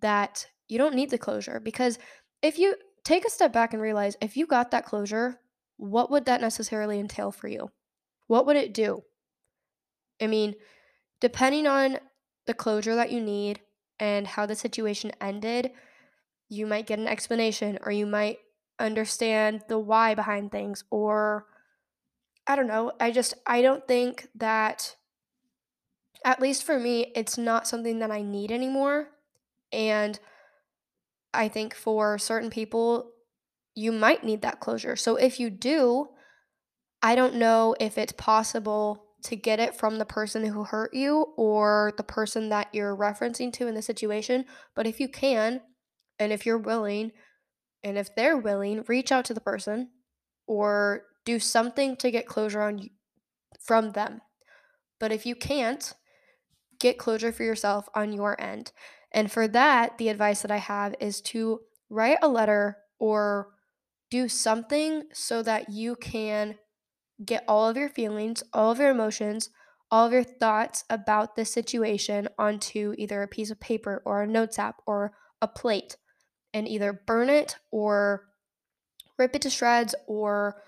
that 0.00 0.46
you 0.68 0.78
don't 0.78 0.94
need 0.94 1.10
the 1.10 1.18
closure 1.18 1.60
because 1.60 1.98
if 2.42 2.58
you 2.58 2.74
take 3.04 3.24
a 3.24 3.30
step 3.30 3.52
back 3.52 3.72
and 3.72 3.82
realize 3.82 4.16
if 4.20 4.36
you 4.36 4.46
got 4.46 4.70
that 4.70 4.84
closure, 4.84 5.40
what 5.76 6.10
would 6.10 6.26
that 6.26 6.40
necessarily 6.40 6.98
entail 6.98 7.32
for 7.32 7.48
you? 7.48 7.70
What 8.26 8.46
would 8.46 8.56
it 8.56 8.74
do? 8.74 9.02
I 10.20 10.26
mean, 10.26 10.54
depending 11.20 11.66
on 11.66 11.98
the 12.46 12.54
closure 12.54 12.94
that 12.94 13.12
you 13.12 13.20
need 13.20 13.60
and 13.98 14.26
how 14.26 14.46
the 14.46 14.56
situation 14.56 15.12
ended, 15.20 15.70
you 16.48 16.66
might 16.66 16.86
get 16.86 16.98
an 16.98 17.08
explanation 17.08 17.78
or 17.82 17.92
you 17.92 18.06
might 18.06 18.38
understand 18.78 19.62
the 19.68 19.78
why 19.78 20.14
behind 20.14 20.50
things 20.50 20.84
or 20.90 21.46
I 22.46 22.56
don't 22.56 22.66
know. 22.66 22.92
I 22.98 23.12
just 23.12 23.34
I 23.46 23.62
don't 23.62 23.86
think 23.86 24.28
that 24.34 24.96
at 26.24 26.40
least 26.40 26.64
for 26.64 26.78
me 26.78 27.12
it's 27.14 27.38
not 27.38 27.68
something 27.68 28.00
that 28.00 28.10
I 28.10 28.22
need 28.22 28.50
anymore 28.50 29.08
and 29.72 30.18
I 31.32 31.48
think 31.48 31.74
for 31.74 32.18
certain 32.18 32.50
people 32.50 33.12
you 33.74 33.92
might 33.92 34.24
need 34.24 34.42
that 34.42 34.60
closure. 34.60 34.96
So 34.96 35.16
if 35.16 35.40
you 35.40 35.48
do, 35.48 36.08
I 37.02 37.14
don't 37.14 37.36
know 37.36 37.74
if 37.80 37.96
it's 37.96 38.12
possible 38.12 39.01
to 39.24 39.36
get 39.36 39.60
it 39.60 39.74
from 39.74 39.98
the 39.98 40.04
person 40.04 40.44
who 40.44 40.64
hurt 40.64 40.92
you 40.94 41.26
or 41.36 41.92
the 41.96 42.02
person 42.02 42.48
that 42.48 42.68
you're 42.72 42.96
referencing 42.96 43.52
to 43.54 43.66
in 43.66 43.74
the 43.74 43.82
situation, 43.82 44.44
but 44.74 44.86
if 44.86 44.98
you 44.98 45.08
can 45.08 45.60
and 46.18 46.32
if 46.32 46.44
you're 46.44 46.58
willing, 46.58 47.12
and 47.84 47.98
if 47.98 48.14
they're 48.14 48.36
willing, 48.36 48.84
reach 48.86 49.10
out 49.10 49.24
to 49.26 49.34
the 49.34 49.40
person 49.40 49.90
or 50.46 51.02
do 51.24 51.38
something 51.38 51.96
to 51.96 52.10
get 52.10 52.26
closure 52.26 52.62
on 52.62 52.88
from 53.60 53.90
them. 53.90 54.20
But 55.00 55.12
if 55.12 55.26
you 55.26 55.34
can't, 55.34 55.92
get 56.78 56.98
closure 56.98 57.32
for 57.32 57.44
yourself 57.44 57.88
on 57.94 58.12
your 58.12 58.40
end. 58.40 58.72
And 59.12 59.30
for 59.30 59.46
that, 59.48 59.98
the 59.98 60.08
advice 60.08 60.42
that 60.42 60.50
I 60.50 60.56
have 60.58 60.94
is 61.00 61.20
to 61.22 61.60
write 61.90 62.18
a 62.22 62.28
letter 62.28 62.78
or 62.98 63.48
do 64.10 64.28
something 64.28 65.04
so 65.12 65.42
that 65.42 65.70
you 65.70 65.96
can 65.96 66.56
get 67.24 67.44
all 67.46 67.68
of 67.68 67.76
your 67.76 67.88
feelings, 67.88 68.42
all 68.52 68.70
of 68.70 68.78
your 68.78 68.90
emotions, 68.90 69.50
all 69.90 70.06
of 70.06 70.12
your 70.12 70.24
thoughts 70.24 70.84
about 70.88 71.36
this 71.36 71.52
situation 71.52 72.28
onto 72.38 72.94
either 72.96 73.22
a 73.22 73.28
piece 73.28 73.50
of 73.50 73.60
paper 73.60 74.02
or 74.04 74.22
a 74.22 74.26
notes 74.26 74.58
app 74.58 74.80
or 74.86 75.12
a 75.40 75.48
plate 75.48 75.96
and 76.54 76.66
either 76.66 77.02
burn 77.06 77.28
it 77.28 77.56
or 77.70 78.28
rip 79.18 79.36
it 79.36 79.42
to 79.42 79.50
shreds 79.50 79.94
or 80.06 80.62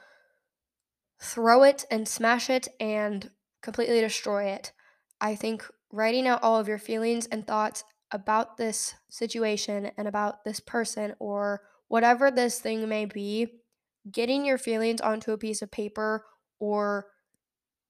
throw 1.21 1.63
it 1.63 1.85
and 1.91 2.07
smash 2.07 2.51
it 2.51 2.69
and 2.79 3.31
completely 3.63 4.01
destroy 4.01 4.45
it. 4.45 4.73
I 5.21 5.35
think 5.35 5.65
writing 5.91 6.27
out 6.27 6.43
all 6.43 6.61
of 6.61 6.69
your 6.69 6.79
feelings 6.79 7.27
and 7.27 7.47
thoughts 7.47 7.85
about 8.11 8.57
this 8.57 8.95
situation 9.09 9.91
and 9.97 10.07
about 10.07 10.45
this 10.45 10.61
person 10.61 11.15
or 11.19 11.63
whatever 11.89 12.31
this 12.31 12.59
thing 12.59 12.89
may 12.89 13.07
be, 13.07 13.49
getting 14.11 14.45
your 14.45 14.59
feelings 14.59 15.01
onto 15.01 15.33
a 15.33 15.39
piece 15.39 15.63
of 15.63 15.71
paper 15.71 16.25
or 16.65 17.07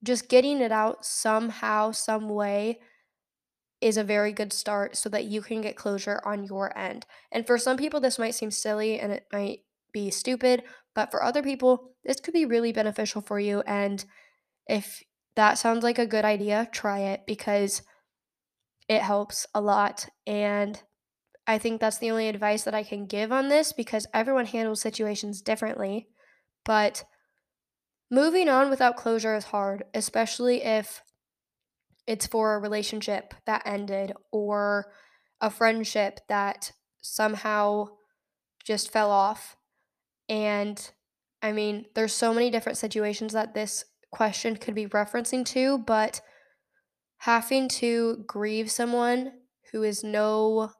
just 0.03 0.29
getting 0.29 0.61
it 0.61 0.73
out 0.73 1.05
somehow, 1.05 1.93
some 1.93 2.29
way 2.29 2.81
is 3.81 3.97
a 3.97 4.05
very 4.05 4.33
good 4.33 4.53
start 4.53 4.97
so 4.97 5.09
that 5.11 5.25
you 5.25 5.43
can 5.43 5.61
get 5.61 5.77
closure 5.77 6.21
on 6.25 6.45
your 6.45 6.77
end. 6.77 7.07
And 7.31 7.47
for 7.47 7.59
some 7.59 7.77
people, 7.77 8.01
this 8.01 8.19
might 8.19 8.35
seem 8.35 8.51
silly 8.51 8.99
and 8.99 9.13
it 9.13 9.27
might 9.33 9.61
be 9.93 10.11
stupid, 10.11 10.63
but 10.95 11.11
for 11.11 11.23
other 11.23 11.43
people, 11.43 11.95
this 12.05 12.21
could 12.21 12.35
be 12.35 12.47
really 12.47 12.73
beneficial 12.73 13.21
for 13.21 13.39
you. 13.39 13.63
And 13.67 14.05
if 14.67 15.03
that 15.37 15.59
sounds 15.59 15.85
like 15.85 15.99
a 15.99 16.07
good 16.07 16.25
idea, 16.25 16.69
try 16.73 17.01
it 17.01 17.23
because 17.27 17.83
it 18.89 19.03
helps 19.03 19.47
a 19.55 19.61
lot. 19.61 20.07
And 20.27 20.81
I 21.47 21.59
think 21.59 21.81
that's 21.81 21.99
the 21.99 22.11
only 22.11 22.29
advice 22.29 22.65
that 22.65 22.75
I 22.75 22.83
can 22.83 23.07
give 23.07 23.33
on 23.33 23.49
this 23.49 23.73
because 23.73 24.07
everyone 24.15 24.47
handles 24.47 24.81
situations 24.81 25.43
differently. 25.43 26.09
But 26.65 27.05
moving 28.15 28.49
on 28.49 28.71
without 28.71 28.97
closure 28.97 29.35
is 29.35 29.47
hard, 29.47 29.85
especially 29.93 30.63
if 30.63 31.03
it's 32.07 32.27
for 32.27 32.55
a 32.55 32.59
relationship 32.61 33.35
that 33.47 33.63
ended 33.67 34.13
or 34.31 34.93
a 35.41 35.51
friendship 35.51 36.21
that 36.29 36.73
somehow 37.03 37.89
just 38.65 38.91
fell 38.91 39.11
off. 39.11 39.57
And 40.29 40.91
I 41.43 41.53
mean, 41.53 41.87
there's 41.95 42.13
so 42.13 42.33
many 42.33 42.51
different 42.51 42.79
situations 42.79 43.33
that 43.33 43.55
this 43.55 43.85
question 44.11 44.57
could 44.57 44.75
be 44.75 44.87
referencing 44.87 45.45
to, 45.47 45.79
but 45.79 46.21
having 47.19 47.69
to 47.69 48.25
grieve 48.27 48.71
someone 48.71 49.33
who 49.73 49.83
is 49.83 50.05
no 50.05 50.71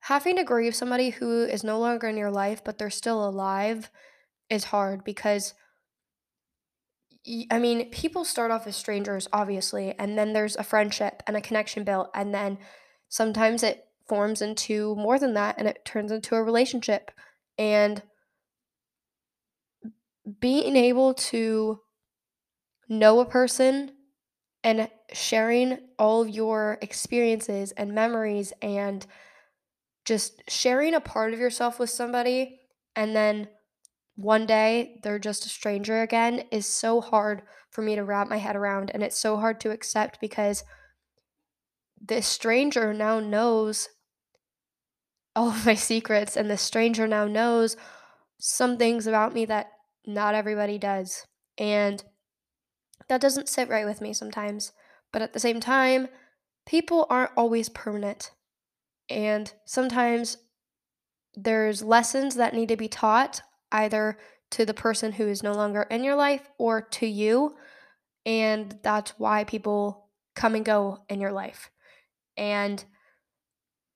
having 0.00 0.36
to 0.36 0.44
grieve 0.44 0.74
somebody 0.74 1.10
who 1.10 1.44
is 1.44 1.62
no 1.62 1.78
longer 1.78 2.08
in 2.08 2.16
your 2.16 2.30
life 2.30 2.62
but 2.64 2.78
they're 2.78 2.90
still 2.90 3.28
alive 3.28 3.90
is 4.50 4.64
hard 4.64 5.04
because 5.04 5.54
I 7.50 7.58
mean, 7.58 7.90
people 7.90 8.24
start 8.24 8.50
off 8.50 8.66
as 8.66 8.76
strangers, 8.76 9.28
obviously, 9.32 9.94
and 9.98 10.16
then 10.16 10.32
there's 10.32 10.56
a 10.56 10.62
friendship 10.64 11.22
and 11.26 11.36
a 11.36 11.40
connection 11.40 11.84
built, 11.84 12.10
and 12.14 12.34
then 12.34 12.58
sometimes 13.08 13.62
it 13.62 13.86
forms 14.06 14.40
into 14.40 14.94
more 14.96 15.18
than 15.18 15.34
that 15.34 15.56
and 15.58 15.68
it 15.68 15.84
turns 15.84 16.10
into 16.10 16.34
a 16.34 16.42
relationship. 16.42 17.10
And 17.58 18.02
being 20.40 20.76
able 20.76 21.14
to 21.14 21.80
know 22.88 23.20
a 23.20 23.26
person 23.26 23.92
and 24.64 24.90
sharing 25.12 25.78
all 25.98 26.22
of 26.22 26.28
your 26.28 26.78
experiences 26.82 27.72
and 27.72 27.94
memories 27.94 28.52
and 28.62 29.06
just 30.04 30.42
sharing 30.48 30.94
a 30.94 31.00
part 31.00 31.32
of 31.32 31.38
yourself 31.38 31.78
with 31.78 31.90
somebody 31.90 32.60
and 32.96 33.14
then 33.14 33.48
one 34.18 34.46
day 34.46 34.98
they're 35.04 35.20
just 35.20 35.46
a 35.46 35.48
stranger 35.48 36.02
again 36.02 36.42
is 36.50 36.66
so 36.66 37.00
hard 37.00 37.40
for 37.70 37.82
me 37.82 37.94
to 37.94 38.02
wrap 38.02 38.28
my 38.28 38.38
head 38.38 38.56
around. 38.56 38.90
And 38.92 39.00
it's 39.00 39.16
so 39.16 39.36
hard 39.36 39.60
to 39.60 39.70
accept 39.70 40.20
because 40.20 40.64
this 42.00 42.26
stranger 42.26 42.92
now 42.92 43.20
knows 43.20 43.88
all 45.36 45.50
of 45.50 45.64
my 45.64 45.74
secrets, 45.74 46.36
and 46.36 46.50
this 46.50 46.62
stranger 46.62 47.06
now 47.06 47.26
knows 47.28 47.76
some 48.40 48.76
things 48.76 49.06
about 49.06 49.34
me 49.34 49.44
that 49.44 49.68
not 50.04 50.34
everybody 50.34 50.78
does. 50.78 51.24
And 51.56 52.02
that 53.08 53.20
doesn't 53.20 53.48
sit 53.48 53.68
right 53.68 53.86
with 53.86 54.00
me 54.00 54.12
sometimes. 54.12 54.72
But 55.12 55.22
at 55.22 55.32
the 55.32 55.38
same 55.38 55.60
time, 55.60 56.08
people 56.66 57.06
aren't 57.08 57.36
always 57.36 57.68
permanent. 57.68 58.32
And 59.08 59.52
sometimes 59.64 60.38
there's 61.36 61.84
lessons 61.84 62.34
that 62.34 62.52
need 62.52 62.68
to 62.70 62.76
be 62.76 62.88
taught 62.88 63.42
either 63.72 64.18
to 64.50 64.64
the 64.64 64.74
person 64.74 65.12
who 65.12 65.26
is 65.26 65.42
no 65.42 65.52
longer 65.52 65.82
in 65.82 66.04
your 66.04 66.14
life 66.16 66.48
or 66.58 66.80
to 66.80 67.06
you. 67.06 67.56
And 68.24 68.78
that's 68.82 69.12
why 69.18 69.44
people 69.44 70.08
come 70.34 70.54
and 70.54 70.64
go 70.64 71.04
in 71.08 71.20
your 71.20 71.32
life. 71.32 71.70
And 72.36 72.84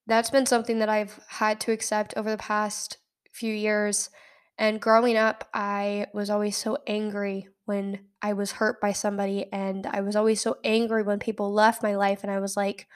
that's 0.06 0.30
been 0.30 0.46
something 0.46 0.80
that 0.80 0.88
I've 0.88 1.18
had 1.28 1.60
to 1.60 1.72
accept 1.72 2.14
over 2.16 2.30
the 2.30 2.36
past 2.36 2.98
few 3.32 3.54
years. 3.54 4.10
And 4.58 4.80
growing 4.80 5.16
up, 5.16 5.48
I 5.54 6.06
was 6.12 6.28
always 6.28 6.56
so 6.56 6.78
angry 6.86 7.48
when 7.64 8.00
I 8.20 8.32
was 8.32 8.52
hurt 8.52 8.80
by 8.80 8.92
somebody. 8.92 9.46
And 9.52 9.86
I 9.86 10.00
was 10.00 10.16
always 10.16 10.40
so 10.40 10.58
angry 10.64 11.02
when 11.02 11.18
people 11.18 11.52
left 11.52 11.82
my 11.82 11.94
life. 11.94 12.22
And 12.22 12.30
I 12.30 12.40
was 12.40 12.56
like, 12.56 12.86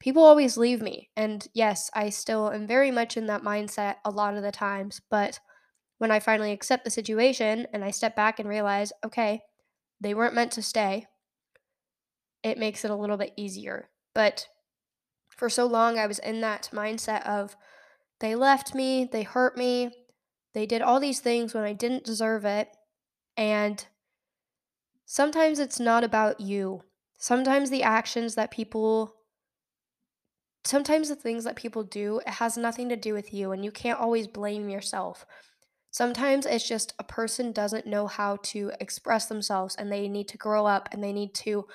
people 0.00 0.24
always 0.24 0.56
leave 0.56 0.82
me. 0.82 1.10
And 1.16 1.46
yes, 1.54 1.90
I 1.94 2.10
still 2.10 2.50
am 2.50 2.66
very 2.66 2.90
much 2.90 3.16
in 3.16 3.26
that 3.26 3.42
mindset 3.42 3.96
a 4.04 4.10
lot 4.10 4.36
of 4.36 4.42
the 4.42 4.52
times. 4.52 5.00
But 5.08 5.38
when 6.02 6.10
I 6.10 6.18
finally 6.18 6.50
accept 6.50 6.82
the 6.82 6.90
situation 6.90 7.68
and 7.72 7.84
I 7.84 7.92
step 7.92 8.16
back 8.16 8.40
and 8.40 8.48
realize, 8.48 8.92
okay, 9.06 9.42
they 10.00 10.14
weren't 10.14 10.34
meant 10.34 10.50
to 10.54 10.60
stay, 10.60 11.06
it 12.42 12.58
makes 12.58 12.84
it 12.84 12.90
a 12.90 12.96
little 12.96 13.16
bit 13.16 13.32
easier. 13.36 13.88
But 14.12 14.48
for 15.28 15.48
so 15.48 15.64
long, 15.64 16.00
I 16.00 16.08
was 16.08 16.18
in 16.18 16.40
that 16.40 16.70
mindset 16.72 17.24
of 17.24 17.54
they 18.18 18.34
left 18.34 18.74
me, 18.74 19.08
they 19.12 19.22
hurt 19.22 19.56
me, 19.56 19.92
they 20.54 20.66
did 20.66 20.82
all 20.82 20.98
these 20.98 21.20
things 21.20 21.54
when 21.54 21.62
I 21.62 21.72
didn't 21.72 22.02
deserve 22.02 22.44
it. 22.44 22.68
And 23.36 23.86
sometimes 25.06 25.60
it's 25.60 25.78
not 25.78 26.02
about 26.02 26.40
you. 26.40 26.82
Sometimes 27.16 27.70
the 27.70 27.84
actions 27.84 28.34
that 28.34 28.50
people 28.50 29.14
sometimes 30.64 31.08
the 31.08 31.14
things 31.14 31.44
that 31.44 31.54
people 31.54 31.84
do 31.84 32.20
it 32.26 32.28
has 32.28 32.56
nothing 32.56 32.88
to 32.88 32.96
do 32.96 33.14
with 33.14 33.32
you 33.32 33.52
and 33.52 33.64
you 33.64 33.70
can't 33.70 34.00
always 34.00 34.26
blame 34.26 34.68
yourself. 34.68 35.24
Sometimes 35.92 36.46
it's 36.46 36.66
just 36.66 36.94
a 36.98 37.04
person 37.04 37.52
doesn't 37.52 37.86
know 37.86 38.06
how 38.06 38.36
to 38.44 38.72
express 38.80 39.26
themselves 39.26 39.76
and 39.76 39.92
they 39.92 40.08
need 40.08 40.26
to 40.28 40.38
grow 40.38 40.64
up 40.64 40.88
and 40.90 41.04
they 41.04 41.12
need 41.12 41.34
to 41.34 41.66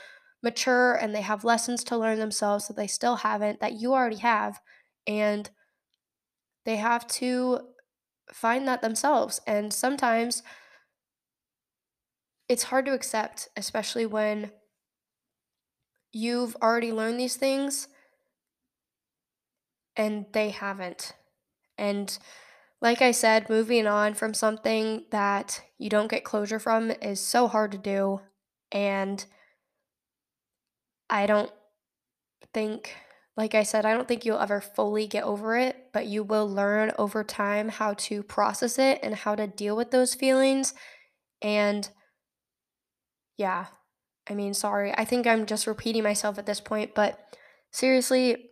mature 0.42 0.96
and 0.96 1.14
they 1.14 1.22
have 1.22 1.44
lessons 1.44 1.84
to 1.84 1.96
learn 1.96 2.18
themselves 2.18 2.68
that 2.68 2.76
they 2.76 2.88
still 2.88 3.18
haven't 3.18 3.60
that 3.60 3.74
you 3.74 3.94
already 3.94 4.18
have 4.18 4.60
and 5.06 5.52
they 6.66 6.78
have 6.78 7.06
to 7.08 7.60
find 8.34 8.68
that 8.68 8.82
themselves. 8.82 9.40
And 9.46 9.72
sometimes 9.72 10.42
it's 12.50 12.64
hard 12.64 12.88
to 12.88 12.94
accept 12.94 13.50
especially 13.56 14.08
when 14.08 14.52
you've 16.12 16.56
already 16.60 16.92
learned 16.92 17.20
these 17.20 17.36
things 17.36 17.88
and 19.96 20.26
they 20.34 20.50
haven't. 20.50 21.14
And 21.78 22.18
like 22.82 23.02
I 23.02 23.12
said, 23.12 23.50
moving 23.50 23.88
on 23.88 24.14
from 24.14 24.34
something 24.34 25.06
that 25.12 25.62
you 25.78 25.90
don't 25.90 26.10
get 26.10 26.24
closure 26.24 26.60
from 26.60 26.92
is 26.92 27.20
so 27.20 27.48
hard 27.48 27.72
to 27.72 27.78
do. 27.78 28.22
And 28.72 29.24
I 31.10 31.26
don't 31.26 31.52
think, 32.54 32.96
like 33.36 33.56
I 33.56 33.64
said, 33.64 33.86
I 33.86 33.94
don't 33.94 34.08
think 34.08 34.26
you'll 34.26 34.40
ever 34.40 34.62
fully 34.62 35.08
get 35.08 35.24
over 35.24 35.58
it, 35.58 35.88
but 35.92 36.06
you 36.06 36.24
will 36.24 36.48
learn 36.48 36.92
over 37.00 37.24
time 37.24 37.70
how 37.70 37.94
to 37.96 38.22
process 38.24 38.78
it 38.78 39.00
and 39.02 39.16
how 39.16 39.36
to 39.36 39.48
deal 39.48 39.76
with 39.76 39.92
those 39.92 40.14
feelings. 40.14 40.74
And 41.42 41.90
yeah, 43.38 43.68
I 44.30 44.34
mean, 44.34 44.54
sorry, 44.54 44.94
I 44.98 45.06
think 45.06 45.26
I'm 45.26 45.46
just 45.46 45.68
repeating 45.68 46.04
myself 46.04 46.38
at 46.38 46.46
this 46.46 46.60
point, 46.60 46.94
but 46.94 47.20
seriously, 47.72 48.47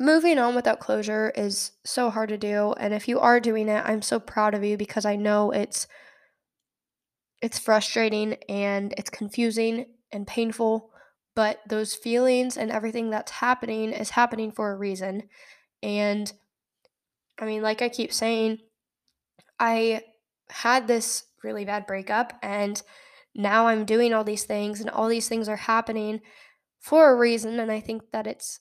moving 0.00 0.38
on 0.38 0.56
without 0.56 0.80
closure 0.80 1.30
is 1.36 1.72
so 1.84 2.10
hard 2.10 2.30
to 2.30 2.38
do. 2.38 2.72
And 2.72 2.92
if 2.92 3.06
you 3.06 3.20
are 3.20 3.38
doing 3.38 3.68
it, 3.68 3.84
I'm 3.86 4.02
so 4.02 4.18
proud 4.18 4.54
of 4.54 4.64
you 4.64 4.76
because 4.76 5.04
I 5.04 5.14
know 5.14 5.52
it's 5.52 5.86
it's 7.40 7.58
frustrating 7.58 8.34
and 8.48 8.92
it's 8.98 9.08
confusing 9.08 9.86
and 10.12 10.26
painful 10.26 10.90
but 11.34 11.60
those 11.66 11.94
feelings 11.94 12.56
and 12.56 12.70
everything 12.70 13.10
that's 13.10 13.30
happening 13.32 13.92
is 13.92 14.10
happening 14.10 14.50
for 14.50 14.72
a 14.72 14.76
reason. 14.76 15.22
And 15.82 16.30
I 17.38 17.46
mean, 17.46 17.62
like 17.62 17.82
I 17.82 17.88
keep 17.88 18.12
saying, 18.12 18.58
I 19.58 20.02
had 20.50 20.88
this 20.88 21.24
really 21.42 21.64
bad 21.64 21.86
breakup 21.86 22.34
and 22.42 22.82
now 23.34 23.68
I'm 23.68 23.84
doing 23.84 24.12
all 24.12 24.24
these 24.24 24.44
things 24.44 24.80
and 24.80 24.90
all 24.90 25.08
these 25.08 25.28
things 25.28 25.48
are 25.48 25.56
happening 25.56 26.20
for 26.80 27.10
a 27.10 27.16
reason 27.16 27.60
and 27.60 27.70
I 27.70 27.80
think 27.80 28.02
that 28.12 28.26
it's 28.26 28.60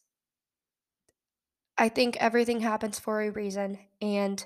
I 1.80 1.88
think 1.88 2.18
everything 2.18 2.60
happens 2.60 3.00
for 3.00 3.22
a 3.22 3.30
reason 3.32 3.80
and 4.02 4.46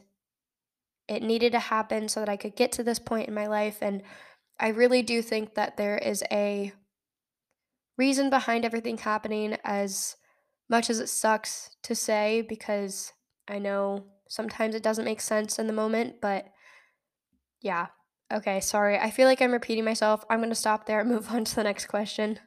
it 1.08 1.24
needed 1.24 1.52
to 1.54 1.60
happen 1.60 2.08
so 2.08 2.20
that 2.20 2.30
I 2.30 2.38
could 2.38 2.56
get 2.56 2.72
to 2.74 2.84
this 2.84 3.00
point 3.00 3.28
in 3.28 3.34
my 3.34 3.48
life 3.48 3.80
and 3.82 4.04
I 4.60 4.70
really 4.70 5.02
do 5.02 5.22
think 5.24 5.56
that 5.56 5.76
there 5.76 5.98
is 5.98 6.24
a 6.32 6.74
reason 7.98 8.30
behind 8.30 8.66
everything 8.66 9.00
happening 9.00 9.58
as 9.64 10.16
much 10.70 10.92
as 10.92 11.00
it 11.00 11.10
sucks 11.10 11.76
to 11.82 11.96
say 11.96 12.46
because 12.48 13.14
I 13.48 13.58
know 13.58 14.06
sometimes 14.30 14.76
it 14.76 14.84
doesn't 14.84 15.06
make 15.06 15.20
sense 15.20 15.58
in 15.58 15.68
the 15.68 15.74
moment, 15.74 16.22
but 16.22 16.46
yeah. 17.62 17.88
Okay, 18.32 18.60
sorry. 18.60 18.98
I 18.98 19.10
feel 19.12 19.28
like 19.28 19.42
I'm 19.42 19.52
repeating 19.52 19.86
myself. 19.86 20.24
I'm 20.30 20.40
going 20.40 20.50
to 20.50 20.56
stop 20.56 20.86
there 20.86 21.00
and 21.00 21.10
move 21.12 21.32
on 21.32 21.46
to 21.46 21.56
the 21.56 21.64
next 21.64 21.88
question. 21.88 22.40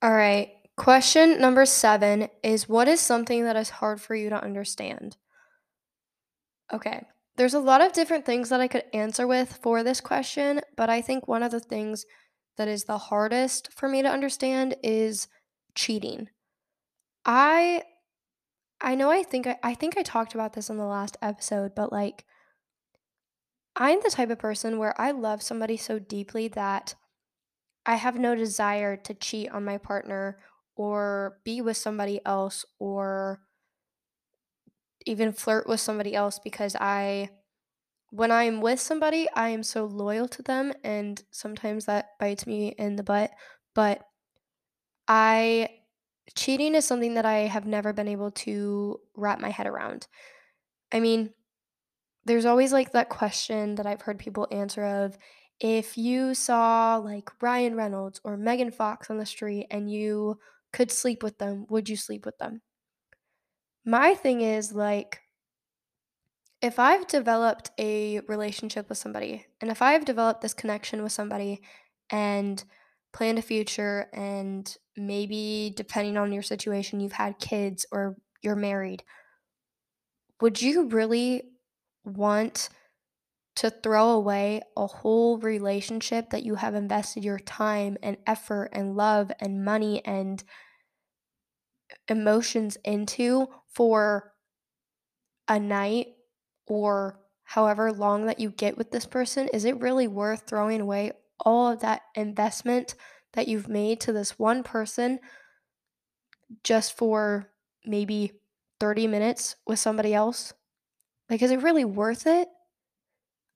All 0.00 0.12
right. 0.12 0.50
Question 0.76 1.40
number 1.40 1.64
seven 1.64 2.28
is 2.42 2.68
What 2.68 2.86
is 2.88 3.00
something 3.00 3.44
that 3.44 3.56
is 3.56 3.70
hard 3.70 4.00
for 4.00 4.14
you 4.14 4.28
to 4.28 4.42
understand? 4.42 5.16
Okay. 6.72 7.02
There's 7.36 7.54
a 7.54 7.60
lot 7.60 7.80
of 7.80 7.92
different 7.92 8.24
things 8.24 8.48
that 8.48 8.60
I 8.60 8.68
could 8.68 8.84
answer 8.92 9.26
with 9.26 9.58
for 9.62 9.82
this 9.82 10.00
question, 10.00 10.60
but 10.76 10.88
I 10.88 11.02
think 11.02 11.28
one 11.28 11.42
of 11.42 11.50
the 11.50 11.60
things 11.60 12.06
that 12.56 12.68
is 12.68 12.84
the 12.84 12.98
hardest 12.98 13.72
for 13.72 13.88
me 13.88 14.02
to 14.02 14.08
understand 14.08 14.76
is 14.82 15.28
cheating. 15.74 16.28
I 17.24 17.82
I 18.80 18.94
know 18.94 19.10
I 19.10 19.22
think 19.22 19.46
I, 19.46 19.56
I 19.62 19.74
think 19.74 19.96
I 19.96 20.02
talked 20.02 20.34
about 20.34 20.52
this 20.52 20.70
in 20.70 20.76
the 20.76 20.84
last 20.84 21.16
episode, 21.22 21.74
but 21.74 21.92
like 21.92 22.24
I'm 23.74 24.00
the 24.02 24.10
type 24.10 24.30
of 24.30 24.38
person 24.38 24.78
where 24.78 24.98
I 25.00 25.10
love 25.10 25.42
somebody 25.42 25.76
so 25.76 25.98
deeply 25.98 26.48
that 26.48 26.94
I 27.84 27.96
have 27.96 28.18
no 28.18 28.34
desire 28.34 28.96
to 28.96 29.14
cheat 29.14 29.50
on 29.50 29.64
my 29.64 29.78
partner 29.78 30.38
or 30.76 31.38
be 31.44 31.60
with 31.60 31.76
somebody 31.76 32.20
else 32.24 32.64
or 32.78 33.40
even 35.06 35.32
flirt 35.32 35.66
with 35.66 35.80
somebody 35.80 36.14
else 36.14 36.38
because 36.38 36.76
I 36.78 37.30
when 38.10 38.30
I'm 38.30 38.60
with 38.60 38.80
somebody, 38.80 39.28
I 39.34 39.48
am 39.48 39.62
so 39.62 39.84
loyal 39.84 40.28
to 40.28 40.42
them 40.42 40.72
and 40.84 41.22
sometimes 41.32 41.86
that 41.86 42.10
bites 42.20 42.46
me 42.46 42.68
in 42.68 42.96
the 42.96 43.02
butt, 43.02 43.30
but 43.74 44.02
I 45.08 45.70
cheating 46.34 46.74
is 46.74 46.84
something 46.84 47.14
that 47.14 47.26
I 47.26 47.40
have 47.40 47.66
never 47.66 47.92
been 47.92 48.08
able 48.08 48.30
to 48.32 49.00
wrap 49.16 49.40
my 49.40 49.50
head 49.50 49.66
around. 49.66 50.06
I 50.92 51.00
mean, 51.00 51.30
there's 52.24 52.44
always 52.46 52.72
like 52.72 52.92
that 52.92 53.08
question 53.08 53.76
that 53.76 53.86
I've 53.86 54.02
heard 54.02 54.18
people 54.18 54.48
answer 54.50 54.84
of 54.84 55.16
if 55.60 55.96
you 55.96 56.34
saw 56.34 56.96
like 56.96 57.30
Ryan 57.40 57.76
Reynolds 57.76 58.20
or 58.24 58.36
Megan 58.36 58.70
Fox 58.70 59.10
on 59.10 59.18
the 59.18 59.26
street 59.26 59.66
and 59.70 59.90
you 59.90 60.38
could 60.72 60.90
sleep 60.90 61.22
with 61.22 61.38
them, 61.38 61.66
would 61.68 61.88
you 61.88 61.96
sleep 61.96 62.26
with 62.26 62.38
them? 62.38 62.62
My 63.84 64.14
thing 64.14 64.40
is 64.40 64.72
like 64.72 65.20
if 66.60 66.78
I've 66.78 67.06
developed 67.06 67.70
a 67.78 68.20
relationship 68.20 68.88
with 68.88 68.98
somebody 68.98 69.46
and 69.60 69.70
if 69.70 69.82
I've 69.82 70.04
developed 70.04 70.40
this 70.40 70.54
connection 70.54 71.02
with 71.02 71.12
somebody 71.12 71.60
and 72.10 72.62
planned 73.12 73.38
a 73.38 73.42
future 73.42 74.08
and 74.12 74.76
maybe 74.96 75.72
depending 75.76 76.16
on 76.16 76.32
your 76.32 76.42
situation 76.42 77.00
you've 77.00 77.12
had 77.12 77.38
kids 77.38 77.86
or 77.92 78.16
you're 78.42 78.56
married, 78.56 79.04
would 80.40 80.60
you 80.60 80.88
really 80.88 81.42
want 82.04 82.68
to 83.56 83.70
throw 83.70 84.10
away 84.10 84.62
a 84.76 84.86
whole 84.86 85.38
relationship 85.38 86.30
that 86.30 86.44
you 86.44 86.56
have 86.56 86.74
invested 86.74 87.24
your 87.24 87.38
time 87.38 87.96
and 88.02 88.18
effort 88.26 88.70
and 88.72 88.96
love 88.96 89.32
and 89.40 89.64
money 89.64 90.04
and 90.04 90.44
emotions 92.08 92.76
into 92.84 93.48
for 93.68 94.32
a 95.48 95.58
night 95.58 96.08
or 96.66 97.20
however 97.44 97.92
long 97.92 98.26
that 98.26 98.40
you 98.40 98.50
get 98.50 98.76
with 98.76 98.90
this 98.90 99.06
person? 99.06 99.48
Is 99.48 99.64
it 99.64 99.80
really 99.80 100.08
worth 100.08 100.46
throwing 100.46 100.80
away 100.80 101.12
all 101.40 101.72
of 101.72 101.80
that 101.80 102.02
investment 102.14 102.94
that 103.32 103.48
you've 103.48 103.68
made 103.68 104.00
to 104.00 104.12
this 104.12 104.38
one 104.38 104.62
person 104.62 105.20
just 106.64 106.96
for 106.96 107.50
maybe 107.84 108.32
30 108.80 109.06
minutes 109.06 109.56
with 109.66 109.78
somebody 109.78 110.12
else? 110.12 110.52
Like, 111.30 111.42
is 111.42 111.50
it 111.50 111.62
really 111.62 111.84
worth 111.84 112.26
it? 112.26 112.48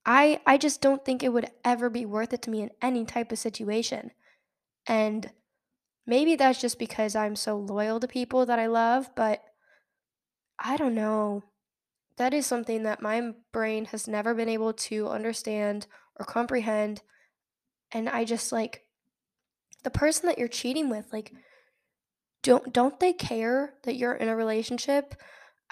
I 0.04 0.40
I 0.46 0.56
just 0.56 0.80
don't 0.80 1.04
think 1.04 1.22
it 1.22 1.32
would 1.32 1.50
ever 1.64 1.90
be 1.90 2.06
worth 2.06 2.32
it 2.32 2.42
to 2.42 2.50
me 2.50 2.62
in 2.62 2.70
any 2.80 3.04
type 3.04 3.32
of 3.32 3.38
situation. 3.38 4.12
And 4.86 5.30
maybe 6.06 6.36
that's 6.36 6.60
just 6.60 6.78
because 6.78 7.14
I'm 7.14 7.36
so 7.36 7.56
loyal 7.58 8.00
to 8.00 8.08
people 8.08 8.46
that 8.46 8.58
I 8.58 8.66
love, 8.66 9.10
but 9.14 9.42
I 10.58 10.76
don't 10.76 10.94
know. 10.94 11.44
That 12.16 12.34
is 12.34 12.46
something 12.46 12.82
that 12.82 13.02
my 13.02 13.32
brain 13.52 13.86
has 13.86 14.06
never 14.06 14.34
been 14.34 14.48
able 14.48 14.72
to 14.74 15.08
understand 15.08 15.86
or 16.18 16.26
comprehend. 16.26 17.02
And 17.92 18.08
I 18.08 18.24
just 18.24 18.52
like 18.52 18.84
the 19.84 19.90
person 19.90 20.26
that 20.26 20.38
you're 20.38 20.48
cheating 20.48 20.90
with, 20.90 21.12
like 21.12 21.32
don't 22.42 22.72
don't 22.72 22.98
they 23.00 23.12
care 23.12 23.74
that 23.84 23.96
you're 23.96 24.14
in 24.14 24.28
a 24.28 24.36
relationship? 24.36 25.14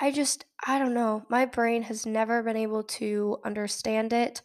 I 0.01 0.11
just 0.11 0.45
I 0.65 0.79
don't 0.79 0.95
know. 0.95 1.25
My 1.29 1.45
brain 1.45 1.83
has 1.83 2.07
never 2.07 2.43
been 2.43 2.57
able 2.57 2.83
to 2.85 3.39
understand 3.45 4.13
it 4.13 4.43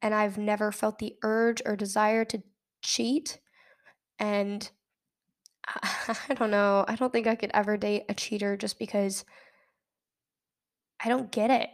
and 0.00 0.14
I've 0.14 0.38
never 0.38 0.72
felt 0.72 0.98
the 0.98 1.16
urge 1.22 1.60
or 1.66 1.76
desire 1.76 2.24
to 2.26 2.42
cheat 2.82 3.40
and 4.18 4.70
I, 5.66 6.16
I 6.28 6.34
don't 6.34 6.50
know. 6.50 6.84
I 6.88 6.96
don't 6.96 7.12
think 7.12 7.26
I 7.26 7.34
could 7.34 7.50
ever 7.52 7.76
date 7.76 8.04
a 8.08 8.14
cheater 8.14 8.56
just 8.56 8.78
because 8.78 9.24
I 11.04 11.08
don't 11.08 11.30
get 11.30 11.50
it. 11.50 11.70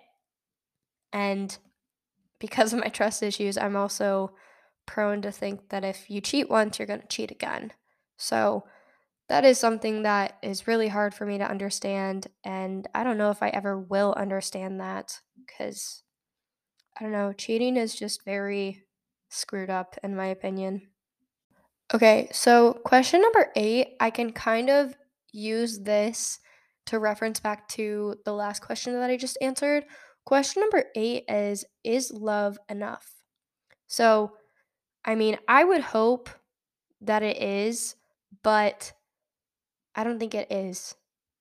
And 1.12 1.56
because 2.38 2.72
of 2.72 2.80
my 2.80 2.88
trust 2.88 3.22
issues, 3.22 3.56
I'm 3.56 3.76
also 3.76 4.32
prone 4.86 5.22
to 5.22 5.32
think 5.32 5.68
that 5.70 5.84
if 5.84 6.10
you 6.10 6.20
cheat 6.20 6.50
once, 6.50 6.78
you're 6.78 6.86
going 6.86 7.00
to 7.00 7.06
cheat 7.06 7.30
again. 7.30 7.72
So 8.16 8.64
that 9.28 9.44
is 9.44 9.58
something 9.58 10.02
that 10.02 10.38
is 10.42 10.66
really 10.66 10.88
hard 10.88 11.14
for 11.14 11.24
me 11.24 11.38
to 11.38 11.48
understand. 11.48 12.26
And 12.44 12.86
I 12.94 13.04
don't 13.04 13.18
know 13.18 13.30
if 13.30 13.42
I 13.42 13.48
ever 13.48 13.78
will 13.78 14.14
understand 14.16 14.80
that 14.80 15.20
because 15.36 16.02
I 16.98 17.02
don't 17.02 17.12
know, 17.12 17.32
cheating 17.32 17.76
is 17.76 17.94
just 17.94 18.24
very 18.24 18.84
screwed 19.30 19.70
up, 19.70 19.96
in 20.02 20.14
my 20.14 20.26
opinion. 20.26 20.88
Okay, 21.92 22.28
so 22.32 22.74
question 22.84 23.20
number 23.20 23.50
eight, 23.56 23.96
I 24.00 24.10
can 24.10 24.32
kind 24.32 24.70
of 24.70 24.94
use 25.32 25.80
this 25.80 26.38
to 26.86 26.98
reference 26.98 27.40
back 27.40 27.68
to 27.68 28.16
the 28.24 28.32
last 28.32 28.60
question 28.60 28.94
that 28.94 29.10
I 29.10 29.16
just 29.16 29.38
answered. 29.40 29.84
Question 30.24 30.60
number 30.60 30.84
eight 30.94 31.24
is 31.28 31.64
Is 31.82 32.10
love 32.12 32.58
enough? 32.68 33.10
So, 33.86 34.32
I 35.04 35.14
mean, 35.14 35.36
I 35.48 35.64
would 35.64 35.82
hope 35.82 36.30
that 37.00 37.22
it 37.22 37.36
is, 37.36 37.96
but 38.42 38.92
I 39.94 40.04
don't 40.04 40.18
think 40.18 40.34
it 40.34 40.50
is. 40.50 40.94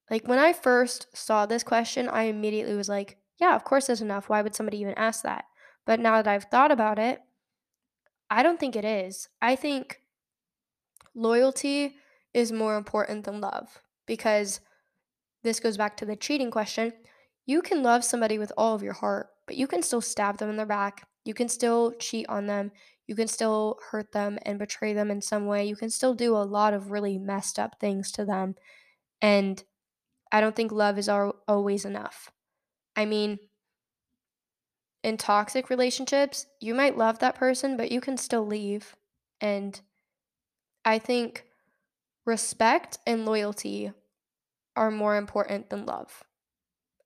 Like, 0.09 0.27
when 0.27 0.39
I 0.39 0.53
first 0.53 1.07
saw 1.15 1.45
this 1.45 1.63
question, 1.63 2.07
I 2.07 2.23
immediately 2.23 2.75
was 2.75 2.89
like, 2.89 3.17
yeah, 3.39 3.55
of 3.55 3.63
course 3.63 3.89
it's 3.89 4.01
enough. 4.01 4.29
Why 4.29 4.41
would 4.41 4.55
somebody 4.55 4.79
even 4.79 4.93
ask 4.95 5.23
that? 5.23 5.45
But 5.85 5.99
now 5.99 6.21
that 6.21 6.27
I've 6.27 6.45
thought 6.45 6.71
about 6.71 6.99
it, 6.99 7.21
I 8.29 8.43
don't 8.43 8.59
think 8.59 8.75
it 8.75 8.85
is. 8.85 9.29
I 9.41 9.55
think 9.55 9.99
loyalty 11.15 11.95
is 12.33 12.51
more 12.51 12.77
important 12.77 13.25
than 13.25 13.41
love 13.41 13.81
because 14.05 14.59
this 15.43 15.59
goes 15.59 15.77
back 15.77 15.97
to 15.97 16.05
the 16.05 16.15
cheating 16.15 16.51
question. 16.51 16.93
You 17.45 17.61
can 17.61 17.83
love 17.83 18.03
somebody 18.03 18.37
with 18.39 18.51
all 18.57 18.75
of 18.75 18.83
your 18.83 18.93
heart, 18.93 19.27
but 19.45 19.57
you 19.57 19.67
can 19.67 19.81
still 19.81 20.01
stab 20.01 20.37
them 20.37 20.49
in 20.49 20.57
their 20.57 20.65
back. 20.65 21.07
You 21.25 21.33
can 21.33 21.49
still 21.49 21.93
cheat 21.99 22.25
on 22.29 22.47
them. 22.47 22.71
You 23.07 23.15
can 23.15 23.27
still 23.27 23.79
hurt 23.91 24.11
them 24.11 24.39
and 24.43 24.57
betray 24.57 24.93
them 24.93 25.11
in 25.11 25.21
some 25.21 25.45
way. 25.45 25.65
You 25.65 25.75
can 25.75 25.89
still 25.89 26.13
do 26.13 26.35
a 26.35 26.39
lot 26.39 26.73
of 26.73 26.91
really 26.91 27.17
messed 27.17 27.59
up 27.59 27.79
things 27.79 28.11
to 28.13 28.25
them. 28.25 28.55
And 29.21 29.63
I 30.31 30.41
don't 30.41 30.55
think 30.55 30.71
love 30.71 30.97
is 30.97 31.09
always 31.09 31.85
enough. 31.85 32.31
I 32.95 33.05
mean, 33.05 33.39
in 35.03 35.17
toxic 35.17 35.69
relationships, 35.69 36.47
you 36.61 36.73
might 36.73 36.97
love 36.97 37.19
that 37.19 37.35
person, 37.35 37.75
but 37.75 37.91
you 37.91 37.99
can 37.99 38.17
still 38.17 38.45
leave. 38.45 38.95
And 39.41 39.79
I 40.85 40.97
think 40.99 41.45
respect 42.25 42.99
and 43.05 43.25
loyalty 43.25 43.91
are 44.75 44.91
more 44.91 45.17
important 45.17 45.69
than 45.69 45.85
love. 45.85 46.23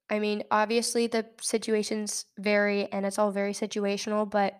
I 0.09 0.19
mean, 0.19 0.43
obviously 0.51 1.07
the 1.07 1.25
situations 1.41 2.25
vary 2.37 2.91
and 2.91 3.05
it's 3.05 3.19
all 3.19 3.31
very 3.31 3.53
situational, 3.53 4.29
but 4.29 4.59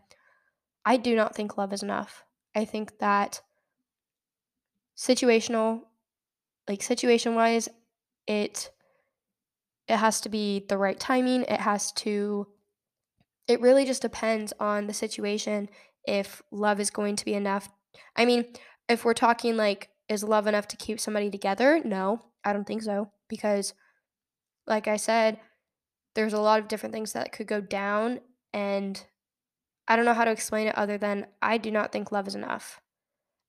I 0.88 0.96
do 0.96 1.18
not 1.18 1.36
think 1.36 1.58
love 1.58 1.74
is 1.74 1.84
enough. 1.84 2.24
I 2.56 2.64
think 2.64 3.00
that 3.00 3.42
situational, 4.96 5.82
like 6.66 6.82
situation 6.82 7.36
wise, 7.36 7.68
it 8.26 8.72
it 9.90 9.98
has 9.98 10.22
to 10.22 10.30
be 10.30 10.66
the 10.70 10.78
right 10.78 10.98
timing. 10.98 11.42
It 11.42 11.60
has 11.60 11.92
to 12.04 12.48
it 13.50 13.60
really 13.60 13.84
just 13.84 14.02
depends 14.02 14.54
on 14.62 14.88
the 14.88 14.94
situation 14.94 15.68
if 16.06 16.42
love 16.52 16.80
is 16.80 16.90
going 16.90 17.18
to 17.18 17.26
be 17.26 17.34
enough. 17.34 17.68
I 18.16 18.24
mean, 18.24 18.46
if 18.88 19.04
we're 19.04 19.14
talking 19.14 19.58
like 19.58 19.90
is 20.08 20.24
love 20.24 20.48
enough 20.48 20.70
to 20.70 20.78
keep 20.78 21.02
somebody 21.02 21.30
together? 21.30 21.82
No, 21.84 22.22
I 22.46 22.54
don't 22.54 22.66
think 22.66 22.82
so 22.82 23.12
because 23.28 23.74
like 24.66 24.88
I 24.88 24.96
said, 24.96 25.38
there's 26.16 26.32
a 26.32 26.40
lot 26.40 26.62
of 26.62 26.70
different 26.70 26.96
things 26.96 27.12
that 27.12 27.34
could 27.34 27.48
go 27.48 27.60
down 27.60 28.22
and 28.54 29.06
I 29.88 29.96
don't 29.96 30.06
know 30.06 30.14
how 30.14 30.26
to 30.26 30.32
explain 30.32 30.68
it 30.68 30.78
other 30.78 30.98
than 30.98 31.28
I 31.42 31.58
do 31.58 31.72
not 31.72 31.92
think 31.92 32.12
love 32.12 32.28
is 32.28 32.36
enough. 32.36 32.82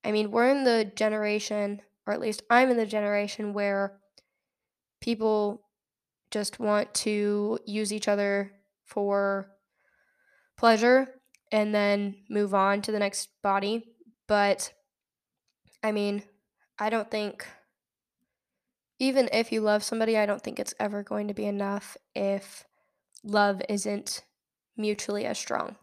I 0.04 0.12
mean, 0.12 0.30
we're 0.30 0.48
in 0.50 0.64
the 0.64 0.90
generation, 0.94 1.82
or 2.06 2.12
at 2.12 2.20
least 2.20 2.42
I'm 2.48 2.70
in 2.70 2.76
the 2.76 2.86
generation 2.86 3.52
where 3.52 3.98
people 5.00 5.62
just 6.30 6.60
want 6.60 6.94
to 6.94 7.58
use 7.66 7.92
each 7.92 8.08
other 8.08 8.52
for 8.84 9.50
pleasure 10.56 11.08
and 11.50 11.74
then 11.74 12.16
move 12.28 12.54
on 12.54 12.82
to 12.82 12.92
the 12.92 12.98
next 12.98 13.28
body. 13.42 13.84
But 14.26 14.72
I 15.82 15.92
mean, 15.92 16.22
I 16.78 16.90
don't 16.90 17.10
think, 17.10 17.46
even 18.98 19.28
if 19.32 19.52
you 19.52 19.60
love 19.60 19.82
somebody, 19.82 20.16
I 20.16 20.26
don't 20.26 20.42
think 20.42 20.58
it's 20.58 20.74
ever 20.78 21.02
going 21.02 21.28
to 21.28 21.34
be 21.34 21.46
enough 21.46 21.96
if 22.14 22.64
love 23.24 23.62
isn't 23.68 24.24
mutually 24.76 25.24
as 25.24 25.38
strong. 25.38 25.76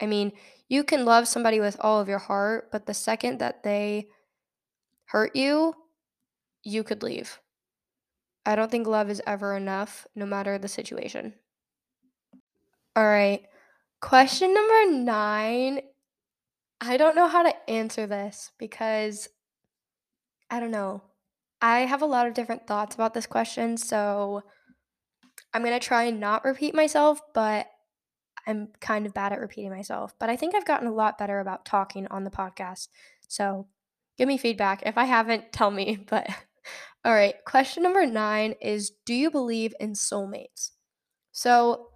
I 0.00 0.06
mean, 0.06 0.32
you 0.68 0.84
can 0.84 1.04
love 1.04 1.26
somebody 1.26 1.60
with 1.60 1.76
all 1.80 2.00
of 2.00 2.08
your 2.08 2.18
heart, 2.18 2.70
but 2.70 2.86
the 2.86 2.94
second 2.94 3.38
that 3.38 3.62
they 3.62 4.08
hurt 5.06 5.34
you, 5.34 5.74
you 6.62 6.84
could 6.84 7.02
leave. 7.02 7.40
I 8.44 8.54
don't 8.54 8.70
think 8.70 8.86
love 8.86 9.10
is 9.10 9.22
ever 9.26 9.56
enough, 9.56 10.06
no 10.14 10.26
matter 10.26 10.58
the 10.58 10.68
situation. 10.68 11.34
All 12.96 13.04
right. 13.04 13.42
Question 14.00 14.54
number 14.54 14.90
nine. 14.90 15.80
I 16.80 16.96
don't 16.96 17.16
know 17.16 17.26
how 17.26 17.42
to 17.42 17.70
answer 17.70 18.06
this 18.06 18.52
because 18.58 19.28
I 20.50 20.60
don't 20.60 20.70
know. 20.70 21.02
I 21.60 21.80
have 21.80 22.02
a 22.02 22.06
lot 22.06 22.26
of 22.26 22.34
different 22.34 22.66
thoughts 22.66 22.94
about 22.94 23.14
this 23.14 23.26
question, 23.26 23.76
so 23.76 24.42
I'm 25.52 25.62
going 25.62 25.78
to 25.78 25.84
try 25.84 26.04
and 26.04 26.20
not 26.20 26.44
repeat 26.44 26.74
myself, 26.74 27.20
but 27.34 27.68
I'm 28.48 28.68
kind 28.80 29.06
of 29.06 29.14
bad 29.14 29.32
at 29.32 29.40
repeating 29.40 29.70
myself. 29.70 30.14
But 30.18 30.30
I 30.30 30.36
think 30.36 30.54
I've 30.54 30.64
gotten 30.64 30.88
a 30.88 30.94
lot 30.94 31.18
better 31.18 31.38
about 31.38 31.66
talking 31.66 32.06
on 32.08 32.24
the 32.24 32.30
podcast. 32.30 32.88
So 33.28 33.68
give 34.16 34.26
me 34.26 34.38
feedback. 34.38 34.82
If 34.86 34.96
I 34.96 35.04
haven't, 35.04 35.52
tell 35.52 35.70
me. 35.70 36.04
But 36.08 36.28
all 37.04 37.12
right, 37.12 37.34
question 37.44 37.82
number 37.82 38.04
nine 38.06 38.54
is 38.60 38.92
Do 39.04 39.14
you 39.14 39.30
believe 39.30 39.74
in 39.78 39.92
soulmates? 39.92 40.70
So 41.32 41.88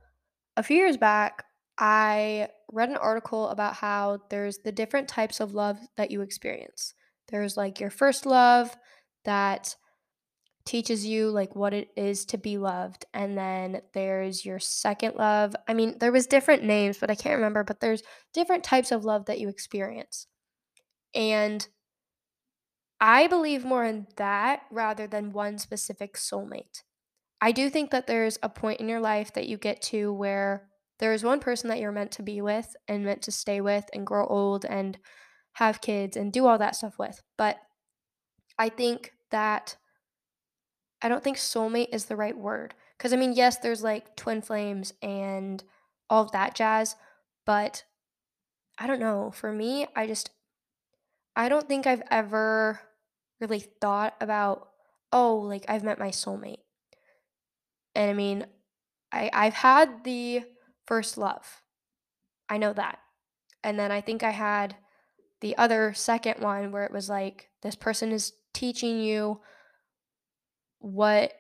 a 0.57 0.63
few 0.63 0.77
years 0.77 0.97
back, 0.97 1.45
I 1.79 2.49
read 2.71 2.91
an 2.91 2.97
article 2.97 3.49
about 3.49 3.75
how 3.75 4.21
there's 4.31 4.59
the 4.59 4.73
different 4.73 5.09
types 5.09 5.41
of 5.41 5.55
love 5.55 5.79
that 5.97 6.11
you 6.11 6.21
experience. 6.21 6.95
There's 7.29 7.57
like 7.57 7.81
your 7.81 7.91
first 7.91 8.27
love 8.27 8.77
that 9.25 9.75
teaches 10.65 11.05
you 11.07 11.31
like 11.31 11.55
what 11.57 11.75
it 11.75 11.91
is 11.97 12.25
to 12.27 12.39
be 12.39 12.59
loved 12.59 13.05
and 13.15 13.37
then 13.37 13.83
there's 13.93 14.45
your 14.45 14.59
second 14.59 15.17
love. 15.17 15.55
I 15.69 15.75
mean, 15.75 15.99
there 15.99 16.13
was 16.13 16.27
different 16.27 16.65
names, 16.65 16.99
but 16.99 17.11
I 17.11 17.15
can't 17.15 17.37
remember, 17.37 17.65
but 17.65 17.81
there's 17.81 18.03
different 18.33 18.65
types 18.65 18.93
of 18.93 19.05
love 19.05 19.27
that 19.27 19.41
you 19.41 19.49
experience. 19.49 20.27
And 21.15 21.67
I 23.01 23.27
believe 23.27 23.65
more 23.65 23.85
in 23.85 24.07
that 24.17 24.63
rather 24.71 25.07
than 25.07 25.33
one 25.33 25.59
specific 25.59 26.15
soulmate. 26.15 26.83
I 27.41 27.51
do 27.51 27.69
think 27.69 27.91
that 27.91 28.07
there's 28.07 28.39
a 28.43 28.49
point 28.49 28.81
in 28.81 28.89
your 28.89 29.01
life 29.01 29.33
that 29.35 29.49
you 29.49 29.57
get 29.57 29.83
to 29.83 30.13
where 30.13 30.69
there 31.01 31.13
is 31.13 31.25
one 31.25 31.41
person 31.41 31.69
that 31.69 31.81
you're 31.81 31.91
meant 31.91 32.13
to 32.13 32.23
be 32.23 32.41
with 32.41 32.77
and 32.87 33.05
meant 33.05 33.23
to 33.23 33.33
stay 33.33 33.61
with 33.61 33.85
and 33.93 34.07
grow 34.07 34.25
old 34.27 34.65
and 34.65 34.99
have 35.55 35.81
kids 35.81 36.17
and 36.17 36.33
do 36.33 36.47
all 36.47 36.59
that 36.59 36.77
stuff 36.77 36.99
with. 36.99 37.21
But 37.37 37.59
I 38.59 38.69
think 38.69 39.13
that 39.33 39.77
I 41.03 41.09
don't 41.09 41.25
think 41.25 41.37
soulmate 41.37 41.93
is 41.93 42.07
the 42.07 42.17
right 42.17 42.37
word. 42.37 42.75
Because 42.97 43.13
I 43.13 43.17
mean, 43.17 43.33
yes, 43.33 43.59
there's 43.59 43.83
like 43.83 44.15
twin 44.17 44.43
flames 44.43 44.95
and 45.03 45.63
all 46.09 46.23
of 46.23 46.33
that 46.33 46.55
jazz, 46.55 46.95
but 47.45 47.85
I 48.79 48.87
don't 48.87 49.01
know. 49.01 49.33
For 49.35 49.53
me, 49.53 49.87
I 49.97 50.07
just, 50.07 50.31
I 51.35 51.49
don't 51.49 51.69
think 51.69 51.87
I've 51.87 52.03
ever 52.11 52.81
really 53.41 53.61
thought 53.61 54.15
about, 54.21 54.69
oh, 55.13 55.37
like 55.37 55.65
I've 55.69 55.83
met 55.83 55.99
my 55.99 56.09
soulmate. 56.09 56.61
And 57.95 58.11
I 58.11 58.15
mean, 58.15 58.47
I, 59.11 59.31
I've 59.33 59.55
had 59.55 60.05
the 60.05 60.45
first 60.87 61.19
love. 61.19 61.63
I 62.49 62.59
know 62.59 62.73
that. 62.73 62.99
And 63.65 63.79
then 63.79 63.91
I 63.91 64.01
think 64.01 64.23
I 64.23 64.31
had 64.31 64.77
the 65.41 65.57
other 65.57 65.93
second 65.93 66.41
one 66.41 66.71
where 66.71 66.85
it 66.85 66.93
was 66.93 67.09
like, 67.09 67.49
this 67.63 67.75
person 67.75 68.13
is 68.13 68.33
teaching 68.55 69.01
you 69.01 69.41
what 70.83 71.33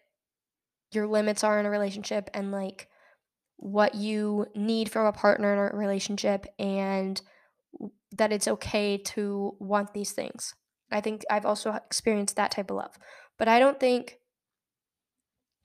your 0.93 1.07
limits 1.07 1.45
are 1.45 1.59
in 1.59 1.66
a 1.66 1.70
relationship 1.70 2.30
and 2.34 2.53
like 2.53 2.88
what 3.57 3.95
you 3.95 4.47
need 4.55 4.90
from 4.90 5.07
a 5.07 5.12
partner 5.12 5.53
in 5.53 5.59
a 5.59 5.76
relationship 5.76 6.47
and 6.59 7.20
that 8.12 8.32
it's 8.32 8.49
okay 8.49 8.99
to 8.99 9.55
want 9.59 9.95
these 9.95 10.12
things. 10.12 10.55
I 10.90 11.01
think 11.01 11.24
I've 11.30 11.47
also 11.47 11.72
experienced 11.72 12.36
that 12.36 12.51
type 12.51 12.70
of 12.70 12.76
love. 12.76 12.99
But 13.38 13.49
I 13.49 13.59
don't 13.59 13.80
think 13.80 14.18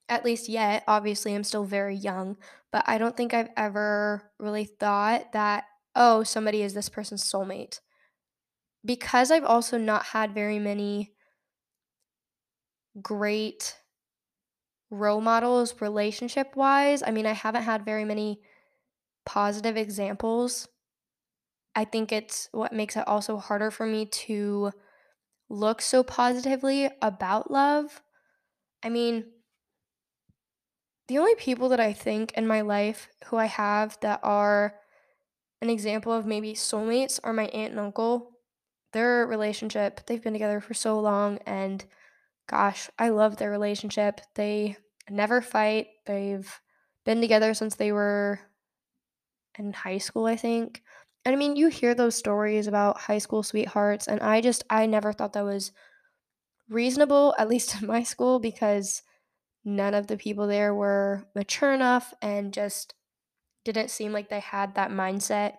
at 0.10 0.24
least 0.24 0.48
yet, 0.48 0.84
obviously 0.88 1.36
I'm 1.36 1.44
still 1.44 1.66
very 1.66 1.96
young, 1.96 2.38
but 2.72 2.84
I 2.88 2.98
don't 2.98 3.18
think 3.18 3.34
I've 3.34 3.50
ever 3.58 4.32
really 4.40 4.66
thought 4.66 5.34
that 5.34 5.66
oh, 6.00 6.22
somebody 6.24 6.62
is 6.62 6.76
this 6.76 6.90
person's 6.90 7.30
soulmate. 7.30 7.80
Because 8.86 9.32
I've 9.32 9.44
also 9.44 9.80
not 9.80 10.06
had 10.06 10.34
very 10.34 10.60
many 10.60 11.12
great 13.02 13.78
role 14.90 15.22
models 15.22 15.80
relationship 15.82 16.56
wise. 16.56 17.04
I 17.04 17.12
mean, 17.12 17.26
I 17.26 17.34
haven't 17.34 17.64
had 17.64 17.86
very 17.86 18.06
many 18.06 18.42
positive 19.26 19.76
examples. 19.78 20.68
I 21.76 21.86
think 21.86 22.12
it's 22.12 22.50
what 22.52 22.74
makes 22.74 22.96
it 22.96 23.08
also 23.08 23.38
harder 23.38 23.70
for 23.70 23.86
me 23.86 24.06
to 24.06 24.72
look 25.50 25.82
so 25.82 26.04
positively 26.04 26.90
about 27.02 27.52
love. 27.52 28.02
I 28.84 28.90
mean, 28.90 29.26
the 31.08 31.18
only 31.18 31.36
people 31.36 31.70
that 31.70 31.80
I 31.80 31.94
think 31.94 32.34
in 32.34 32.48
my 32.48 32.62
life 32.62 33.10
who 33.26 33.38
I 33.38 33.46
have 33.46 33.98
that 34.02 34.20
are 34.24 34.76
an 35.62 35.70
example 35.70 36.12
of 36.12 36.26
maybe 36.26 36.54
soulmates 36.54 37.20
are 37.24 37.34
my 37.34 37.46
aunt 37.48 37.72
and 37.72 37.80
uncle. 37.80 38.32
Their 38.94 39.26
relationship, 39.26 40.06
they've 40.06 40.22
been 40.22 40.34
together 40.34 40.60
for 40.60 40.74
so 40.74 41.00
long 41.00 41.40
and 41.46 41.86
gosh, 42.48 42.90
I 42.98 43.10
love 43.10 43.38
their 43.38 43.52
relationship. 43.52 44.22
They 44.36 44.78
never 45.10 45.42
fight. 45.42 45.88
They've 46.06 46.50
been 47.06 47.22
together 47.22 47.54
since 47.54 47.76
they 47.76 47.92
were 47.92 48.40
in 49.58 49.74
high 49.74 49.98
school, 49.98 50.26
I 50.26 50.36
think. 50.36 50.82
And 51.26 51.36
I 51.36 51.38
mean, 51.38 51.56
you 51.56 51.68
hear 51.68 51.94
those 51.94 52.16
stories 52.16 52.68
about 52.68 53.00
high 53.00 53.18
school 53.18 53.44
sweethearts, 53.44 54.08
and 54.08 54.22
I 54.22 54.40
just, 54.40 54.64
I 54.70 54.86
never 54.86 55.12
thought 55.12 55.34
that 55.34 55.44
was 55.44 55.72
reasonable, 56.70 57.36
at 57.38 57.50
least 57.50 57.82
in 57.82 57.88
my 57.88 58.04
school, 58.04 58.40
because 58.40 59.04
none 59.66 59.94
of 59.94 60.08
the 60.08 60.18
people 60.18 60.48
there 60.48 60.74
were 60.74 61.28
mature 61.36 61.74
enough 61.74 62.14
and 62.22 62.54
just 62.54 62.94
didn't 63.66 63.92
seem 63.92 64.14
like 64.14 64.30
they 64.30 64.40
had 64.40 64.76
that 64.76 64.92
mindset. 64.92 65.56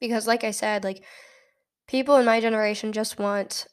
Because, 0.00 0.26
like 0.26 0.44
I 0.44 0.52
said, 0.52 0.84
like 0.84 1.04
people 1.86 2.16
in 2.16 2.24
my 2.24 2.40
generation 2.40 2.92
just 2.92 3.18
want 3.18 3.66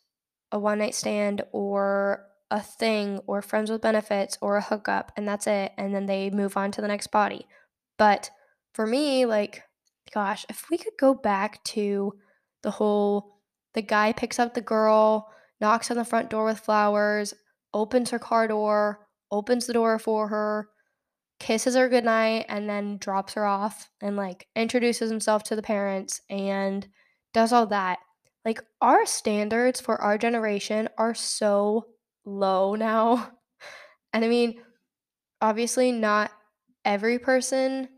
a 0.56 0.60
one 0.60 0.80
night 0.80 0.96
stand 0.96 1.42
or 1.52 2.26
a 2.50 2.62
thing 2.62 3.20
or 3.28 3.42
friends 3.42 3.70
with 3.70 3.82
benefits 3.82 4.38
or 4.42 4.56
a 4.56 4.62
hookup, 4.62 5.12
and 5.18 5.28
that's 5.28 5.48
it. 5.48 5.74
And 5.78 5.94
then 5.94 6.06
they 6.06 6.30
move 6.30 6.56
on 6.56 6.72
to 6.72 6.82
the 6.82 6.88
next 6.88 7.08
body. 7.08 7.46
But 7.98 8.32
for 8.74 8.88
me, 8.88 9.26
like, 9.26 9.64
gosh, 10.14 10.46
if 10.50 10.70
we 10.72 10.78
could 10.78 10.94
go 10.98 11.14
back 11.14 11.62
to 11.66 12.14
the 12.64 12.72
whole 12.72 13.36
the 13.74 13.82
guy 13.82 14.14
picks 14.14 14.40
up 14.40 14.54
the 14.54 14.62
girl, 14.62 15.30
knocks 15.60 15.92
on 15.92 15.98
the 15.98 16.06
front 16.06 16.30
door 16.30 16.46
with 16.46 16.60
flowers, 16.60 17.34
opens 17.74 18.12
her 18.12 18.20
car 18.20 18.48
door, 18.48 19.06
opens 19.30 19.68
the 19.68 19.74
door 19.74 20.00
for 20.00 20.30
her, 20.30 20.70
kisses 21.42 21.76
her 21.76 21.90
goodnight, 21.90 22.46
and 22.48 22.70
then 22.70 22.98
drops 22.98 23.34
her 23.34 23.46
off 23.46 23.90
and 24.02 24.16
like 24.16 24.48
introduces 24.56 25.10
himself 25.10 25.44
to 25.44 25.58
the 25.58 25.62
parents 25.62 26.22
and 26.30 26.88
does 27.34 27.52
all 27.52 27.66
that. 27.68 28.00
Like, 28.46 28.62
our 28.80 29.06
standards 29.06 29.82
for 29.82 30.00
our 30.02 30.18
generation 30.18 30.88
are 30.98 31.16
so 31.16 31.88
low 32.26 32.76
now. 32.76 33.32
And 34.14 34.24
I 34.24 34.30
mean, 34.30 34.62
obviously, 35.42 35.92
not 35.92 36.32
every 36.86 37.20
person 37.20 37.90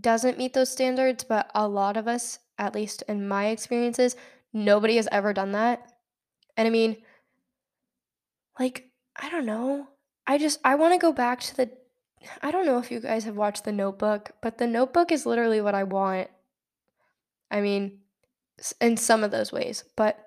doesn't 0.00 0.38
meet 0.38 0.54
those 0.54 0.70
standards, 0.70 1.24
but 1.24 1.50
a 1.54 1.68
lot 1.68 1.96
of 1.98 2.08
us, 2.08 2.38
at 2.58 2.74
least 2.74 3.02
in 3.08 3.28
my 3.28 3.48
experiences, 3.48 4.16
nobody 4.54 4.96
has 4.96 5.08
ever 5.12 5.32
done 5.32 5.52
that. 5.52 5.92
And 6.56 6.66
I 6.66 6.70
mean, 6.70 6.96
like, 8.58 8.88
I 9.14 9.28
don't 9.28 9.46
know. 9.46 9.88
I 10.26 10.38
just, 10.38 10.58
I 10.64 10.74
want 10.76 10.94
to 10.94 10.98
go 10.98 11.12
back 11.12 11.40
to 11.40 11.56
the, 11.56 11.70
I 12.42 12.50
don't 12.50 12.66
know 12.66 12.78
if 12.78 12.90
you 12.90 13.00
guys 13.00 13.24
have 13.24 13.36
watched 13.36 13.64
The 13.64 13.72
Notebook, 13.72 14.32
but 14.42 14.58
The 14.58 14.66
Notebook 14.66 15.12
is 15.12 15.26
literally 15.26 15.60
what 15.60 15.74
I 15.74 15.84
want. 15.84 16.28
I 17.50 17.60
mean, 17.60 17.98
in 18.80 18.96
some 18.96 19.22
of 19.22 19.30
those 19.30 19.52
ways, 19.52 19.84
but 19.96 20.18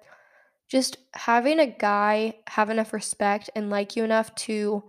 just 0.70 0.98
having 1.14 1.60
a 1.60 1.66
guy 1.66 2.36
have 2.48 2.70
enough 2.70 2.94
respect 2.94 3.50
and 3.56 3.70
like 3.70 3.96
you 3.96 4.04
enough 4.04 4.34
to 4.36 4.84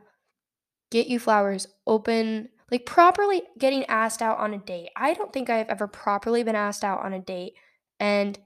get 0.91 1.07
you 1.07 1.19
flowers, 1.19 1.67
open, 1.87 2.51
like 2.71 2.85
properly 2.85 3.43
getting 3.59 3.85
asked 3.87 4.21
out 4.21 4.39
on 4.39 4.53
a 4.53 4.59
date. 4.59 4.91
I 4.97 5.15
don't 5.15 5.33
think 5.33 5.49
I've 5.49 5.69
ever 5.69 5.87
properly 5.87 6.43
been 6.43 6.55
asked 6.55 6.85
out 6.85 7.03
on 7.03 7.15
a 7.15 7.19
date. 7.19 7.55
And 7.99 8.39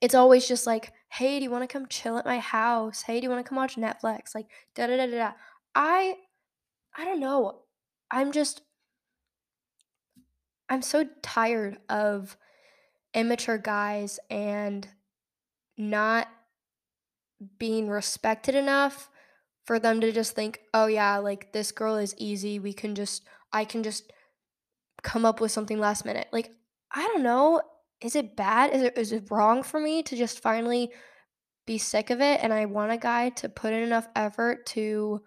it's 0.00 0.14
always 0.14 0.48
just 0.48 0.66
like, 0.66 0.92
hey, 1.10 1.38
do 1.38 1.44
you 1.44 1.50
want 1.50 1.68
to 1.68 1.72
come 1.72 1.86
chill 1.88 2.16
at 2.16 2.24
my 2.24 2.38
house? 2.38 3.02
Hey, 3.02 3.20
do 3.20 3.24
you 3.24 3.30
want 3.30 3.44
to 3.44 3.48
come 3.48 3.58
watch 3.58 3.76
Netflix? 3.76 4.34
Like, 4.34 4.46
da 4.74 4.86
da 4.86 4.96
da 4.96 5.06
da 5.06 5.16
da. 5.16 5.32
I, 5.74 6.14
I 6.96 7.04
don't 7.04 7.20
know. 7.20 7.62
I'm 8.10 8.32
just, 8.32 8.62
I'm 10.68 10.82
so 10.82 11.06
tired 11.22 11.78
of 11.88 12.36
immature 13.14 13.58
guys 13.58 14.18
and 14.30 14.88
not 15.76 16.28
being 17.58 17.88
respected 17.88 18.54
enough 18.54 19.08
for 19.64 19.78
them 19.78 20.00
to 20.00 20.12
just 20.12 20.34
think, 20.34 20.60
"Oh 20.74 20.86
yeah, 20.86 21.18
like 21.18 21.52
this 21.52 21.72
girl 21.72 21.96
is 21.96 22.14
easy. 22.18 22.58
We 22.58 22.72
can 22.72 22.94
just 22.94 23.22
I 23.52 23.64
can 23.64 23.82
just 23.82 24.12
come 25.02 25.24
up 25.24 25.40
with 25.40 25.52
something 25.52 25.78
last 25.78 26.04
minute." 26.04 26.28
Like, 26.32 26.50
I 26.92 27.06
don't 27.06 27.22
know. 27.22 27.62
Is 28.00 28.16
it 28.16 28.36
bad? 28.36 28.72
Is 28.74 28.82
it 28.82 28.98
is 28.98 29.12
it 29.12 29.30
wrong 29.30 29.62
for 29.62 29.80
me 29.80 30.02
to 30.04 30.16
just 30.16 30.40
finally 30.40 30.90
be 31.66 31.78
sick 31.78 32.10
of 32.10 32.20
it 32.20 32.40
and 32.42 32.52
I 32.52 32.64
want 32.64 32.92
a 32.92 32.96
guy 32.96 33.28
to 33.30 33.48
put 33.48 33.72
in 33.72 33.82
enough 33.82 34.08
effort 34.16 34.66
to 34.66 35.22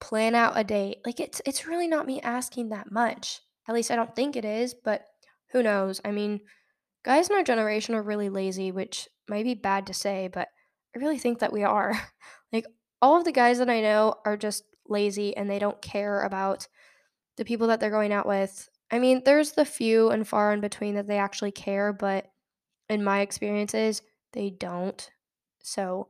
plan 0.00 0.34
out 0.34 0.58
a 0.58 0.64
date? 0.64 0.98
Like 1.06 1.20
it's 1.20 1.40
it's 1.46 1.66
really 1.66 1.88
not 1.88 2.06
me 2.06 2.20
asking 2.20 2.70
that 2.70 2.90
much. 2.90 3.40
At 3.68 3.74
least 3.74 3.90
I 3.90 3.96
don't 3.96 4.14
think 4.16 4.36
it 4.36 4.44
is, 4.44 4.74
but 4.74 5.04
who 5.52 5.62
knows? 5.62 6.00
I 6.04 6.10
mean, 6.10 6.40
guys 7.08 7.30
in 7.30 7.36
our 7.36 7.42
generation 7.42 7.94
are 7.94 8.02
really 8.02 8.28
lazy, 8.28 8.70
which 8.70 9.08
might 9.30 9.44
be 9.44 9.54
bad 9.54 9.86
to 9.86 9.94
say, 9.94 10.28
but 10.30 10.48
I 10.94 10.98
really 10.98 11.16
think 11.16 11.38
that 11.38 11.54
we 11.54 11.64
are. 11.64 11.98
like, 12.52 12.66
all 13.00 13.16
of 13.16 13.24
the 13.24 13.32
guys 13.32 13.56
that 13.58 13.70
I 13.70 13.80
know 13.80 14.16
are 14.26 14.36
just 14.36 14.64
lazy 14.86 15.34
and 15.34 15.48
they 15.48 15.58
don't 15.58 15.80
care 15.80 16.20
about 16.20 16.68
the 17.38 17.46
people 17.46 17.68
that 17.68 17.80
they're 17.80 17.88
going 17.88 18.12
out 18.12 18.26
with. 18.26 18.68
I 18.90 18.98
mean, 18.98 19.22
there's 19.24 19.52
the 19.52 19.64
few 19.64 20.10
and 20.10 20.28
far 20.28 20.52
in 20.52 20.60
between 20.60 20.96
that 20.96 21.06
they 21.06 21.16
actually 21.16 21.50
care, 21.50 21.94
but 21.94 22.26
in 22.90 23.02
my 23.02 23.20
experiences, 23.20 24.02
they 24.34 24.50
don't. 24.50 25.10
So, 25.62 26.08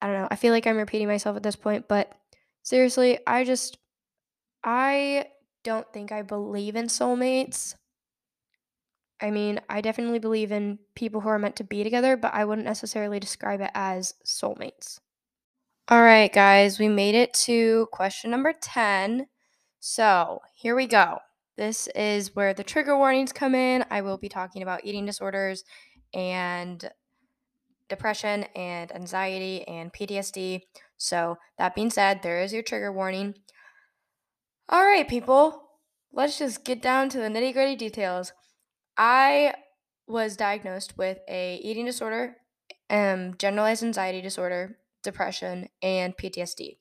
I 0.00 0.06
don't 0.06 0.20
know. 0.20 0.28
I 0.30 0.36
feel 0.36 0.52
like 0.52 0.68
I'm 0.68 0.76
repeating 0.76 1.08
myself 1.08 1.36
at 1.36 1.42
this 1.42 1.56
point, 1.56 1.88
but 1.88 2.12
seriously, 2.62 3.18
I 3.26 3.42
just, 3.42 3.76
I 4.62 5.26
don't 5.64 5.92
think 5.92 6.12
I 6.12 6.22
believe 6.22 6.76
in 6.76 6.86
soulmates. 6.86 7.74
I 9.20 9.30
mean, 9.30 9.60
I 9.68 9.80
definitely 9.80 10.20
believe 10.20 10.52
in 10.52 10.78
people 10.94 11.20
who 11.20 11.28
are 11.28 11.38
meant 11.38 11.56
to 11.56 11.64
be 11.64 11.82
together, 11.82 12.16
but 12.16 12.34
I 12.34 12.44
wouldn't 12.44 12.66
necessarily 12.66 13.18
describe 13.18 13.60
it 13.60 13.70
as 13.74 14.14
soulmates. 14.24 15.00
All 15.88 16.02
right, 16.02 16.32
guys, 16.32 16.78
we 16.78 16.88
made 16.88 17.14
it 17.14 17.32
to 17.44 17.88
question 17.92 18.30
number 18.30 18.52
10. 18.52 19.26
So 19.80 20.40
here 20.54 20.76
we 20.76 20.86
go. 20.86 21.18
This 21.56 21.88
is 21.88 22.36
where 22.36 22.54
the 22.54 22.62
trigger 22.62 22.96
warnings 22.96 23.32
come 23.32 23.54
in. 23.54 23.84
I 23.90 24.02
will 24.02 24.18
be 24.18 24.28
talking 24.28 24.62
about 24.62 24.84
eating 24.84 25.06
disorders 25.06 25.64
and 26.14 26.88
depression 27.88 28.44
and 28.54 28.94
anxiety 28.94 29.66
and 29.66 29.92
PTSD. 29.92 30.60
So, 30.96 31.38
that 31.58 31.74
being 31.74 31.90
said, 31.90 32.22
there 32.22 32.40
is 32.42 32.52
your 32.52 32.62
trigger 32.62 32.92
warning. 32.92 33.34
All 34.68 34.84
right, 34.84 35.08
people, 35.08 35.62
let's 36.12 36.38
just 36.38 36.64
get 36.64 36.82
down 36.82 37.08
to 37.10 37.18
the 37.18 37.28
nitty 37.28 37.52
gritty 37.52 37.76
details. 37.76 38.32
I 38.98 39.54
was 40.06 40.36
diagnosed 40.36 40.98
with 40.98 41.18
a 41.28 41.56
eating 41.56 41.86
disorder, 41.86 42.36
um, 42.90 43.36
generalized 43.38 43.82
anxiety 43.84 44.20
disorder, 44.22 44.78
depression, 45.02 45.68
and 45.82 46.16
PTSD. 46.16 46.78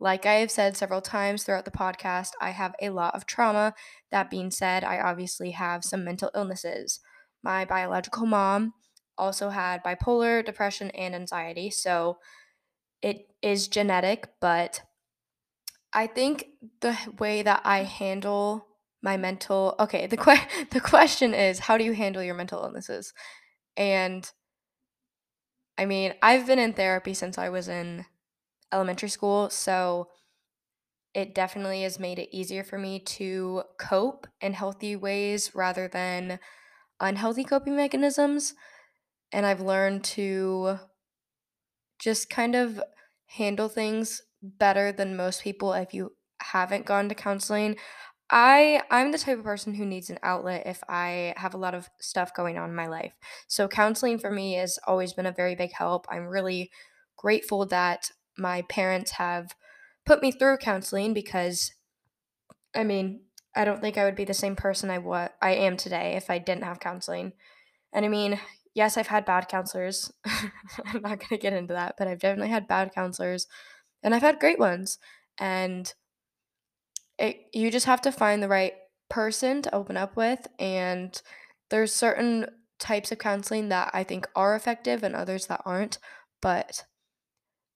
Like 0.00 0.26
I 0.26 0.34
have 0.34 0.50
said 0.50 0.76
several 0.76 1.00
times 1.00 1.44
throughout 1.44 1.64
the 1.64 1.70
podcast, 1.70 2.32
I 2.40 2.50
have 2.50 2.74
a 2.82 2.90
lot 2.90 3.14
of 3.14 3.26
trauma. 3.26 3.74
That 4.10 4.30
being 4.30 4.50
said, 4.50 4.82
I 4.84 5.00
obviously 5.00 5.52
have 5.52 5.84
some 5.84 6.04
mental 6.04 6.30
illnesses. 6.34 7.00
My 7.42 7.64
biological 7.64 8.26
mom 8.26 8.74
also 9.16 9.50
had 9.50 9.84
bipolar, 9.84 10.44
depression, 10.44 10.90
and 10.92 11.14
anxiety. 11.14 11.70
So 11.70 12.18
it 13.02 13.28
is 13.42 13.68
genetic, 13.68 14.28
but 14.40 14.82
I 15.92 16.06
think 16.06 16.46
the 16.80 16.96
way 17.18 17.42
that 17.42 17.60
I 17.64 17.82
handle 17.84 18.66
my 19.02 19.16
mental 19.16 19.74
okay, 19.80 20.06
the 20.06 20.16
que- 20.26 20.66
the 20.70 20.80
question 20.80 21.34
is 21.34 21.60
how 21.60 21.76
do 21.76 21.84
you 21.84 21.92
handle 21.92 22.22
your 22.22 22.34
mental 22.34 22.62
illnesses? 22.62 23.12
And 23.76 24.30
I 25.78 25.86
mean, 25.86 26.14
I've 26.22 26.46
been 26.46 26.58
in 26.58 26.74
therapy 26.74 27.14
since 27.14 27.38
I 27.38 27.48
was 27.48 27.68
in 27.68 28.04
elementary 28.72 29.08
school, 29.08 29.50
so 29.50 30.08
it 31.14 31.34
definitely 31.34 31.82
has 31.82 31.98
made 31.98 32.18
it 32.18 32.34
easier 32.34 32.64
for 32.64 32.78
me 32.78 32.98
to 32.98 33.62
cope 33.78 34.26
in 34.40 34.54
healthy 34.54 34.96
ways 34.96 35.54
rather 35.54 35.88
than 35.88 36.38
unhealthy 37.00 37.44
coping 37.44 37.76
mechanisms. 37.76 38.54
And 39.30 39.44
I've 39.44 39.60
learned 39.60 40.04
to 40.04 40.78
just 41.98 42.30
kind 42.30 42.54
of 42.54 42.82
handle 43.26 43.68
things 43.68 44.22
better 44.42 44.90
than 44.92 45.16
most 45.16 45.42
people 45.42 45.72
if 45.72 45.94
you 45.94 46.12
haven't 46.40 46.86
gone 46.86 47.08
to 47.08 47.14
counseling. 47.14 47.76
I 48.32 48.82
I'm 48.90 49.12
the 49.12 49.18
type 49.18 49.38
of 49.38 49.44
person 49.44 49.74
who 49.74 49.84
needs 49.84 50.10
an 50.10 50.18
outlet 50.22 50.64
if 50.66 50.82
I 50.88 51.34
have 51.36 51.54
a 51.54 51.58
lot 51.58 51.74
of 51.74 51.90
stuff 52.00 52.34
going 52.34 52.58
on 52.58 52.70
in 52.70 52.74
my 52.76 52.88
life. 52.88 53.12
So 53.46 53.68
counseling 53.68 54.18
for 54.18 54.30
me 54.30 54.54
has 54.54 54.78
always 54.86 55.12
been 55.12 55.26
a 55.26 55.32
very 55.32 55.54
big 55.54 55.72
help. 55.72 56.06
I'm 56.10 56.26
really 56.26 56.70
grateful 57.16 57.66
that 57.66 58.10
my 58.38 58.62
parents 58.62 59.12
have 59.12 59.54
put 60.06 60.22
me 60.22 60.32
through 60.32 60.56
counseling 60.58 61.14
because 61.14 61.72
I 62.74 62.84
mean, 62.84 63.20
I 63.54 63.64
don't 63.64 63.80
think 63.80 63.98
I 63.98 64.04
would 64.04 64.16
be 64.16 64.24
the 64.24 64.34
same 64.34 64.56
person 64.56 64.90
I 64.90 64.98
what 64.98 65.34
I 65.42 65.52
am 65.52 65.76
today 65.76 66.14
if 66.16 66.30
I 66.30 66.38
didn't 66.38 66.64
have 66.64 66.80
counseling. 66.80 67.32
And 67.92 68.04
I 68.04 68.08
mean, 68.08 68.40
yes, 68.74 68.96
I've 68.96 69.08
had 69.08 69.24
bad 69.24 69.48
counselors. 69.48 70.12
I'm 70.26 71.02
not 71.02 71.20
going 71.20 71.28
to 71.30 71.38
get 71.38 71.52
into 71.52 71.74
that, 71.74 71.96
but 71.98 72.08
I've 72.08 72.20
definitely 72.20 72.50
had 72.50 72.68
bad 72.68 72.94
counselors 72.94 73.46
and 74.02 74.14
I've 74.14 74.22
had 74.22 74.40
great 74.40 74.58
ones. 74.58 74.98
And 75.38 75.92
it, 77.18 77.36
you 77.52 77.70
just 77.70 77.86
have 77.86 78.00
to 78.02 78.12
find 78.12 78.42
the 78.42 78.48
right 78.48 78.74
person 79.08 79.62
to 79.62 79.74
open 79.74 79.96
up 79.96 80.16
with 80.16 80.46
and 80.58 81.20
there's 81.70 81.94
certain 81.94 82.46
types 82.78 83.12
of 83.12 83.18
counseling 83.18 83.68
that 83.68 83.90
I 83.94 84.04
think 84.04 84.26
are 84.34 84.56
effective 84.56 85.02
and 85.02 85.14
others 85.14 85.46
that 85.46 85.62
aren't, 85.64 85.98
but 86.40 86.84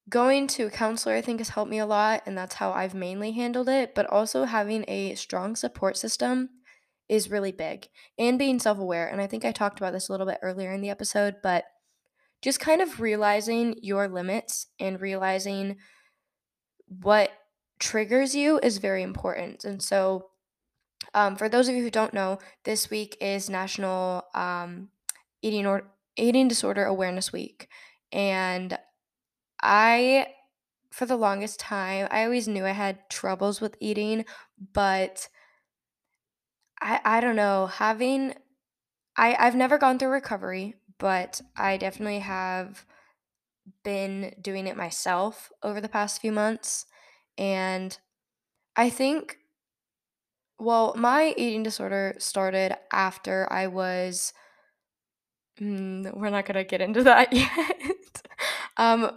going 0.09 0.47
to 0.47 0.67
a 0.67 0.71
counselor 0.71 1.15
I 1.15 1.21
think 1.21 1.39
has 1.39 1.49
helped 1.49 1.71
me 1.71 1.79
a 1.79 1.85
lot 1.85 2.23
and 2.25 2.37
that's 2.37 2.55
how 2.55 2.71
I've 2.71 2.93
mainly 2.93 3.31
handled 3.31 3.69
it, 3.69 3.93
but 3.95 4.07
also 4.07 4.45
having 4.45 4.85
a 4.87 5.15
strong 5.15 5.55
support 5.55 5.97
system 5.97 6.49
is 7.09 7.31
really 7.31 7.51
big 7.51 7.87
and 8.17 8.37
being 8.37 8.59
self-aware 8.59 9.07
and 9.07 9.21
I 9.21 9.27
think 9.27 9.45
I 9.45 9.51
talked 9.51 9.79
about 9.79 9.93
this 9.93 10.09
a 10.09 10.11
little 10.11 10.27
bit 10.27 10.39
earlier 10.41 10.71
in 10.71 10.81
the 10.81 10.89
episode, 10.89 11.35
but 11.41 11.65
just 12.41 12.59
kind 12.59 12.81
of 12.81 12.99
realizing 12.99 13.75
your 13.81 14.07
limits 14.07 14.67
and 14.79 15.01
realizing 15.01 15.77
what 16.87 17.31
triggers 17.79 18.35
you 18.35 18.59
is 18.63 18.77
very 18.77 19.03
important. 19.03 19.65
And 19.65 19.81
so, 19.81 20.29
um, 21.13 21.35
for 21.35 21.49
those 21.49 21.67
of 21.69 21.75
you 21.75 21.83
who 21.83 21.91
don't 21.91 22.13
know, 22.13 22.39
this 22.65 22.89
week 22.89 23.17
is 23.21 23.49
National 23.49 24.23
um, 24.35 24.89
Eating 25.41 25.65
or 25.67 25.83
Eating 26.17 26.47
Disorder 26.47 26.85
Awareness 26.85 27.33
Week, 27.33 27.69
and 28.11 28.77
I, 29.61 30.27
for 30.91 31.05
the 31.05 31.17
longest 31.17 31.59
time, 31.59 32.07
I 32.11 32.25
always 32.25 32.47
knew 32.47 32.65
I 32.65 32.71
had 32.71 33.09
troubles 33.09 33.61
with 33.61 33.77
eating, 33.81 34.25
but 34.73 35.29
I 36.81 36.99
I 37.03 37.19
don't 37.21 37.35
know 37.35 37.67
having 37.67 38.33
I 39.17 39.35
I've 39.39 39.55
never 39.55 39.77
gone 39.77 39.99
through 39.99 40.09
recovery, 40.09 40.75
but 40.99 41.41
I 41.57 41.77
definitely 41.77 42.19
have 42.19 42.85
been 43.83 44.35
doing 44.41 44.67
it 44.67 44.77
myself 44.77 45.51
over 45.63 45.81
the 45.81 45.89
past 45.89 46.21
few 46.21 46.31
months. 46.31 46.85
And 47.37 47.97
I 48.75 48.89
think, 48.89 49.39
well, 50.59 50.93
my 50.95 51.33
eating 51.37 51.63
disorder 51.63 52.15
started 52.17 52.75
after 52.91 53.47
I 53.51 53.67
was, 53.67 54.33
mm, 55.59 56.13
we're 56.15 56.29
not 56.29 56.45
going 56.45 56.55
to 56.55 56.63
get 56.63 56.81
into 56.81 57.03
that 57.03 57.33
yet. 57.33 58.21
um, 58.77 59.11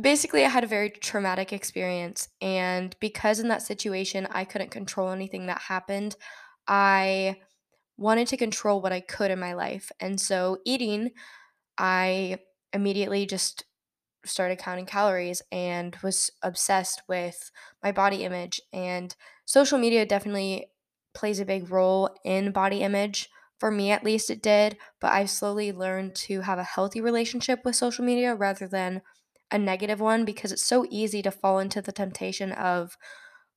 basically, 0.00 0.44
I 0.44 0.48
had 0.48 0.64
a 0.64 0.68
very 0.68 0.90
traumatic 0.90 1.52
experience. 1.52 2.28
And 2.40 2.94
because 3.00 3.38
in 3.40 3.48
that 3.48 3.62
situation, 3.62 4.26
I 4.30 4.44
couldn't 4.44 4.70
control 4.70 5.10
anything 5.10 5.46
that 5.46 5.60
happened, 5.62 6.16
I 6.66 7.36
wanted 7.98 8.28
to 8.28 8.36
control 8.36 8.80
what 8.82 8.92
I 8.92 9.00
could 9.00 9.30
in 9.30 9.40
my 9.40 9.54
life. 9.54 9.92
And 10.00 10.20
so, 10.20 10.58
eating, 10.66 11.12
I 11.78 12.38
immediately 12.72 13.26
just 13.26 13.64
started 14.24 14.58
counting 14.58 14.86
calories 14.86 15.42
and 15.50 15.96
was 16.02 16.30
obsessed 16.42 17.02
with 17.08 17.50
my 17.82 17.92
body 17.92 18.24
image. 18.24 18.60
And 18.72 19.14
social 19.44 19.78
media 19.78 20.06
definitely 20.06 20.66
plays 21.14 21.40
a 21.40 21.44
big 21.44 21.70
role 21.70 22.10
in 22.24 22.52
body 22.52 22.82
image. 22.82 23.28
For 23.58 23.70
me, 23.70 23.90
at 23.90 24.04
least, 24.04 24.30
it 24.30 24.42
did. 24.42 24.76
But 25.00 25.12
I've 25.12 25.30
slowly 25.30 25.72
learned 25.72 26.14
to 26.16 26.42
have 26.42 26.58
a 26.58 26.64
healthy 26.64 27.00
relationship 27.00 27.64
with 27.64 27.76
social 27.76 28.04
media 28.04 28.34
rather 28.34 28.66
than 28.66 29.02
a 29.50 29.58
negative 29.58 30.00
one 30.00 30.24
because 30.24 30.52
it's 30.52 30.64
so 30.64 30.86
easy 30.90 31.22
to 31.22 31.30
fall 31.30 31.58
into 31.58 31.82
the 31.82 31.92
temptation 31.92 32.52
of, 32.52 32.96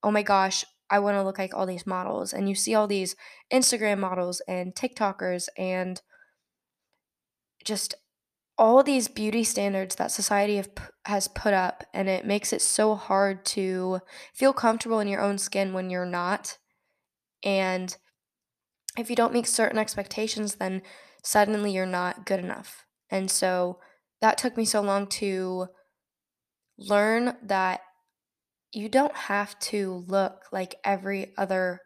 oh 0.02 0.10
my 0.10 0.22
gosh, 0.22 0.64
I 0.90 0.98
want 0.98 1.16
to 1.16 1.22
look 1.22 1.38
like 1.38 1.54
all 1.54 1.66
these 1.66 1.86
models. 1.86 2.32
And 2.32 2.48
you 2.48 2.54
see 2.54 2.74
all 2.74 2.86
these 2.86 3.16
Instagram 3.52 3.98
models 3.98 4.42
and 4.46 4.74
TikTokers 4.74 5.48
and 5.56 6.00
just 7.64 7.94
all 8.56 8.82
these 8.82 9.08
beauty 9.08 9.42
standards 9.44 9.96
that 9.96 10.10
society 10.10 10.56
have, 10.56 10.70
has 11.06 11.28
put 11.28 11.52
up, 11.52 11.84
and 11.92 12.08
it 12.08 12.24
makes 12.24 12.52
it 12.52 12.62
so 12.62 12.94
hard 12.94 13.44
to 13.44 14.00
feel 14.32 14.52
comfortable 14.52 15.00
in 15.00 15.08
your 15.08 15.20
own 15.20 15.38
skin 15.38 15.72
when 15.72 15.90
you're 15.90 16.06
not. 16.06 16.58
And 17.42 17.96
if 18.96 19.10
you 19.10 19.16
don't 19.16 19.32
meet 19.32 19.46
certain 19.46 19.78
expectations, 19.78 20.56
then 20.56 20.82
suddenly 21.22 21.72
you're 21.72 21.86
not 21.86 22.26
good 22.26 22.38
enough. 22.38 22.84
And 23.10 23.30
so 23.30 23.78
that 24.20 24.38
took 24.38 24.56
me 24.56 24.64
so 24.64 24.80
long 24.80 25.06
to 25.08 25.68
learn 26.78 27.36
that 27.42 27.80
you 28.72 28.88
don't 28.88 29.14
have 29.14 29.58
to 29.60 30.04
look 30.06 30.46
like 30.52 30.76
every 30.84 31.32
other 31.36 31.80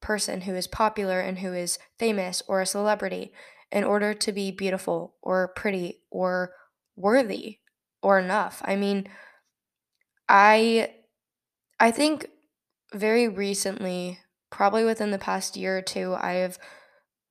person 0.00 0.42
who 0.42 0.54
is 0.54 0.66
popular 0.66 1.20
and 1.20 1.38
who 1.38 1.52
is 1.52 1.78
famous 1.98 2.42
or 2.46 2.60
a 2.60 2.66
celebrity 2.66 3.32
in 3.72 3.84
order 3.84 4.14
to 4.14 4.32
be 4.32 4.50
beautiful 4.50 5.16
or 5.22 5.48
pretty 5.48 6.02
or 6.10 6.52
worthy 6.96 7.58
or 8.02 8.18
enough. 8.18 8.62
I 8.64 8.76
mean, 8.76 9.08
I 10.28 10.94
I 11.78 11.90
think 11.90 12.28
very 12.94 13.28
recently, 13.28 14.20
probably 14.50 14.84
within 14.84 15.10
the 15.10 15.18
past 15.18 15.56
year 15.56 15.78
or 15.78 15.82
two, 15.82 16.14
I 16.18 16.34
have 16.34 16.58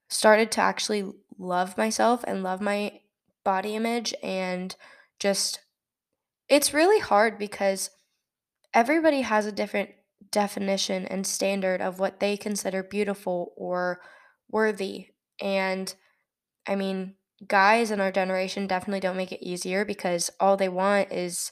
started 0.10 0.52
to 0.54 0.62
actually 0.62 1.12
love 1.38 1.78
myself 1.78 2.24
and 2.28 2.44
love 2.44 2.62
my 2.62 3.02
body 3.44 3.76
image 3.76 4.14
and 4.24 4.76
just 5.20 5.62
it's 6.50 6.74
really 6.74 7.00
hard 7.00 7.38
because 7.40 7.92
everybody 8.74 9.22
has 9.22 9.46
a 9.46 9.52
different 9.52 9.92
definition 10.32 11.06
and 11.06 11.26
standard 11.26 11.82
of 11.82 12.00
what 12.00 12.20
they 12.20 12.38
consider 12.38 12.84
beautiful 12.84 13.54
or 13.56 14.02
worthy. 14.50 15.10
And 15.42 15.94
I 16.68 16.76
mean, 16.76 17.16
guys 17.48 17.92
in 17.92 18.00
our 18.00 18.12
generation 18.12 18.68
definitely 18.68 19.00
don't 19.00 19.18
make 19.18 19.32
it 19.32 19.46
easier 19.46 19.86
because 19.86 20.32
all 20.40 20.58
they 20.58 20.70
want 20.70 21.12
is 21.12 21.52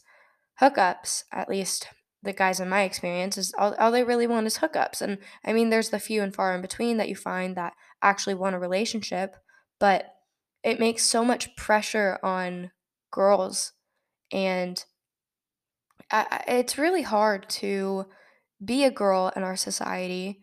hookups. 0.61 1.23
At 1.31 1.49
least 1.49 1.87
the 2.21 2.33
guys 2.33 2.59
in 2.59 2.69
my 2.69 2.83
experience 2.83 3.37
is 3.37 3.53
all, 3.57 3.75
all 3.75 3.91
they 3.91 4.03
really 4.03 4.27
want 4.27 4.47
is 4.47 4.59
hookups. 4.59 5.01
And 5.01 5.17
I 5.45 5.53
mean, 5.53 5.69
there's 5.69 5.89
the 5.89 5.99
few 5.99 6.21
and 6.21 6.33
far 6.33 6.55
in 6.55 6.61
between 6.61 6.97
that 6.97 7.09
you 7.09 7.15
find 7.15 7.55
that 7.57 7.73
actually 8.01 8.35
want 8.35 8.55
a 8.55 8.59
relationship, 8.59 9.35
but 9.79 10.13
it 10.63 10.79
makes 10.79 11.03
so 11.03 11.25
much 11.25 11.55
pressure 11.55 12.17
on 12.23 12.71
girls 13.11 13.73
and 14.31 14.83
I, 16.11 16.43
it's 16.47 16.77
really 16.77 17.01
hard 17.01 17.49
to 17.49 18.05
be 18.63 18.83
a 18.83 18.91
girl 18.91 19.31
in 19.35 19.43
our 19.43 19.55
society 19.55 20.39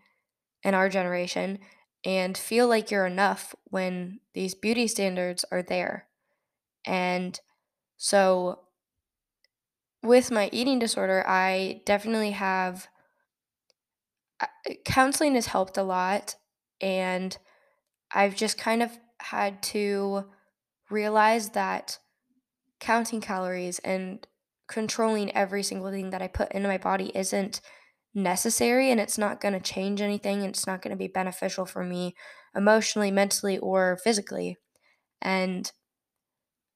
in 0.62 0.74
our 0.74 0.88
generation 0.88 1.58
and 2.04 2.36
feel 2.36 2.68
like 2.68 2.90
you're 2.90 3.06
enough 3.06 3.54
when 3.64 4.20
these 4.34 4.54
beauty 4.54 4.86
standards 4.86 5.44
are 5.50 5.62
there. 5.62 6.06
And 6.84 7.38
so 7.96 8.60
with 10.02 10.30
my 10.30 10.48
eating 10.52 10.78
disorder, 10.78 11.24
I 11.26 11.82
definitely 11.84 12.30
have 12.32 12.88
uh, 14.40 14.46
counseling 14.84 15.34
has 15.34 15.46
helped 15.46 15.76
a 15.76 15.82
lot 15.82 16.36
and 16.80 17.36
I've 18.12 18.34
just 18.36 18.58
kind 18.58 18.82
of 18.82 18.98
had 19.20 19.62
to 19.64 20.26
realize 20.90 21.50
that 21.50 21.98
counting 22.80 23.20
calories 23.20 23.78
and 23.80 24.26
controlling 24.68 25.34
every 25.36 25.62
single 25.62 25.90
thing 25.90 26.10
that 26.10 26.22
I 26.22 26.28
put 26.28 26.52
into 26.52 26.68
my 26.68 26.78
body 26.78 27.12
isn't 27.14 27.60
necessary 28.14 28.90
and 28.90 29.00
it's 29.00 29.18
not 29.18 29.40
going 29.40 29.54
to 29.54 29.60
change 29.60 30.00
anything. 30.00 30.42
It's 30.42 30.66
not 30.66 30.82
going 30.82 30.92
to 30.92 30.96
be 30.98 31.08
beneficial 31.08 31.66
for 31.66 31.84
me 31.84 32.14
emotionally, 32.54 33.10
mentally, 33.10 33.58
or 33.58 33.98
physically. 34.02 34.56
And 35.22 35.70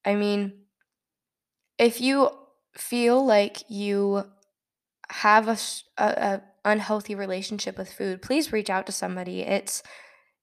I 0.05 0.15
mean, 0.15 0.65
if 1.79 2.01
you 2.01 2.31
feel 2.77 3.25
like 3.25 3.69
you 3.69 4.25
have 5.11 5.49
a, 5.49 5.59
a, 5.99 6.07
a 6.07 6.43
unhealthy 6.65 7.15
relationship 7.17 7.79
with 7.79 7.93
food, 7.93 8.23
please 8.23 8.53
reach 8.53 8.71
out 8.71 8.87
to 8.87 8.93
somebody. 8.93 9.43
It's 9.43 9.83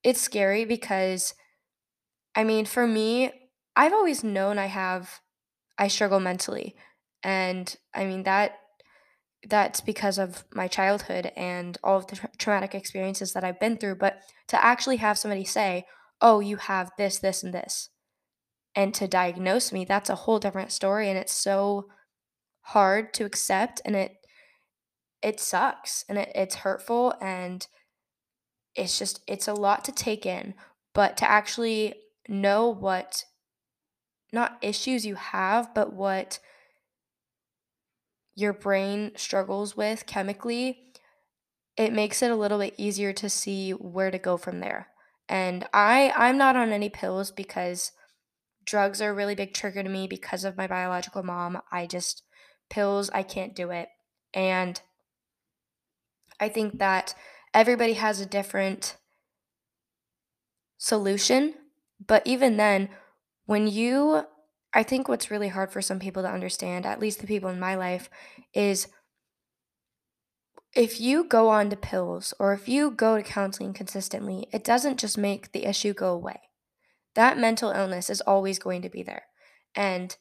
it's 0.04 0.22
scary 0.22 0.66
because 0.66 1.36
I 2.36 2.44
mean, 2.44 2.66
for 2.66 2.88
me, 2.88 3.32
I've 3.76 3.94
always 3.94 4.24
known 4.24 4.58
I 4.58 4.68
have 4.68 5.20
I 5.80 5.90
struggle 5.90 6.22
mentally. 6.22 6.76
And 7.24 7.76
I 7.96 8.06
mean 8.06 8.24
that 8.26 8.60
that's 9.48 9.82
because 9.82 10.18
of 10.18 10.44
my 10.54 10.68
childhood 10.68 11.32
and 11.36 11.78
all 11.84 11.98
of 11.98 12.08
the 12.08 12.16
tra- 12.16 12.30
traumatic 12.38 12.76
experiences 12.76 13.34
that 13.34 13.44
I've 13.44 13.60
been 13.60 13.78
through, 13.78 13.96
but 13.96 14.22
to 14.48 14.64
actually 14.64 14.98
have 14.98 15.18
somebody 15.18 15.46
say, 15.46 15.86
"Oh, 16.22 16.40
you 16.40 16.58
have 16.58 16.92
this, 16.98 17.20
this 17.20 17.44
and 17.44 17.54
this." 17.54 17.90
And 18.76 18.94
to 18.96 19.08
diagnose 19.08 19.72
me, 19.72 19.86
that's 19.86 20.10
a 20.10 20.16
whole 20.16 20.40
different 20.40 20.72
story 20.72 21.10
and 21.10 21.18
it's 21.18 21.34
so 21.34 21.90
hard 22.62 23.14
to 23.16 23.26
accept 23.26 23.82
and 23.86 23.96
it 23.96 24.18
it 25.22 25.40
sucks 25.40 26.06
and 26.10 26.18
it, 26.18 26.32
it's 26.34 26.56
hurtful 26.56 27.14
and 27.22 27.68
it's 28.76 28.98
just 28.98 29.22
it's 29.28 29.48
a 29.48 29.54
lot 29.54 29.84
to 29.86 29.92
take 29.92 30.26
in, 30.26 30.54
but 30.94 31.18
to 31.18 31.30
actually 31.30 31.96
know 32.28 32.70
what 32.70 33.26
not 34.32 34.58
issues 34.62 35.06
you 35.06 35.16
have, 35.16 35.74
but 35.74 35.94
what 35.94 36.40
your 38.36 38.54
brain 38.54 39.12
struggles 39.16 39.76
with 39.76 40.06
chemically, 40.06 40.80
it 41.78 41.94
makes 41.94 42.22
it 42.22 42.32
a 42.32 42.36
little 42.36 42.60
bit 42.60 42.76
easier 42.78 43.14
to 43.14 43.30
see 43.30 43.72
where 43.72 44.12
to 44.12 44.18
go 44.18 44.38
from 44.38 44.60
there. 44.60 44.88
And 45.30 45.68
I 45.74 46.14
I'm 46.16 46.38
not 46.38 46.56
on 46.56 46.72
any 46.72 46.90
pills 46.90 47.32
because 47.32 47.92
drugs 48.66 49.02
are 49.02 49.12
a 49.12 49.14
really 49.14 49.36
big 49.36 49.54
trigger 49.54 49.84
to 49.84 49.90
me 49.90 50.08
because 50.08 50.44
of 50.44 50.58
my 50.58 50.68
biological 50.68 51.24
mom. 51.24 51.62
I 51.72 51.86
just 51.88 52.24
pills 52.70 53.10
I 53.12 53.24
can't 53.24 53.56
do 53.56 53.72
it. 53.72 53.90
And 54.34 54.82
I 56.40 56.50
think 56.50 56.80
that 56.80 57.14
everybody 57.54 57.94
has 57.94 58.20
a 58.20 58.26
different 58.26 58.98
solution, 60.78 61.54
but 62.06 62.26
even 62.26 62.58
then, 62.58 62.90
when 63.46 63.68
you 63.68 64.24
I 64.74 64.84
think 64.84 65.08
what's 65.08 65.32
really 65.32 65.50
hard 65.50 65.72
for 65.72 65.82
some 65.82 66.00
people 66.00 66.24
to 66.24 66.32
understand, 66.32 66.86
at 66.86 67.00
least 67.00 67.20
the 67.20 67.28
people 67.28 67.50
in 67.50 67.60
my 67.60 67.76
life, 67.76 68.10
is 68.54 68.88
if 70.74 71.02
you 71.02 71.26
go 71.26 71.50
on 71.50 71.70
to 71.70 71.76
pills 71.76 72.34
or 72.40 72.54
if 72.54 72.70
you 72.70 72.92
go 72.92 73.18
to 73.18 73.24
counseling 73.24 73.74
consistently, 73.74 74.48
it 74.52 74.64
doesn't 74.64 75.00
just 75.00 75.18
make 75.18 75.52
the 75.52 75.66
issue 75.66 75.94
go 75.94 76.14
away. 76.14 76.40
That 77.16 77.38
mental 77.38 77.72
illness 77.72 78.10
is 78.10 78.22
always 78.22 78.60
going 78.60 78.82
to 78.84 78.90
be 78.90 79.04
there. 79.04 79.24
And 79.76 80.16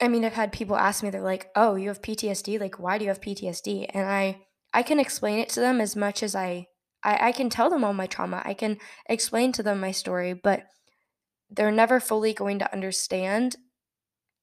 I 0.00 0.08
mean, 0.08 0.24
I've 0.24 0.32
had 0.32 0.52
people 0.52 0.76
ask 0.76 1.02
me, 1.02 1.10
they're 1.10 1.20
like, 1.20 1.50
"Oh, 1.54 1.76
you 1.76 1.88
have 1.88 2.02
PTSD? 2.02 2.58
Like, 2.58 2.78
why 2.78 2.98
do 2.98 3.04
you 3.04 3.10
have 3.10 3.20
PTSD?" 3.20 3.86
And 3.92 4.06
I 4.08 4.46
I 4.72 4.82
can 4.82 4.98
explain 4.98 5.38
it 5.38 5.48
to 5.50 5.60
them 5.60 5.80
as 5.80 5.94
much 5.94 6.22
as 6.22 6.34
I 6.34 6.66
I, 7.04 7.28
I 7.28 7.32
can 7.32 7.50
tell 7.50 7.70
them 7.70 7.84
all 7.84 7.92
my 7.92 8.06
trauma. 8.06 8.42
I 8.44 8.54
can 8.54 8.78
explain 9.06 9.52
to 9.52 9.62
them 9.62 9.80
my 9.80 9.92
story, 9.92 10.32
but 10.32 10.64
they're 11.50 11.72
never 11.72 12.00
fully 12.00 12.32
going 12.32 12.58
to 12.58 12.72
understand 12.72 13.56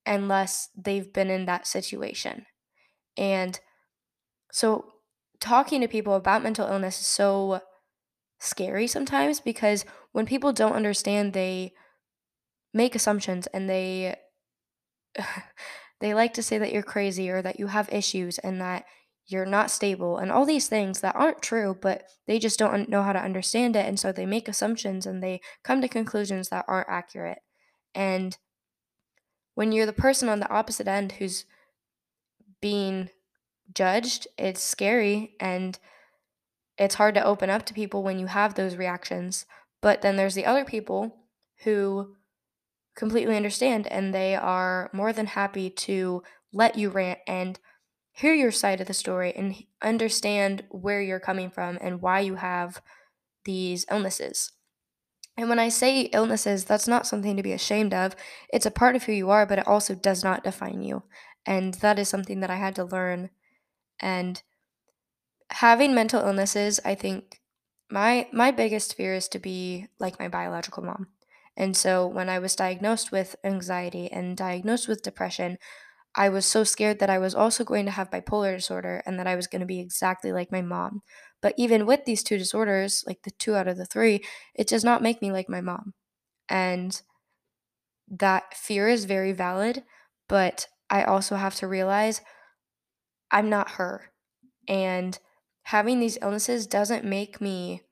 unless 0.06 0.70
they've 0.76 1.12
been 1.12 1.30
in 1.30 1.46
that 1.46 1.68
situation. 1.68 2.46
And 3.16 3.60
so 4.52 4.94
talking 5.40 5.82
to 5.82 5.88
people 5.88 6.16
about 6.16 6.44
mental 6.44 6.68
illness 6.68 7.00
is 7.00 7.08
so 7.08 7.62
scary 8.40 8.88
sometimes 8.88 9.40
because 9.40 9.86
when 10.12 10.26
people 10.26 10.54
don't 10.54 10.74
understand, 10.74 11.34
they 11.34 11.74
make 12.74 12.96
assumptions 12.96 13.48
and 13.48 13.70
they 13.70 14.16
they 16.00 16.14
like 16.14 16.34
to 16.36 16.44
say 16.44 16.58
that 16.58 16.72
you're 16.72 16.84
crazy 16.84 17.30
or 17.30 17.42
that 17.42 17.60
you 17.60 17.68
have 17.68 17.92
issues 17.92 18.38
and 18.40 18.62
that 18.62 18.86
you're 19.28 19.46
not 19.46 19.70
stable 19.70 20.18
and 20.18 20.32
all 20.32 20.46
these 20.46 20.68
things 20.68 21.02
that 21.02 21.16
aren't 21.16 21.42
true, 21.42 21.78
but 21.80 22.04
they 22.28 22.40
just 22.40 22.58
don't 22.58 22.90
know 22.90 23.04
how 23.04 23.12
to 23.12 23.22
understand 23.22 23.76
it. 23.76 23.86
And 23.86 24.00
so 24.00 24.12
they 24.12 24.26
make 24.26 24.48
assumptions 24.48 25.06
and 25.06 25.22
they 25.22 25.42
come 25.64 25.82
to 25.82 25.88
conclusions 25.88 26.50
that 26.50 26.66
aren't 26.68 26.90
accurate. 26.90 27.40
And 27.94 28.38
when 29.56 29.72
you're 29.72 29.86
the 29.86 29.94
person 29.94 30.30
on 30.30 30.40
the 30.40 30.50
opposite 30.50 30.88
end 30.88 31.14
who's 31.14 31.46
being 32.62 33.10
judged, 33.74 34.28
it's 34.38 34.62
scary 34.62 35.34
and 35.40 35.78
it's 36.78 36.96
hard 36.96 37.16
to 37.16 37.26
open 37.26 37.50
up 37.50 37.66
to 37.66 37.74
people 37.74 38.04
when 38.04 38.20
you 38.20 38.28
have 38.28 38.54
those 38.56 38.78
reactions. 38.78 39.46
But 39.82 40.02
then 40.02 40.16
there's 40.16 40.36
the 40.36 40.46
other 40.46 40.64
people 40.64 41.16
who 41.64 42.16
completely 42.96 43.36
understand 43.36 43.88
and 43.88 44.14
they 44.14 44.36
are 44.36 44.90
more 44.94 45.12
than 45.12 45.28
happy 45.28 45.70
to 45.70 46.24
let 46.54 46.78
you 46.78 46.90
rant 46.90 47.20
and 47.28 47.60
hear 48.18 48.34
your 48.34 48.52
side 48.52 48.82
of 48.82 48.88
the 48.88 48.94
story 48.94 49.32
and 49.36 49.56
understand 49.82 50.64
where 50.70 51.02
you're 51.02 51.20
coming 51.20 51.52
from 51.52 51.78
and 51.82 52.02
why 52.02 52.20
you 52.20 52.36
have 52.36 52.82
these 53.46 53.86
illnesses. 53.92 54.54
And 55.38 55.50
when 55.50 55.60
I 55.60 55.70
say 55.70 56.02
illnesses, 56.02 56.66
that's 56.66 56.88
not 56.88 57.06
something 57.06 57.38
to 57.38 57.44
be 57.44 57.54
ashamed 57.54 57.94
of. 57.94 58.16
It's 58.52 58.66
a 58.66 58.72
part 58.72 58.96
of 58.96 59.04
who 59.04 59.12
you 59.12 59.30
are, 59.30 59.46
but 59.46 59.60
it 59.60 59.68
also 59.68 59.94
does 59.94 60.24
not 60.24 60.44
define 60.44 60.82
you. 60.82 61.04
And 61.46 61.76
that 61.76 62.00
is 62.00 62.10
something 62.10 62.40
that 62.40 62.50
I 62.50 62.56
had 62.56 62.74
to 62.76 62.84
learn. 62.86 63.30
And 64.00 64.42
having 65.52 65.94
mental 65.94 66.22
illnesses, 66.22 66.80
I 66.84 66.96
think 66.96 67.40
my 67.90 68.28
my 68.34 68.50
biggest 68.50 68.96
fear 68.96 69.14
is 69.14 69.28
to 69.30 69.40
be 69.40 69.88
like 70.00 70.20
my 70.20 70.28
biological 70.28 70.84
mom. 70.84 71.08
And 71.56 71.78
so 71.78 72.06
when 72.08 72.30
I 72.30 72.40
was 72.40 72.56
diagnosed 72.56 73.12
with 73.12 73.36
anxiety 73.44 74.12
and 74.12 74.36
diagnosed 74.36 74.88
with 74.88 75.04
depression, 75.04 75.58
I 76.18 76.30
was 76.30 76.46
so 76.46 76.66
scared 76.66 77.00
that 77.00 77.12
I 77.12 77.20
was 77.20 77.36
also 77.36 77.64
going 77.64 77.86
to 77.86 77.92
have 77.92 78.12
bipolar 78.12 78.56
disorder 78.56 79.04
and 79.06 79.20
that 79.20 79.28
I 79.28 79.36
was 79.36 79.48
going 79.48 79.62
to 79.62 79.66
be 79.68 79.80
exactly 79.80 80.34
like 80.34 80.52
my 80.52 80.64
mom. 80.64 81.04
But 81.42 81.54
even 81.58 81.86
with 81.86 82.06
these 82.06 82.24
two 82.24 82.38
disorders, 82.40 83.04
like 83.08 83.24
the 83.24 83.32
two 83.32 83.56
out 83.56 83.68
of 83.70 83.78
the 83.78 83.86
three, 83.86 84.24
it 84.56 84.68
does 84.68 84.84
not 84.84 85.04
make 85.04 85.22
me 85.22 85.32
like 85.32 85.50
my 85.50 85.62
mom. 85.62 85.94
And 86.50 87.02
that 88.08 88.54
fear 88.54 88.88
is 88.88 89.06
very 89.06 89.32
valid, 89.34 89.84
but 90.28 90.68
I 90.90 91.04
also 91.04 91.36
have 91.36 91.56
to 91.56 91.68
realize 91.68 92.22
I'm 93.32 93.50
not 93.50 93.72
her. 93.72 94.12
And 94.68 95.18
having 95.64 96.00
these 96.00 96.18
illnesses 96.22 96.68
doesn't 96.68 97.06
make 97.06 97.42
me 97.42 97.84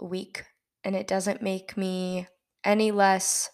weak 0.00 0.44
and 0.84 0.96
it 0.96 1.06
doesn't 1.06 1.42
make 1.42 1.76
me 1.76 2.26
any 2.64 2.90
less 2.90 3.50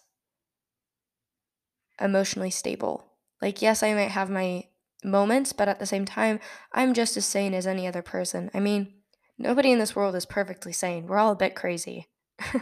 emotionally 1.99 2.49
stable. 2.49 3.16
Like, 3.41 3.61
yes, 3.61 3.83
I 3.83 3.93
might 3.93 4.11
have 4.11 4.29
my 4.29 4.65
moments, 5.03 5.53
but 5.53 5.69
at 5.69 5.79
the 5.79 5.85
same 5.85 6.05
time, 6.05 6.39
I'm 6.73 6.93
just 6.93 7.17
as 7.17 7.25
sane 7.25 7.53
as 7.53 7.67
any 7.67 7.87
other 7.87 8.01
person. 8.01 8.49
I 8.53 8.59
mean, 8.59 8.93
nobody 9.37 9.71
in 9.71 9.79
this 9.79 9.95
world 9.95 10.15
is 10.15 10.25
perfectly 10.25 10.73
sane. 10.73 11.07
We're 11.07 11.17
all 11.17 11.31
a 11.31 11.37
bit 11.37 11.55
crazy. 11.55 12.07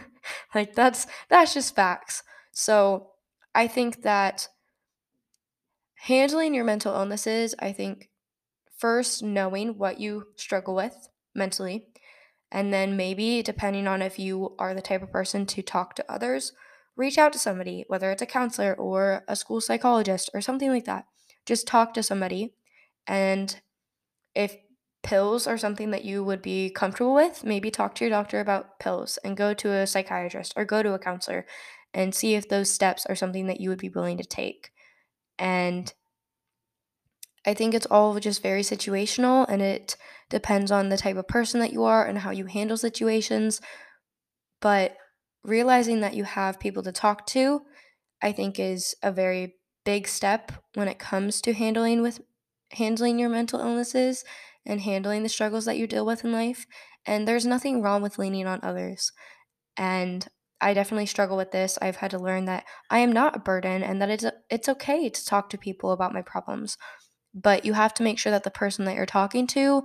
like 0.54 0.74
that's 0.74 1.06
that's 1.28 1.54
just 1.54 1.74
facts. 1.74 2.22
So, 2.52 3.10
I 3.54 3.68
think 3.68 4.02
that 4.02 4.48
handling 5.94 6.54
your 6.54 6.64
mental 6.64 6.94
illnesses, 6.94 7.54
I 7.58 7.72
think 7.72 8.10
first 8.78 9.22
knowing 9.22 9.78
what 9.78 9.98
you 9.98 10.26
struggle 10.36 10.74
with 10.74 11.08
mentally, 11.34 11.88
and 12.50 12.72
then 12.72 12.96
maybe 12.96 13.42
depending 13.42 13.86
on 13.86 14.02
if 14.02 14.18
you 14.18 14.54
are 14.58 14.74
the 14.74 14.82
type 14.82 15.02
of 15.02 15.10
person 15.10 15.46
to 15.46 15.62
talk 15.62 15.94
to 15.96 16.04
others, 16.10 16.52
reach 16.96 17.18
out 17.18 17.32
to 17.32 17.38
somebody, 17.38 17.84
whether 17.88 18.10
it's 18.10 18.22
a 18.22 18.26
counselor 18.26 18.74
or 18.74 19.22
a 19.28 19.36
school 19.36 19.60
psychologist 19.60 20.30
or 20.32 20.40
something 20.40 20.70
like 20.70 20.84
that. 20.84 21.06
Just 21.44 21.66
talk 21.66 21.94
to 21.94 22.02
somebody. 22.02 22.54
And 23.06 23.60
if 24.34 24.56
pills 25.02 25.46
are 25.46 25.58
something 25.58 25.92
that 25.92 26.04
you 26.04 26.24
would 26.24 26.42
be 26.42 26.70
comfortable 26.70 27.14
with, 27.14 27.44
maybe 27.44 27.70
talk 27.70 27.94
to 27.94 28.04
your 28.04 28.10
doctor 28.10 28.40
about 28.40 28.78
pills 28.80 29.18
and 29.24 29.36
go 29.36 29.54
to 29.54 29.70
a 29.70 29.86
psychiatrist 29.86 30.52
or 30.56 30.64
go 30.64 30.82
to 30.82 30.94
a 30.94 30.98
counselor 30.98 31.46
and 31.94 32.14
see 32.14 32.34
if 32.34 32.48
those 32.48 32.70
steps 32.70 33.06
are 33.06 33.14
something 33.14 33.46
that 33.46 33.60
you 33.60 33.68
would 33.68 33.78
be 33.78 33.88
willing 33.88 34.18
to 34.18 34.24
take. 34.24 34.70
And 35.38 35.92
I 37.46 37.54
think 37.54 37.74
it's 37.74 37.86
all 37.86 38.18
just 38.18 38.42
very 38.42 38.62
situational 38.62 39.46
and 39.48 39.62
it 39.62 39.96
depends 40.28 40.72
on 40.72 40.88
the 40.88 40.96
type 40.96 41.16
of 41.16 41.28
person 41.28 41.60
that 41.60 41.72
you 41.72 41.84
are 41.84 42.04
and 42.04 42.18
how 42.18 42.32
you 42.32 42.46
handle 42.46 42.76
situations. 42.76 43.60
But 44.60 44.96
realizing 45.46 46.00
that 46.00 46.14
you 46.14 46.24
have 46.24 46.60
people 46.60 46.82
to 46.82 46.92
talk 46.92 47.26
to, 47.28 47.62
I 48.22 48.32
think 48.32 48.58
is 48.58 48.94
a 49.02 49.12
very 49.12 49.54
big 49.84 50.08
step 50.08 50.52
when 50.74 50.88
it 50.88 50.98
comes 50.98 51.40
to 51.42 51.52
handling 51.52 52.02
with 52.02 52.20
handling 52.72 53.18
your 53.18 53.28
mental 53.28 53.60
illnesses 53.60 54.24
and 54.64 54.80
handling 54.80 55.22
the 55.22 55.28
struggles 55.28 55.64
that 55.66 55.78
you 55.78 55.86
deal 55.86 56.04
with 56.04 56.24
in 56.24 56.32
life. 56.32 56.66
And 57.06 57.26
there's 57.26 57.46
nothing 57.46 57.80
wrong 57.80 58.02
with 58.02 58.18
leaning 58.18 58.46
on 58.46 58.58
others. 58.62 59.12
And 59.76 60.26
I 60.60 60.74
definitely 60.74 61.06
struggle 61.06 61.36
with 61.36 61.52
this. 61.52 61.78
I've 61.80 61.96
had 61.96 62.10
to 62.10 62.18
learn 62.18 62.46
that 62.46 62.64
I 62.90 62.98
am 62.98 63.12
not 63.12 63.36
a 63.36 63.40
burden 63.40 63.82
and 63.82 64.02
that 64.02 64.10
it's 64.10 64.24
it's 64.50 64.68
okay 64.68 65.08
to 65.08 65.24
talk 65.24 65.50
to 65.50 65.58
people 65.58 65.92
about 65.92 66.14
my 66.14 66.22
problems 66.22 66.76
but 67.36 67.66
you 67.66 67.74
have 67.74 67.92
to 67.92 68.02
make 68.02 68.18
sure 68.18 68.32
that 68.32 68.44
the 68.44 68.50
person 68.50 68.86
that 68.86 68.96
you're 68.96 69.06
talking 69.06 69.46
to 69.46 69.84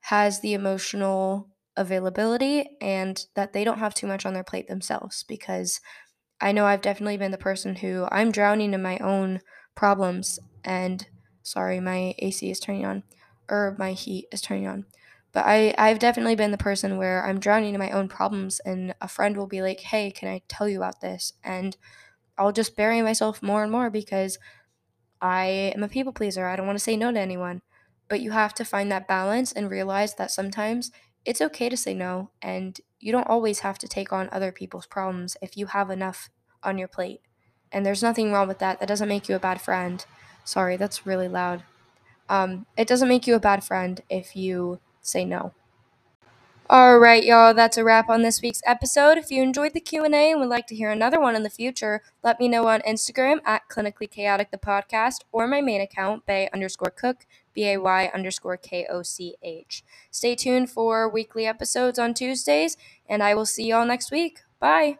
has 0.00 0.40
the 0.40 0.54
emotional 0.54 1.50
availability 1.78 2.68
and 2.80 3.26
that 3.34 3.52
they 3.52 3.64
don't 3.64 3.78
have 3.78 3.94
too 3.94 4.06
much 4.06 4.26
on 4.26 4.34
their 4.34 4.44
plate 4.44 4.68
themselves 4.68 5.24
because 5.26 5.80
I 6.40 6.52
know 6.52 6.66
I've 6.66 6.82
definitely 6.82 7.16
been 7.16 7.30
the 7.30 7.38
person 7.38 7.76
who 7.76 8.06
I'm 8.10 8.30
drowning 8.30 8.74
in 8.74 8.82
my 8.82 8.98
own 8.98 9.40
problems 9.74 10.38
and 10.64 11.06
sorry 11.42 11.80
my 11.80 12.14
AC 12.18 12.50
is 12.50 12.60
turning 12.60 12.84
on 12.84 13.02
or 13.48 13.76
my 13.78 13.92
heat 13.92 14.26
is 14.32 14.40
turning 14.40 14.66
on 14.66 14.84
but 15.32 15.44
I 15.46 15.74
I've 15.78 15.98
definitely 15.98 16.34
been 16.34 16.50
the 16.50 16.58
person 16.58 16.98
where 16.98 17.24
I'm 17.24 17.40
drowning 17.40 17.74
in 17.74 17.80
my 17.80 17.90
own 17.90 18.08
problems 18.08 18.60
and 18.60 18.94
a 19.00 19.08
friend 19.08 19.36
will 19.36 19.46
be 19.46 19.62
like 19.62 19.80
hey 19.80 20.10
can 20.10 20.28
I 20.28 20.42
tell 20.48 20.68
you 20.68 20.78
about 20.78 21.00
this 21.00 21.32
and 21.42 21.76
I'll 22.36 22.52
just 22.52 22.76
bury 22.76 23.02
myself 23.02 23.42
more 23.42 23.62
and 23.62 23.72
more 23.72 23.90
because 23.90 24.38
I 25.20 25.72
am 25.74 25.82
a 25.82 25.88
people 25.88 26.12
pleaser. 26.12 26.46
I 26.46 26.56
don't 26.56 26.66
want 26.66 26.78
to 26.78 26.84
say 26.84 26.96
no 26.96 27.12
to 27.12 27.18
anyone. 27.18 27.62
But 28.08 28.20
you 28.20 28.30
have 28.30 28.54
to 28.54 28.64
find 28.64 28.90
that 28.90 29.08
balance 29.08 29.52
and 29.52 29.70
realize 29.70 30.14
that 30.14 30.30
sometimes 30.30 30.90
it's 31.28 31.42
okay 31.42 31.68
to 31.68 31.76
say 31.76 31.92
no. 31.92 32.30
And 32.40 32.80
you 33.00 33.12
don't 33.12 33.28
always 33.28 33.58
have 33.60 33.78
to 33.80 33.86
take 33.86 34.14
on 34.14 34.30
other 34.32 34.50
people's 34.50 34.86
problems 34.86 35.36
if 35.42 35.58
you 35.58 35.66
have 35.66 35.90
enough 35.90 36.30
on 36.62 36.78
your 36.78 36.88
plate. 36.88 37.20
And 37.70 37.84
there's 37.84 38.02
nothing 38.02 38.32
wrong 38.32 38.48
with 38.48 38.60
that. 38.60 38.80
That 38.80 38.88
doesn't 38.88 39.10
make 39.10 39.28
you 39.28 39.36
a 39.36 39.38
bad 39.38 39.60
friend. 39.60 40.04
Sorry, 40.42 40.78
that's 40.78 41.06
really 41.06 41.28
loud. 41.28 41.64
Um, 42.30 42.64
it 42.78 42.88
doesn't 42.88 43.08
make 43.08 43.26
you 43.26 43.34
a 43.34 43.40
bad 43.40 43.62
friend 43.62 44.00
if 44.08 44.34
you 44.34 44.80
say 45.02 45.26
no. 45.26 45.52
All 46.70 46.98
right, 46.98 47.24
y'all, 47.24 47.52
that's 47.54 47.76
a 47.76 47.84
wrap 47.84 48.08
on 48.08 48.22
this 48.22 48.40
week's 48.42 48.62
episode. 48.66 49.16
If 49.18 49.30
you 49.30 49.42
enjoyed 49.42 49.72
the 49.74 49.80
Q&A 49.80 50.30
and 50.30 50.40
would 50.40 50.48
like 50.48 50.66
to 50.68 50.74
hear 50.74 50.90
another 50.90 51.20
one 51.20 51.36
in 51.36 51.42
the 51.42 51.50
future, 51.50 52.02
let 52.22 52.40
me 52.40 52.48
know 52.48 52.66
on 52.68 52.80
Instagram 52.82 53.40
at 53.44 53.68
Clinically 53.70 54.10
Chaotic 54.10 54.50
the 54.50 54.58
Podcast 54.58 55.20
or 55.32 55.46
my 55.46 55.60
main 55.60 55.80
account, 55.80 56.26
Bay 56.26 56.48
underscore 56.52 56.90
Koch, 56.90 57.26
B-A-Y 57.58 58.08
underscore 58.14 58.56
K-O-C-H. 58.56 59.84
Stay 60.12 60.36
tuned 60.36 60.70
for 60.70 61.08
weekly 61.08 61.44
episodes 61.44 61.98
on 61.98 62.14
Tuesdays, 62.14 62.76
and 63.08 63.20
I 63.20 63.34
will 63.34 63.46
see 63.46 63.66
y'all 63.66 63.84
next 63.84 64.12
week. 64.12 64.42
Bye! 64.60 64.98